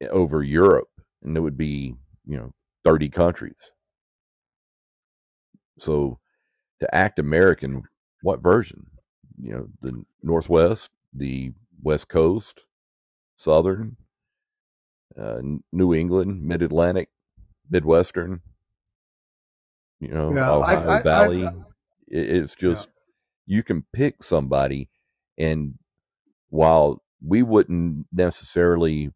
over 0.09 0.43
Europe, 0.43 0.89
and 1.23 1.35
it 1.35 1.39
would 1.39 1.57
be, 1.57 1.95
you 2.25 2.37
know, 2.37 2.51
30 2.83 3.09
countries. 3.09 3.71
So 5.79 6.19
to 6.79 6.95
act 6.95 7.19
American, 7.19 7.83
what 8.21 8.41
version? 8.41 8.85
You 9.41 9.51
know, 9.53 9.67
the 9.81 10.03
Northwest, 10.21 10.91
the 11.13 11.53
West 11.81 12.09
Coast, 12.09 12.61
Southern, 13.37 13.97
uh, 15.17 15.41
New 15.71 15.93
England, 15.93 16.43
Mid 16.43 16.61
Atlantic, 16.61 17.09
Midwestern, 17.69 18.41
you 19.99 20.09
know, 20.09 20.33
Yeah, 20.33 20.51
Ohio 20.51 20.89
I- 20.89 20.99
I- 20.99 21.01
Valley. 21.01 21.43
It- 22.07 22.29
it's 22.29 22.55
just, 22.55 22.89
you 23.45 23.63
can 23.63 23.83
pick 23.93 24.21
somebody, 24.23 24.89
and 25.37 25.77
while 26.53 27.01
we 27.25 27.41
wouldn't 27.41 28.05
necessarily 28.13 29.09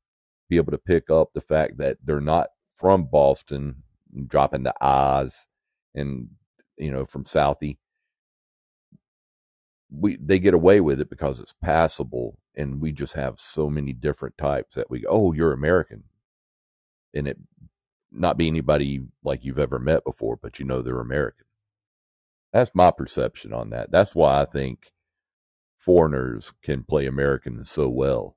be 0.49 0.57
able 0.57 0.71
to 0.71 0.77
pick 0.79 1.11
up 1.11 1.29
the 1.33 1.41
fact 1.41 1.77
that 1.77 1.97
they're 2.03 2.19
not 2.19 2.47
from 2.75 3.05
Boston, 3.05 3.83
dropping 4.25 4.63
the 4.63 4.73
I's 4.81 5.45
and 5.93 6.29
you 6.77 6.89
know 6.89 7.05
from 7.05 7.25
Southie, 7.25 7.77
we 9.91 10.17
they 10.19 10.39
get 10.39 10.55
away 10.55 10.81
with 10.81 10.99
it 10.99 11.11
because 11.11 11.39
it's 11.39 11.53
passable, 11.61 12.39
and 12.55 12.81
we 12.81 12.91
just 12.91 13.13
have 13.13 13.39
so 13.39 13.69
many 13.69 13.93
different 13.93 14.35
types 14.39 14.73
that 14.73 14.89
we 14.89 15.05
oh, 15.07 15.31
you're 15.31 15.53
American, 15.53 16.05
and 17.13 17.27
it 17.27 17.37
not 18.11 18.37
be 18.37 18.47
anybody 18.47 19.01
like 19.23 19.45
you've 19.45 19.59
ever 19.59 19.77
met 19.77 20.03
before, 20.03 20.37
but 20.41 20.57
you 20.57 20.65
know 20.65 20.81
they're 20.81 21.01
American. 21.01 21.45
That's 22.51 22.71
my 22.73 22.89
perception 22.89 23.53
on 23.53 23.69
that. 23.69 23.91
That's 23.91 24.15
why 24.15 24.41
I 24.41 24.45
think 24.45 24.91
foreigners 25.77 26.53
can 26.63 26.83
play 26.83 27.05
Americans 27.05 27.69
so 27.71 27.89
well. 27.89 28.35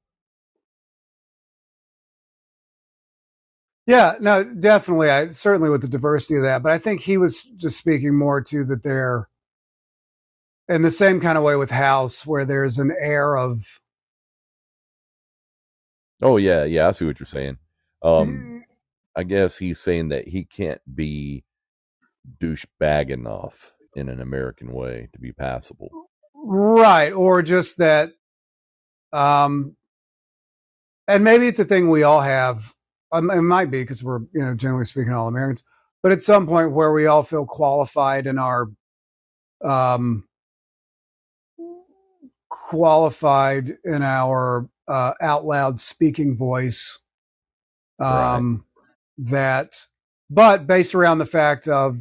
Yeah, 3.86 4.14
no, 4.20 4.44
definitely. 4.44 5.10
I 5.10 5.30
certainly 5.30 5.70
with 5.70 5.82
the 5.82 5.88
diversity 5.88 6.36
of 6.36 6.44
that, 6.44 6.62
but 6.62 6.72
I 6.72 6.78
think 6.78 7.00
he 7.00 7.16
was 7.16 7.42
just 7.42 7.78
speaking 7.78 8.16
more 8.16 8.40
to 8.42 8.64
that 8.66 8.82
they're 8.84 9.28
in 10.68 10.82
the 10.82 10.90
same 10.90 11.20
kind 11.20 11.36
of 11.36 11.44
way 11.44 11.56
with 11.56 11.70
House, 11.70 12.24
where 12.24 12.44
there's 12.44 12.78
an 12.78 12.94
air 13.00 13.36
of 13.36 13.64
Oh 16.22 16.36
yeah, 16.36 16.64
yeah, 16.64 16.88
I 16.88 16.92
see 16.92 17.06
what 17.06 17.18
you're 17.18 17.26
saying. 17.26 17.56
Um, 18.02 18.64
I 19.16 19.22
guess 19.22 19.56
he's 19.56 19.80
saying 19.80 20.10
that 20.10 20.28
he 20.28 20.44
can't 20.44 20.80
be 20.94 21.44
douchebag 22.40 23.10
enough 23.10 23.72
in 23.96 24.08
an 24.08 24.20
American 24.20 24.72
way 24.72 25.08
to 25.12 25.18
be 25.18 25.32
passable. 25.32 26.09
Right, 26.44 27.12
or 27.12 27.42
just 27.42 27.78
that, 27.78 28.10
um, 29.12 29.76
and 31.08 31.24
maybe 31.24 31.46
it's 31.48 31.58
a 31.58 31.64
thing 31.64 31.88
we 31.88 32.02
all 32.02 32.20
have. 32.20 32.72
Um, 33.12 33.30
it 33.30 33.42
might 33.42 33.70
be 33.70 33.82
because 33.82 34.02
we're, 34.02 34.20
you 34.32 34.40
know, 34.40 34.54
generally 34.54 34.84
speaking, 34.84 35.12
all 35.12 35.28
Americans. 35.28 35.64
But 36.02 36.12
at 36.12 36.22
some 36.22 36.46
point 36.46 36.72
where 36.72 36.92
we 36.92 37.06
all 37.06 37.22
feel 37.22 37.44
qualified 37.44 38.26
in 38.26 38.38
our, 38.38 38.68
um, 39.62 40.24
qualified 42.48 43.76
in 43.84 44.02
our 44.02 44.68
uh, 44.88 45.12
out 45.20 45.44
loud 45.44 45.80
speaking 45.80 46.36
voice, 46.36 46.98
um, 47.98 48.64
that, 49.18 49.76
but 50.30 50.66
based 50.66 50.94
around 50.94 51.18
the 51.18 51.26
fact 51.26 51.68
of 51.68 51.98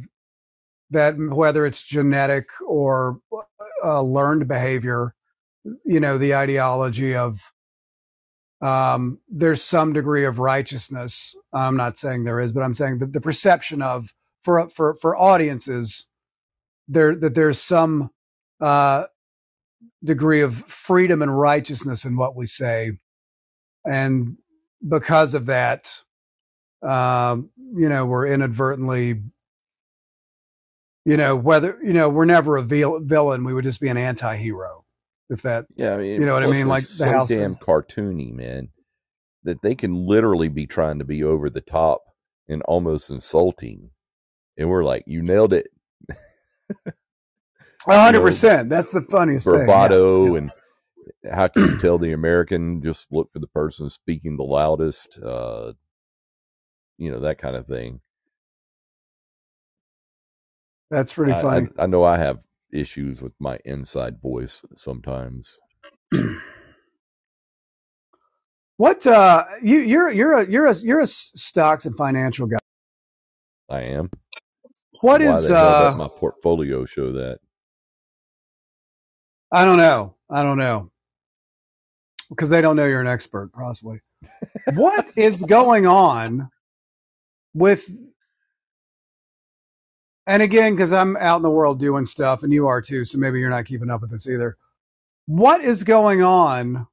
that 0.90 1.16
whether 1.18 1.66
it's 1.66 1.82
genetic 1.82 2.48
or 2.66 3.20
uh, 3.84 4.02
learned 4.02 4.48
behavior, 4.48 5.14
you 5.84 6.00
know, 6.00 6.18
the 6.18 6.34
ideology 6.36 7.16
of 7.16 7.40
um, 8.62 9.20
there's 9.28 9.62
some 9.62 9.92
degree 9.94 10.26
of 10.26 10.40
righteousness. 10.40 11.36
I'm 11.54 11.76
not 11.76 11.98
saying 11.98 12.24
there 12.24 12.40
is, 12.40 12.52
but 12.52 12.62
I'm 12.62 12.74
saying 12.74 13.00
that 13.00 13.12
the 13.14 13.20
perception 13.22 13.82
of 13.82 14.12
for 14.44 14.68
for 14.70 14.96
for 15.00 15.16
audiences 15.16 16.06
there 16.88 17.14
that 17.16 17.34
there's 17.34 17.60
some 17.62 18.10
uh, 18.60 19.04
degree 20.04 20.42
of 20.42 20.56
freedom 20.68 21.22
and 21.22 21.38
righteousness 21.38 22.04
in 22.04 22.16
what 22.16 22.36
we 22.36 22.46
say, 22.46 22.92
and 23.86 24.36
because 24.88 25.34
of 25.34 25.46
that, 25.46 25.92
um, 26.86 27.50
you 27.76 27.88
know, 27.88 28.06
we're 28.06 28.28
inadvertently, 28.28 29.22
you 31.10 31.16
know, 31.16 31.34
whether 31.34 31.76
you 31.82 31.92
know, 31.92 32.08
we're 32.08 32.24
never 32.24 32.56
a 32.56 32.62
villain. 32.62 33.42
We 33.42 33.52
would 33.52 33.64
just 33.64 33.80
be 33.80 33.88
an 33.88 33.96
anti-hero. 33.96 34.84
If 35.28 35.42
that, 35.42 35.66
yeah, 35.74 35.94
I 35.94 35.96
mean, 35.96 36.20
you 36.20 36.26
know 36.26 36.34
what 36.34 36.44
I 36.44 36.46
mean, 36.46 36.68
like 36.68 36.84
the 36.84 36.94
so 36.94 37.04
house 37.04 37.28
damn 37.28 37.52
is, 37.52 37.58
cartoony, 37.58 38.32
man, 38.32 38.68
that 39.42 39.60
they 39.60 39.74
can 39.74 40.06
literally 40.06 40.48
be 40.48 40.68
trying 40.68 41.00
to 41.00 41.04
be 41.04 41.24
over 41.24 41.50
the 41.50 41.62
top 41.62 42.02
and 42.48 42.62
almost 42.62 43.10
insulting, 43.10 43.90
and 44.56 44.70
we're 44.70 44.84
like, 44.84 45.02
you 45.08 45.20
nailed 45.20 45.52
it. 45.52 45.66
hundred 47.82 48.20
percent. 48.20 48.68
That's 48.68 48.92
the 48.92 49.02
funniest 49.10 49.46
bravado 49.46 50.26
thing. 50.26 50.32
Yeah. 50.34 50.38
and 50.38 51.34
how 51.34 51.48
can 51.48 51.64
you 51.64 51.78
tell 51.80 51.98
the 51.98 52.12
American 52.12 52.82
just 52.84 53.08
look 53.10 53.32
for 53.32 53.40
the 53.40 53.48
person 53.48 53.90
speaking 53.90 54.36
the 54.36 54.44
loudest? 54.44 55.18
Uh, 55.18 55.72
you 56.98 57.10
know 57.10 57.18
that 57.18 57.38
kind 57.38 57.56
of 57.56 57.66
thing. 57.66 58.00
That's 60.90 61.12
pretty 61.12 61.32
I, 61.32 61.42
funny. 61.42 61.68
I, 61.78 61.84
I 61.84 61.86
know 61.86 62.04
I 62.04 62.18
have 62.18 62.40
issues 62.72 63.22
with 63.22 63.32
my 63.38 63.58
inside 63.64 64.20
voice 64.20 64.62
sometimes. 64.76 65.56
what 68.76 69.06
uh 69.06 69.44
you 69.62 69.80
you're 69.80 70.10
you're 70.10 70.40
a 70.40 70.50
you're 70.50 70.66
a 70.66 70.74
you're 70.76 71.00
a 71.00 71.06
stocks 71.06 71.84
and 71.86 71.96
financial 71.96 72.46
guy. 72.46 72.58
I 73.68 73.82
am. 73.82 74.10
What 75.00 75.20
Why 75.20 75.28
is 75.28 75.50
uh 75.50 75.94
my 75.96 76.08
portfolio 76.08 76.84
show 76.84 77.12
that? 77.12 77.38
I 79.52 79.64
don't 79.64 79.78
know. 79.78 80.16
I 80.28 80.42
don't 80.42 80.58
know. 80.58 80.90
Because 82.28 82.50
they 82.50 82.60
don't 82.60 82.76
know 82.76 82.86
you're 82.86 83.00
an 83.00 83.08
expert, 83.08 83.50
possibly. 83.52 84.00
what 84.74 85.06
is 85.16 85.40
going 85.42 85.86
on 85.86 86.48
with 87.54 87.90
and 90.30 90.42
again, 90.44 90.76
because 90.76 90.92
I'm 90.92 91.16
out 91.16 91.38
in 91.38 91.42
the 91.42 91.50
world 91.50 91.80
doing 91.80 92.04
stuff 92.04 92.44
and 92.44 92.52
you 92.52 92.68
are 92.68 92.80
too, 92.80 93.04
so 93.04 93.18
maybe 93.18 93.40
you're 93.40 93.50
not 93.50 93.66
keeping 93.66 93.90
up 93.90 94.00
with 94.00 94.12
this 94.12 94.28
either. 94.28 94.56
What 95.26 95.64
is 95.64 95.82
going 95.82 96.22
on 96.22 96.86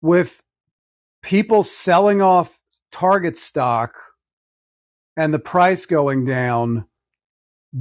with 0.00 0.42
people 1.22 1.62
selling 1.62 2.20
off 2.20 2.58
Target 2.90 3.38
stock 3.38 3.94
and 5.16 5.32
the 5.32 5.38
price 5.38 5.86
going 5.86 6.24
down 6.24 6.86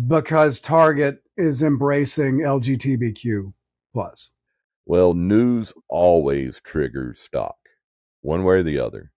because 0.08 0.62
Target 0.62 1.24
is 1.36 1.64
embracing 1.64 2.42
LGBTQ 2.42 3.52
plus? 3.92 4.30
Well, 4.86 5.16
news 5.16 5.74
always 5.90 6.62
triggers 6.64 7.20
stock, 7.20 7.58
one 8.22 8.44
way 8.44 8.58
or 8.58 8.64
the 8.64 8.78
other. 8.78 9.12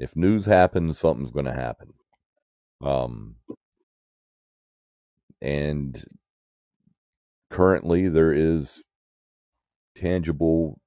If 0.00 0.16
news 0.16 0.46
happens, 0.46 0.98
something's 0.98 1.30
going 1.30 1.46
to 1.46 1.52
happen. 1.52 1.92
Um, 2.84 3.36
and 5.46 6.04
currently 7.50 8.08
there 8.08 8.32
is 8.32 8.82
tangible 9.96 10.80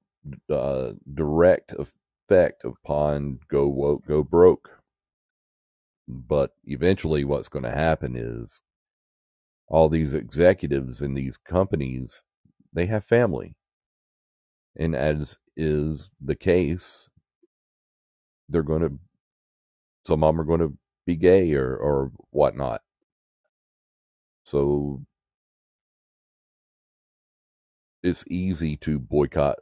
uh, 0.52 0.90
direct 1.14 1.72
effect 1.78 2.62
upon 2.64 3.38
go 3.48 3.66
woke 3.66 4.06
go 4.06 4.22
broke. 4.22 4.68
But 6.06 6.50
eventually 6.64 7.24
what's 7.24 7.48
going 7.48 7.62
to 7.62 7.70
happen 7.70 8.16
is 8.16 8.60
all 9.66 9.88
these 9.88 10.12
executives 10.12 11.00
in 11.00 11.14
these 11.14 11.38
companies 11.38 12.20
they 12.74 12.84
have 12.84 13.04
family. 13.04 13.56
And 14.76 14.94
as 14.94 15.38
is 15.56 16.10
the 16.20 16.36
case 16.36 17.08
they're 18.50 18.62
going 18.62 18.82
to 18.82 18.92
some 20.06 20.22
of 20.22 20.34
them 20.34 20.40
are 20.42 20.44
going 20.44 20.60
to 20.60 20.76
be 21.06 21.16
gay 21.16 21.54
or 21.54 21.74
or 21.76 22.12
whatnot 22.30 22.82
so 24.44 25.02
it's 28.02 28.24
easy 28.28 28.76
to 28.78 28.98
boycott 28.98 29.58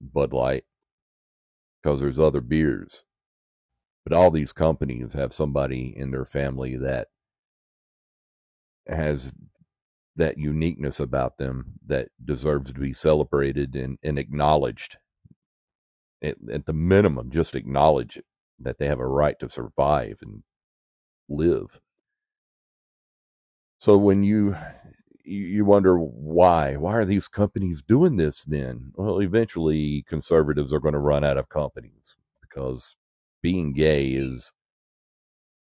Bud 0.00 0.32
Light 0.32 0.64
because 1.82 2.00
there's 2.00 2.20
other 2.20 2.40
beers. 2.40 3.04
But 4.04 4.16
all 4.16 4.30
these 4.30 4.52
companies 4.52 5.12
have 5.12 5.32
somebody 5.32 5.94
in 5.96 6.10
their 6.10 6.24
family 6.24 6.76
that 6.76 7.08
has 8.86 9.32
that 10.16 10.38
uniqueness 10.38 11.00
about 11.00 11.38
them 11.38 11.66
that 11.86 12.08
deserves 12.24 12.72
to 12.72 12.80
be 12.80 12.92
celebrated 12.92 13.76
and, 13.76 13.98
and 14.02 14.18
acknowledged. 14.18 14.96
At, 16.22 16.36
at 16.52 16.66
the 16.66 16.72
minimum, 16.72 17.30
just 17.30 17.54
acknowledge 17.54 18.20
that 18.60 18.78
they 18.78 18.86
have 18.86 18.98
a 18.98 19.06
right 19.06 19.38
to 19.38 19.48
survive 19.48 20.18
and 20.22 20.42
live. 21.28 21.78
So 23.78 23.96
when 23.96 24.22
you 24.22 24.56
you 25.24 25.64
wonder 25.64 25.98
why 25.98 26.76
why 26.76 26.94
are 26.94 27.04
these 27.04 27.28
companies 27.28 27.82
doing 27.82 28.16
this 28.16 28.44
then? 28.44 28.92
Well 28.96 29.20
eventually 29.22 30.04
conservatives 30.08 30.72
are 30.72 30.80
going 30.80 30.94
to 30.94 31.00
run 31.00 31.24
out 31.24 31.38
of 31.38 31.48
companies 31.48 32.16
because 32.40 32.94
being 33.42 33.72
gay 33.72 34.08
is 34.08 34.52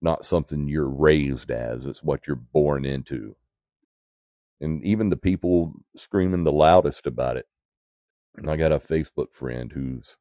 not 0.01 0.25
something 0.25 0.67
you're 0.67 0.89
raised 0.89 1.51
as 1.51 1.85
it's 1.85 2.03
what 2.03 2.27
you're 2.27 2.35
born 2.35 2.85
into. 2.85 3.35
And 4.61 4.83
even 4.83 5.09
the 5.09 5.17
people 5.17 5.73
screaming 5.95 6.43
the 6.43 6.51
loudest 6.51 7.07
about 7.07 7.37
it. 7.37 7.47
And 8.37 8.49
i 8.49 8.57
got 8.57 8.71
a 8.71 8.79
facebook 8.79 9.33
friend 9.33 9.71
who's 9.71 10.17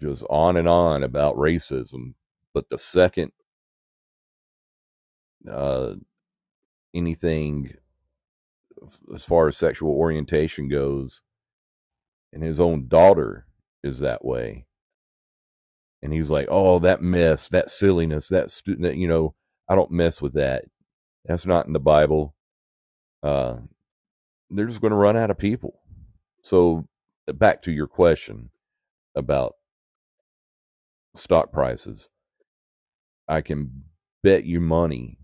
just 0.00 0.24
on 0.30 0.56
and 0.56 0.68
on 0.68 1.02
about 1.02 1.36
racism 1.36 2.14
but 2.52 2.68
the 2.70 2.78
second 2.78 3.32
uh, 5.50 5.94
anything 6.94 7.74
as 9.14 9.24
far 9.24 9.48
as 9.48 9.56
sexual 9.56 9.92
orientation 9.92 10.68
goes, 10.68 11.22
and 12.32 12.42
his 12.42 12.60
own 12.60 12.88
daughter 12.88 13.46
is 13.82 13.98
that 14.00 14.24
way. 14.24 14.66
And 16.02 16.12
he's 16.12 16.30
like, 16.30 16.46
"Oh, 16.50 16.78
that 16.80 17.02
mess, 17.02 17.48
that 17.48 17.70
silliness, 17.70 18.28
that 18.28 18.50
student, 18.50 18.96
you 18.96 19.08
know, 19.08 19.34
I 19.68 19.74
don't 19.74 19.90
mess 19.90 20.20
with 20.20 20.34
that. 20.34 20.64
That's 21.24 21.46
not 21.46 21.66
in 21.66 21.72
the 21.72 21.80
Bible." 21.80 22.34
Uh, 23.22 23.56
they're 24.50 24.66
just 24.66 24.80
going 24.82 24.90
to 24.90 24.96
run 24.96 25.16
out 25.16 25.30
of 25.30 25.38
people. 25.38 25.80
So, 26.42 26.86
back 27.26 27.62
to 27.62 27.72
your 27.72 27.86
question 27.86 28.50
about 29.14 29.54
stock 31.14 31.52
prices, 31.52 32.10
I 33.28 33.40
can 33.40 33.84
bet 34.22 34.44
you 34.44 34.60
money 34.60 35.18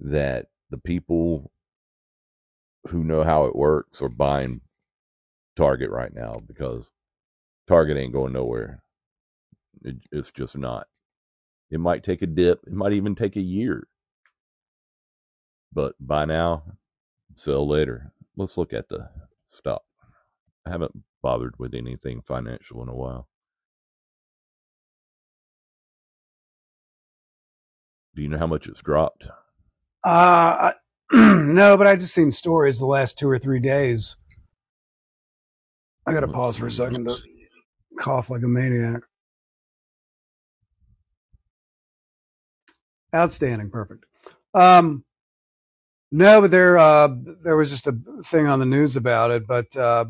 that 0.00 0.46
the 0.74 0.80
people 0.80 1.52
who 2.88 3.04
know 3.04 3.22
how 3.22 3.44
it 3.44 3.54
works 3.54 4.02
are 4.02 4.08
buying 4.08 4.60
Target 5.54 5.88
right 5.88 6.12
now 6.12 6.40
because 6.48 6.90
Target 7.68 7.96
ain't 7.96 8.12
going 8.12 8.32
nowhere. 8.32 8.82
It, 9.84 9.98
it's 10.10 10.32
just 10.32 10.58
not. 10.58 10.88
It 11.70 11.78
might 11.78 12.02
take 12.02 12.22
a 12.22 12.26
dip. 12.26 12.64
It 12.66 12.72
might 12.72 12.92
even 12.92 13.14
take 13.14 13.36
a 13.36 13.40
year. 13.40 13.86
But 15.72 15.94
by 16.00 16.24
now, 16.24 16.64
sell 17.36 17.68
later. 17.68 18.12
Let's 18.36 18.58
look 18.58 18.72
at 18.72 18.88
the 18.88 19.08
stock. 19.50 19.82
I 20.66 20.70
haven't 20.70 21.04
bothered 21.22 21.54
with 21.56 21.72
anything 21.76 22.20
financial 22.20 22.82
in 22.82 22.88
a 22.88 22.96
while. 22.96 23.28
Do 28.16 28.22
you 28.22 28.28
know 28.28 28.38
how 28.38 28.48
much 28.48 28.66
it's 28.66 28.82
dropped? 28.82 29.28
Uh, 30.04 30.72
no, 31.12 31.76
but 31.76 31.86
I 31.86 31.96
just 31.96 32.14
seen 32.14 32.30
stories 32.30 32.78
the 32.78 32.86
last 32.86 33.18
two 33.18 33.28
or 33.28 33.38
three 33.38 33.60
days. 33.60 34.16
I 36.06 36.12
got 36.12 36.20
to 36.20 36.28
pause 36.28 36.56
for 36.58 36.66
a 36.66 36.72
second 36.72 37.06
to 37.06 37.16
cough 37.98 38.30
like 38.30 38.42
a 38.42 38.48
maniac. 38.48 39.02
Outstanding, 43.14 43.70
perfect. 43.70 44.04
Um, 44.54 45.04
no, 46.12 46.40
but 46.40 46.50
there 46.50 46.78
uh, 46.78 47.08
there 47.42 47.56
was 47.56 47.70
just 47.70 47.86
a 47.86 47.96
thing 48.24 48.46
on 48.46 48.60
the 48.60 48.66
news 48.66 48.96
about 48.96 49.30
it, 49.30 49.46
but 49.46 49.74
uh, 49.76 50.04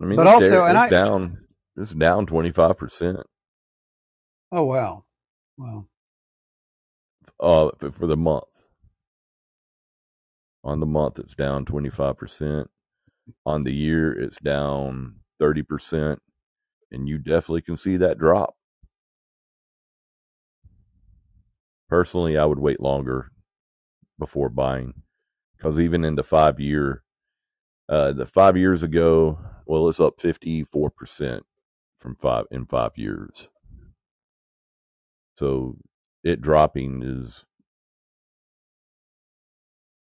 I 0.00 0.04
mean, 0.04 0.16
but 0.16 0.26
also, 0.26 0.64
there, 0.64 0.68
and 0.68 0.78
I 0.78 0.88
down 0.90 1.38
it's 1.76 1.92
down 1.94 2.26
twenty 2.26 2.50
five 2.50 2.78
percent. 2.78 3.18
Oh 4.52 4.64
wow, 4.64 5.04
wow. 5.58 5.86
Uh, 7.40 7.70
for 7.92 8.06
the 8.06 8.16
month 8.16 8.44
on 10.64 10.80
the 10.80 10.86
month 10.86 11.18
it's 11.18 11.34
down 11.34 11.64
25% 11.66 12.66
On 13.44 13.64
the 13.64 13.72
year, 13.74 14.12
it's 14.12 14.38
down 14.38 15.16
30%, 15.42 16.18
and 16.92 17.08
you 17.08 17.18
definitely 17.18 17.62
can 17.62 17.76
see 17.76 17.96
that 17.98 18.18
drop. 18.18 18.56
Personally, 21.88 22.38
I 22.38 22.44
would 22.46 22.60
wait 22.60 22.80
longer 22.80 23.30
before 24.18 24.50
buying 24.50 24.94
because 25.56 25.80
even 25.80 26.04
in 26.04 26.16
the 26.16 26.24
five 26.24 26.60
year, 26.60 27.04
uh, 27.88 28.12
the 28.12 28.26
five 28.26 28.56
years 28.56 28.82
ago, 28.82 29.38
well, 29.66 29.88
it's 29.88 30.00
up 30.00 30.18
54% 30.20 31.42
from 32.00 32.16
five 32.16 32.46
in 32.50 32.66
five 32.66 32.92
years. 32.96 33.48
So 35.38 35.76
it 36.24 36.40
dropping 36.40 37.02
is 37.04 37.44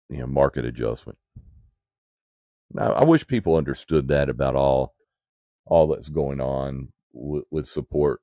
you 0.10 0.18
know 0.18 0.28
market 0.28 0.66
adjustment. 0.66 1.18
Now, 2.74 2.94
I 2.94 3.06
wish 3.06 3.26
people 3.26 3.56
understood 3.56 4.10
that 4.10 4.30
about 4.30 4.56
all 4.56 4.94
all 5.66 5.88
that's 5.88 6.10
going 6.10 6.42
on 6.42 6.90
with, 7.14 7.46
with 7.52 7.68
support. 7.68 8.22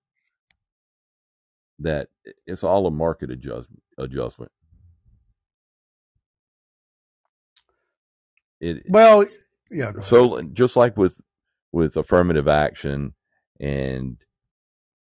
That 1.79 2.09
it's 2.47 2.65
all 2.65 2.87
a 2.87 2.91
market 2.91 3.31
adjustment. 3.31 3.83
Adjustment. 3.99 4.51
It 8.61 8.85
Well, 8.89 9.27
yeah. 9.71 9.93
so 10.01 10.43
just 10.43 10.77
like 10.77 10.97
with 10.97 11.21
with 11.73 11.97
affirmative 11.97 12.49
action 12.49 13.15
and 13.61 14.17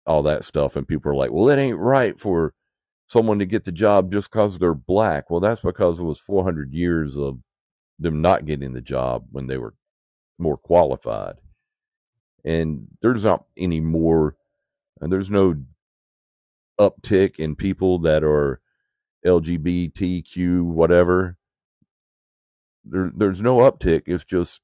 all 0.07 0.23
that 0.25 0.45
stuff, 0.45 0.77
and 0.77 0.87
people 0.87 1.11
are 1.11 1.17
like, 1.17 1.33
"Well, 1.33 1.49
it 1.49 1.59
ain't 1.59 1.79
right 1.79 2.19
for 2.19 2.55
someone 3.13 3.39
to 3.39 3.47
get 3.47 3.65
the 3.65 3.73
job 3.73 4.13
just 4.13 4.31
because 4.31 4.59
they're 4.59 4.75
black." 4.75 5.31
Well, 5.31 5.41
that's 5.41 5.61
because 5.61 5.99
it 5.99 6.05
was 6.05 6.19
400 6.21 6.73
years 6.73 7.17
of 7.17 7.39
them 7.99 8.23
not 8.23 8.47
getting 8.47 8.73
the 8.73 8.81
job 8.81 9.27
when 9.31 9.47
they 9.47 9.59
were 9.59 9.75
more 10.39 10.57
qualified, 10.57 11.37
and 12.45 12.89
there's 13.03 13.25
not 13.25 13.45
any 13.57 13.81
more, 13.81 14.37
and 15.01 15.13
there's 15.13 15.31
no 15.31 15.55
uptick 16.81 17.37
in 17.39 17.55
people 17.57 17.99
that 18.01 18.25
are 18.25 18.61
LGBTQ 19.25 20.63
whatever. 20.65 21.37
There, 22.85 23.13
there's 23.15 23.41
no 23.41 23.59
uptick. 23.59 24.03
It's 24.07 24.25
just 24.25 24.61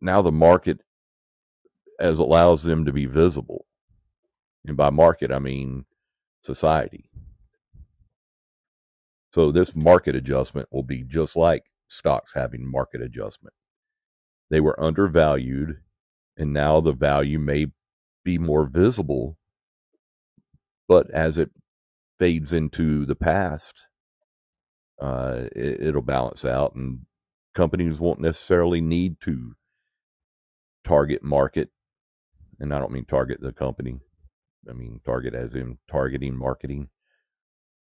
now 0.00 0.22
the 0.22 0.32
market 0.32 0.80
as 2.00 2.18
allows 2.18 2.62
them 2.62 2.86
to 2.86 2.92
be 2.92 3.06
visible. 3.06 3.66
And 4.66 4.76
by 4.76 4.90
market, 4.90 5.30
I 5.30 5.38
mean 5.38 5.84
society. 6.44 7.10
So 9.32 9.50
this 9.50 9.74
market 9.74 10.14
adjustment 10.14 10.68
will 10.70 10.84
be 10.84 11.02
just 11.02 11.34
like 11.34 11.64
stocks 11.88 12.32
having 12.34 12.70
market 12.70 13.02
adjustment. 13.02 13.54
They 14.50 14.60
were 14.60 14.80
undervalued, 14.80 15.80
and 16.36 16.52
now 16.52 16.80
the 16.80 16.92
value 16.92 17.38
may 17.38 17.66
be 18.24 18.38
more 18.38 18.66
visible. 18.66 19.38
But 20.86 21.10
as 21.10 21.38
it 21.38 21.50
fades 22.18 22.52
into 22.52 23.06
the 23.06 23.16
past, 23.16 23.74
uh, 25.00 25.44
it, 25.56 25.80
it'll 25.80 26.02
balance 26.02 26.44
out, 26.44 26.74
and 26.74 27.00
companies 27.54 27.98
won't 27.98 28.20
necessarily 28.20 28.80
need 28.80 29.20
to 29.22 29.54
target 30.84 31.24
market. 31.24 31.70
And 32.60 32.72
I 32.72 32.78
don't 32.78 32.92
mean 32.92 33.06
target 33.06 33.40
the 33.40 33.52
company. 33.52 33.98
I 34.68 34.72
mean 34.72 35.00
target 35.04 35.34
as 35.34 35.54
in 35.54 35.78
targeting 35.90 36.36
marketing. 36.36 36.88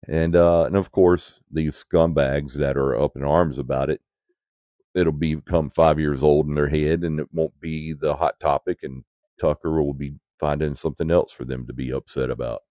And 0.08 0.36
uh, 0.36 0.66
and 0.66 0.76
of 0.76 0.92
course 0.92 1.40
these 1.52 1.84
scumbags 1.84 2.54
that 2.54 2.78
are 2.78 3.00
up 3.00 3.16
in 3.16 3.24
arms 3.24 3.58
about 3.58 3.90
it, 3.90 4.02
it'll 4.96 5.14
become 5.14 5.70
five 5.70 6.00
years 6.00 6.24
old 6.24 6.48
in 6.48 6.56
their 6.56 6.70
head, 6.70 7.04
and 7.04 7.20
it 7.20 7.28
won't 7.34 7.60
be 7.60 7.94
the 7.94 8.16
hot 8.16 8.40
topic, 8.40 8.80
and 8.84 9.04
Tucker 9.40 9.82
will 9.82 9.94
be 9.94 10.16
finding 10.40 10.76
something 10.76 11.12
else 11.12 11.34
for 11.34 11.46
them 11.46 11.68
to 11.68 11.74
be 11.74 11.92
upset 11.92 12.30
about. 12.30 12.62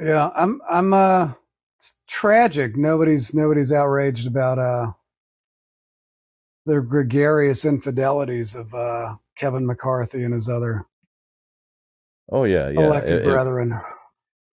Yeah, 0.00 0.30
I'm. 0.36 0.60
I'm. 0.70 0.92
Uh, 0.94 1.32
it's 1.78 1.94
tragic. 2.08 2.76
Nobody's. 2.76 3.34
Nobody's 3.34 3.72
outraged 3.72 4.26
about 4.26 4.58
uh 4.58 4.92
the 6.68 6.82
gregarious 6.82 7.66
infidelities 7.66 8.56
of 8.56 8.74
uh 8.74 9.16
Kevin 9.38 9.66
McCarthy 9.66 10.24
and 10.24 10.34
his 10.34 10.48
other 10.50 10.86
Oh 12.30 12.44
yeah, 12.44 12.70
yeah. 12.70 12.80
elected 12.84 13.20
If, 13.24 13.24
brethren. 13.24 13.74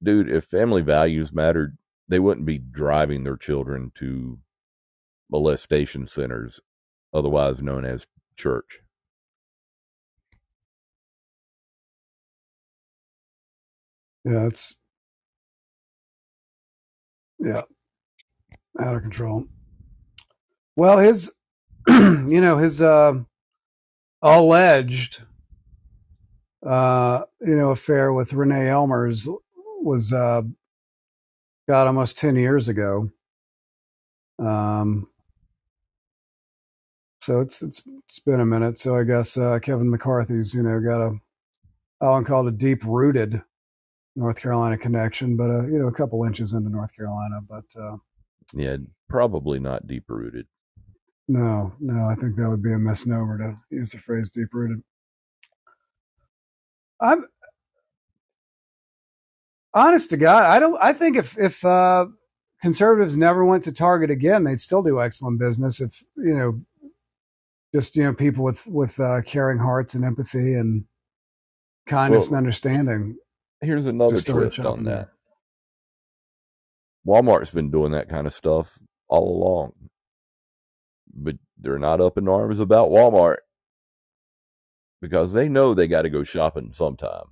dude, 0.03 0.31
if 0.31 0.45
family 0.47 0.83
values 0.83 1.33
mattered, 1.33 1.79
they 2.09 2.19
wouldn't 2.21 2.47
be 2.47 2.59
driving 2.59 3.25
their 3.25 3.37
children 3.39 3.93
to 3.97 4.39
molestation 5.31 6.07
centers, 6.09 6.61
otherwise 7.15 7.63
known 7.63 7.85
as 7.85 8.07
church. 8.37 8.81
Yeah, 14.25 14.47
it's 14.47 14.75
yeah 17.39 17.63
out 18.81 18.97
of 18.97 19.03
control. 19.03 19.45
Well, 20.77 20.99
his, 20.99 21.31
you 21.89 22.41
know, 22.41 22.59
his 22.59 22.83
uh, 22.83 23.15
alleged, 24.23 25.23
uh, 26.67 27.23
you 27.41 27.57
know, 27.57 27.71
affair 27.71 28.13
with 28.13 28.33
Renee 28.33 28.67
Ellmers 28.67 29.27
was, 29.83 30.13
uh, 30.13 30.43
almost 31.69 32.19
ten 32.19 32.35
years 32.37 32.69
ago. 32.69 33.09
Um, 34.41 35.07
so 37.21 37.41
it's 37.41 37.63
it's 37.63 37.83
it's 38.09 38.19
been 38.19 38.41
a 38.41 38.47
minute. 38.47 38.79
So 38.79 38.97
I 38.97 39.05
guess 39.05 39.37
uh, 39.37 39.59
Kevin 39.61 39.91
McCarthy's, 39.91 40.55
you 40.55 40.63
know, 40.63 40.81
got 40.81 41.01
a 41.01 41.21
Alan 42.03 42.25
called 42.25 42.49
a 42.49 42.53
deep 42.53 42.83
rooted 42.85 43.43
North 44.17 44.39
Carolina 44.39 44.77
connection, 44.79 45.37
but 45.37 45.51
uh, 45.51 45.67
you 45.67 45.79
know, 45.79 45.89
a 45.89 45.93
couple 45.93 46.25
inches 46.25 46.55
into 46.55 46.71
North 46.71 46.95
Carolina. 46.95 47.41
But 47.49 47.65
uh, 47.81 47.97
Yeah, 48.55 48.77
probably 49.09 49.59
not 49.59 49.87
deep 49.87 50.05
rooted. 50.09 50.47
No, 51.31 51.73
no, 51.81 52.07
I 52.07 52.15
think 52.15 52.37
that 52.37 52.49
would 52.49 52.63
be 52.63 52.73
a 52.73 52.79
misnomer 52.79 53.39
to 53.39 53.77
use 53.77 53.91
the 53.91 53.99
phrase 53.99 54.31
deep 54.31 54.49
rooted. 54.53 54.83
I'm 57.01 57.27
honest 59.75 60.11
to 60.11 60.17
God, 60.17 60.45
I 60.45 60.59
don't. 60.59 60.79
I 60.81 60.93
think 60.93 61.17
if 61.17 61.39
if 61.39 61.65
uh, 61.65 62.07
conservatives 62.63 63.17
never 63.17 63.45
went 63.45 63.65
to 63.65 63.73
Target 63.73 64.11
again, 64.11 64.45
they'd 64.45 64.61
still 64.61 64.83
do 64.83 65.01
excellent 65.01 65.39
business. 65.39 65.81
If 65.81 66.03
you 66.17 66.35
know, 66.35 66.61
just 67.75 67.97
you 67.97 68.05
know, 68.05 68.15
people 68.15 68.45
with 68.45 68.67
with 68.67 68.99
uh, 69.01 69.23
caring 69.23 69.59
hearts 69.59 69.95
and 69.95 70.05
empathy 70.05 70.55
and 70.55 70.85
kindness 71.89 72.29
and 72.29 72.37
understanding 72.37 73.17
here's 73.61 73.87
another 73.87 74.21
twist 74.21 74.59
on 74.61 74.85
that. 74.85 75.11
Walmart's 77.07 77.51
been 77.51 77.71
doing 77.71 77.93
that 77.93 78.09
kind 78.09 78.27
of 78.27 78.33
stuff 78.33 78.79
all 79.09 79.37
along, 79.37 79.73
but 81.15 81.37
they're 81.59 81.79
not 81.79 82.01
up 82.01 82.19
in 82.19 82.29
arms 82.29 82.61
about 82.61 82.91
Walmart 82.91 83.39
because 85.01 85.33
they 85.33 85.49
know 85.49 85.75
they 85.75 85.89
got 85.89 86.03
to 86.03 86.11
go 86.11 86.25
shopping 86.25 86.73
sometime. 86.73 87.25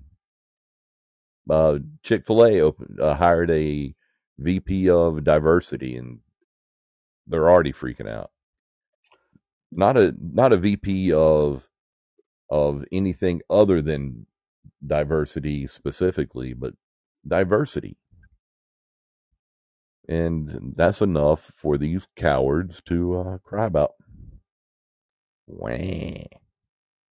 Uh, 1.48 1.78
Chick 2.02 2.26
Fil 2.26 2.44
A 2.44 2.60
opened 2.60 3.00
uh, 3.00 3.14
hired 3.14 3.50
a 3.50 3.94
VP 4.38 4.90
of 4.90 5.24
diversity, 5.24 5.96
and 5.96 6.20
they're 7.26 7.50
already 7.50 7.72
freaking 7.72 8.08
out. 8.08 8.30
Not 9.72 9.96
a 9.96 10.14
not 10.20 10.52
a 10.52 10.58
VP 10.58 11.12
of 11.12 11.68
of 12.50 12.84
anything 12.92 13.42
other 13.50 13.82
than 13.82 14.26
diversity 14.86 15.66
specifically, 15.66 16.54
but 16.54 16.74
diversity. 17.26 17.96
And 20.08 20.74
that's 20.76 21.02
enough 21.02 21.42
for 21.54 21.76
these 21.76 22.06
cowards 22.16 22.80
to 22.86 23.18
uh, 23.18 23.38
cry 23.38 23.66
about. 23.66 23.92
Wah. 25.46 25.68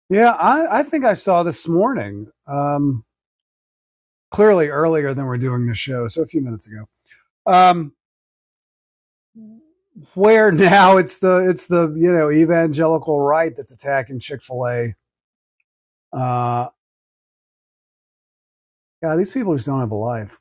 Yeah, 0.10 0.32
I, 0.32 0.80
I 0.80 0.84
think 0.84 1.06
I 1.06 1.14
saw 1.14 1.44
this 1.44 1.68
morning. 1.68 2.32
Um, 2.48 3.06
clearly 4.32 4.70
earlier 4.70 5.14
than 5.14 5.26
we're 5.26 5.38
doing 5.38 5.68
this 5.68 5.78
show, 5.78 6.08
so 6.08 6.22
a 6.22 6.26
few 6.26 6.42
minutes 6.42 6.68
ago. 6.68 6.86
Um, 7.46 7.94
where 10.14 10.52
now 10.54 10.98
it's 10.98 11.18
the 11.18 11.50
it's 11.50 11.66
the 11.66 11.94
you 11.98 12.12
know 12.12 12.32
evangelical 12.32 13.20
right 13.20 13.56
that's 13.56 13.72
attacking 13.72 14.20
Chick 14.20 14.42
Fil 14.44 14.68
A. 14.68 14.96
Uh, 16.18 16.70
yeah, 19.04 19.16
these 19.16 19.32
people 19.32 19.56
just 19.56 19.68
don't 19.68 19.80
have 19.80 19.92
a 19.92 19.96
life. 19.96 20.38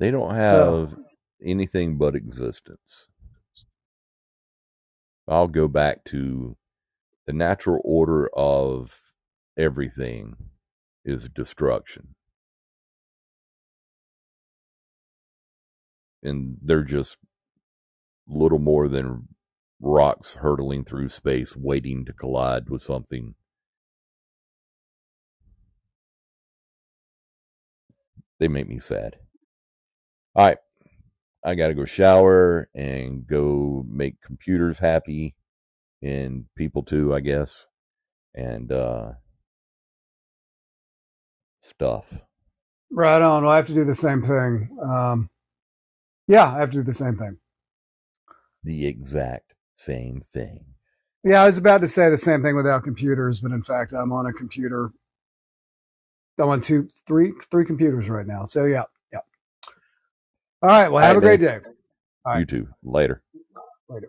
They 0.00 0.10
don't 0.10 0.34
have 0.34 0.96
anything 1.44 1.96
but 1.96 2.16
existence. 2.16 3.06
I'll 5.28 5.46
go 5.46 5.68
back 5.68 6.04
to 6.06 6.56
the 7.26 7.32
natural 7.32 7.80
order 7.84 8.28
of 8.34 8.98
everything 9.56 10.36
is 11.04 11.28
destruction. 11.28 12.16
and 16.22 16.58
they're 16.62 16.82
just 16.82 17.18
little 18.28 18.58
more 18.58 18.88
than 18.88 19.28
rocks 19.80 20.34
hurtling 20.34 20.84
through 20.84 21.08
space, 21.08 21.56
waiting 21.56 22.04
to 22.04 22.12
collide 22.12 22.68
with 22.68 22.82
something. 22.82 23.34
They 28.38 28.48
make 28.48 28.68
me 28.68 28.78
sad. 28.78 29.16
All 30.40 30.46
right. 30.46 30.56
I 31.44 31.54
got 31.54 31.68
to 31.68 31.74
go 31.74 31.84
shower 31.84 32.70
and 32.74 33.26
go 33.26 33.84
make 33.86 34.22
computers 34.22 34.78
happy 34.78 35.34
and 36.02 36.46
people 36.56 36.82
too, 36.82 37.14
I 37.14 37.20
guess. 37.20 37.66
And 38.34 38.72
uh 38.72 39.12
stuff. 41.60 42.06
Right 42.90 43.20
on. 43.20 43.44
Well, 43.44 43.52
I 43.52 43.56
have 43.56 43.66
to 43.66 43.74
do 43.74 43.84
the 43.84 43.94
same 43.94 44.22
thing. 44.22 44.70
Um, 44.82 45.28
yeah, 46.26 46.50
I 46.50 46.60
have 46.60 46.70
to 46.70 46.78
do 46.78 46.84
the 46.84 46.94
same 46.94 47.18
thing. 47.18 47.36
The 48.64 48.86
exact 48.86 49.52
same 49.76 50.22
thing. 50.32 50.64
Yeah, 51.22 51.42
I 51.42 51.46
was 51.48 51.58
about 51.58 51.82
to 51.82 51.88
say 51.88 52.08
the 52.08 52.16
same 52.16 52.42
thing 52.42 52.56
without 52.56 52.82
computers, 52.82 53.40
but 53.40 53.52
in 53.52 53.62
fact, 53.62 53.92
I'm 53.92 54.10
on 54.10 54.24
a 54.24 54.32
computer. 54.32 54.90
I'm 56.38 56.48
on 56.48 56.62
two, 56.62 56.88
three, 57.06 57.34
three 57.50 57.66
computers 57.66 58.08
right 58.08 58.26
now. 58.26 58.46
So 58.46 58.64
yeah, 58.64 58.84
yeah. 58.84 58.99
All 60.62 60.68
right. 60.68 60.88
Well, 60.88 61.02
have 61.02 61.16
All 61.16 61.18
a 61.18 61.20
great 61.20 61.40
day. 61.40 61.58
All 62.24 62.32
You 62.34 62.38
right. 62.40 62.48
too. 62.48 62.68
Later. 62.82 63.22
Later. 63.88 64.08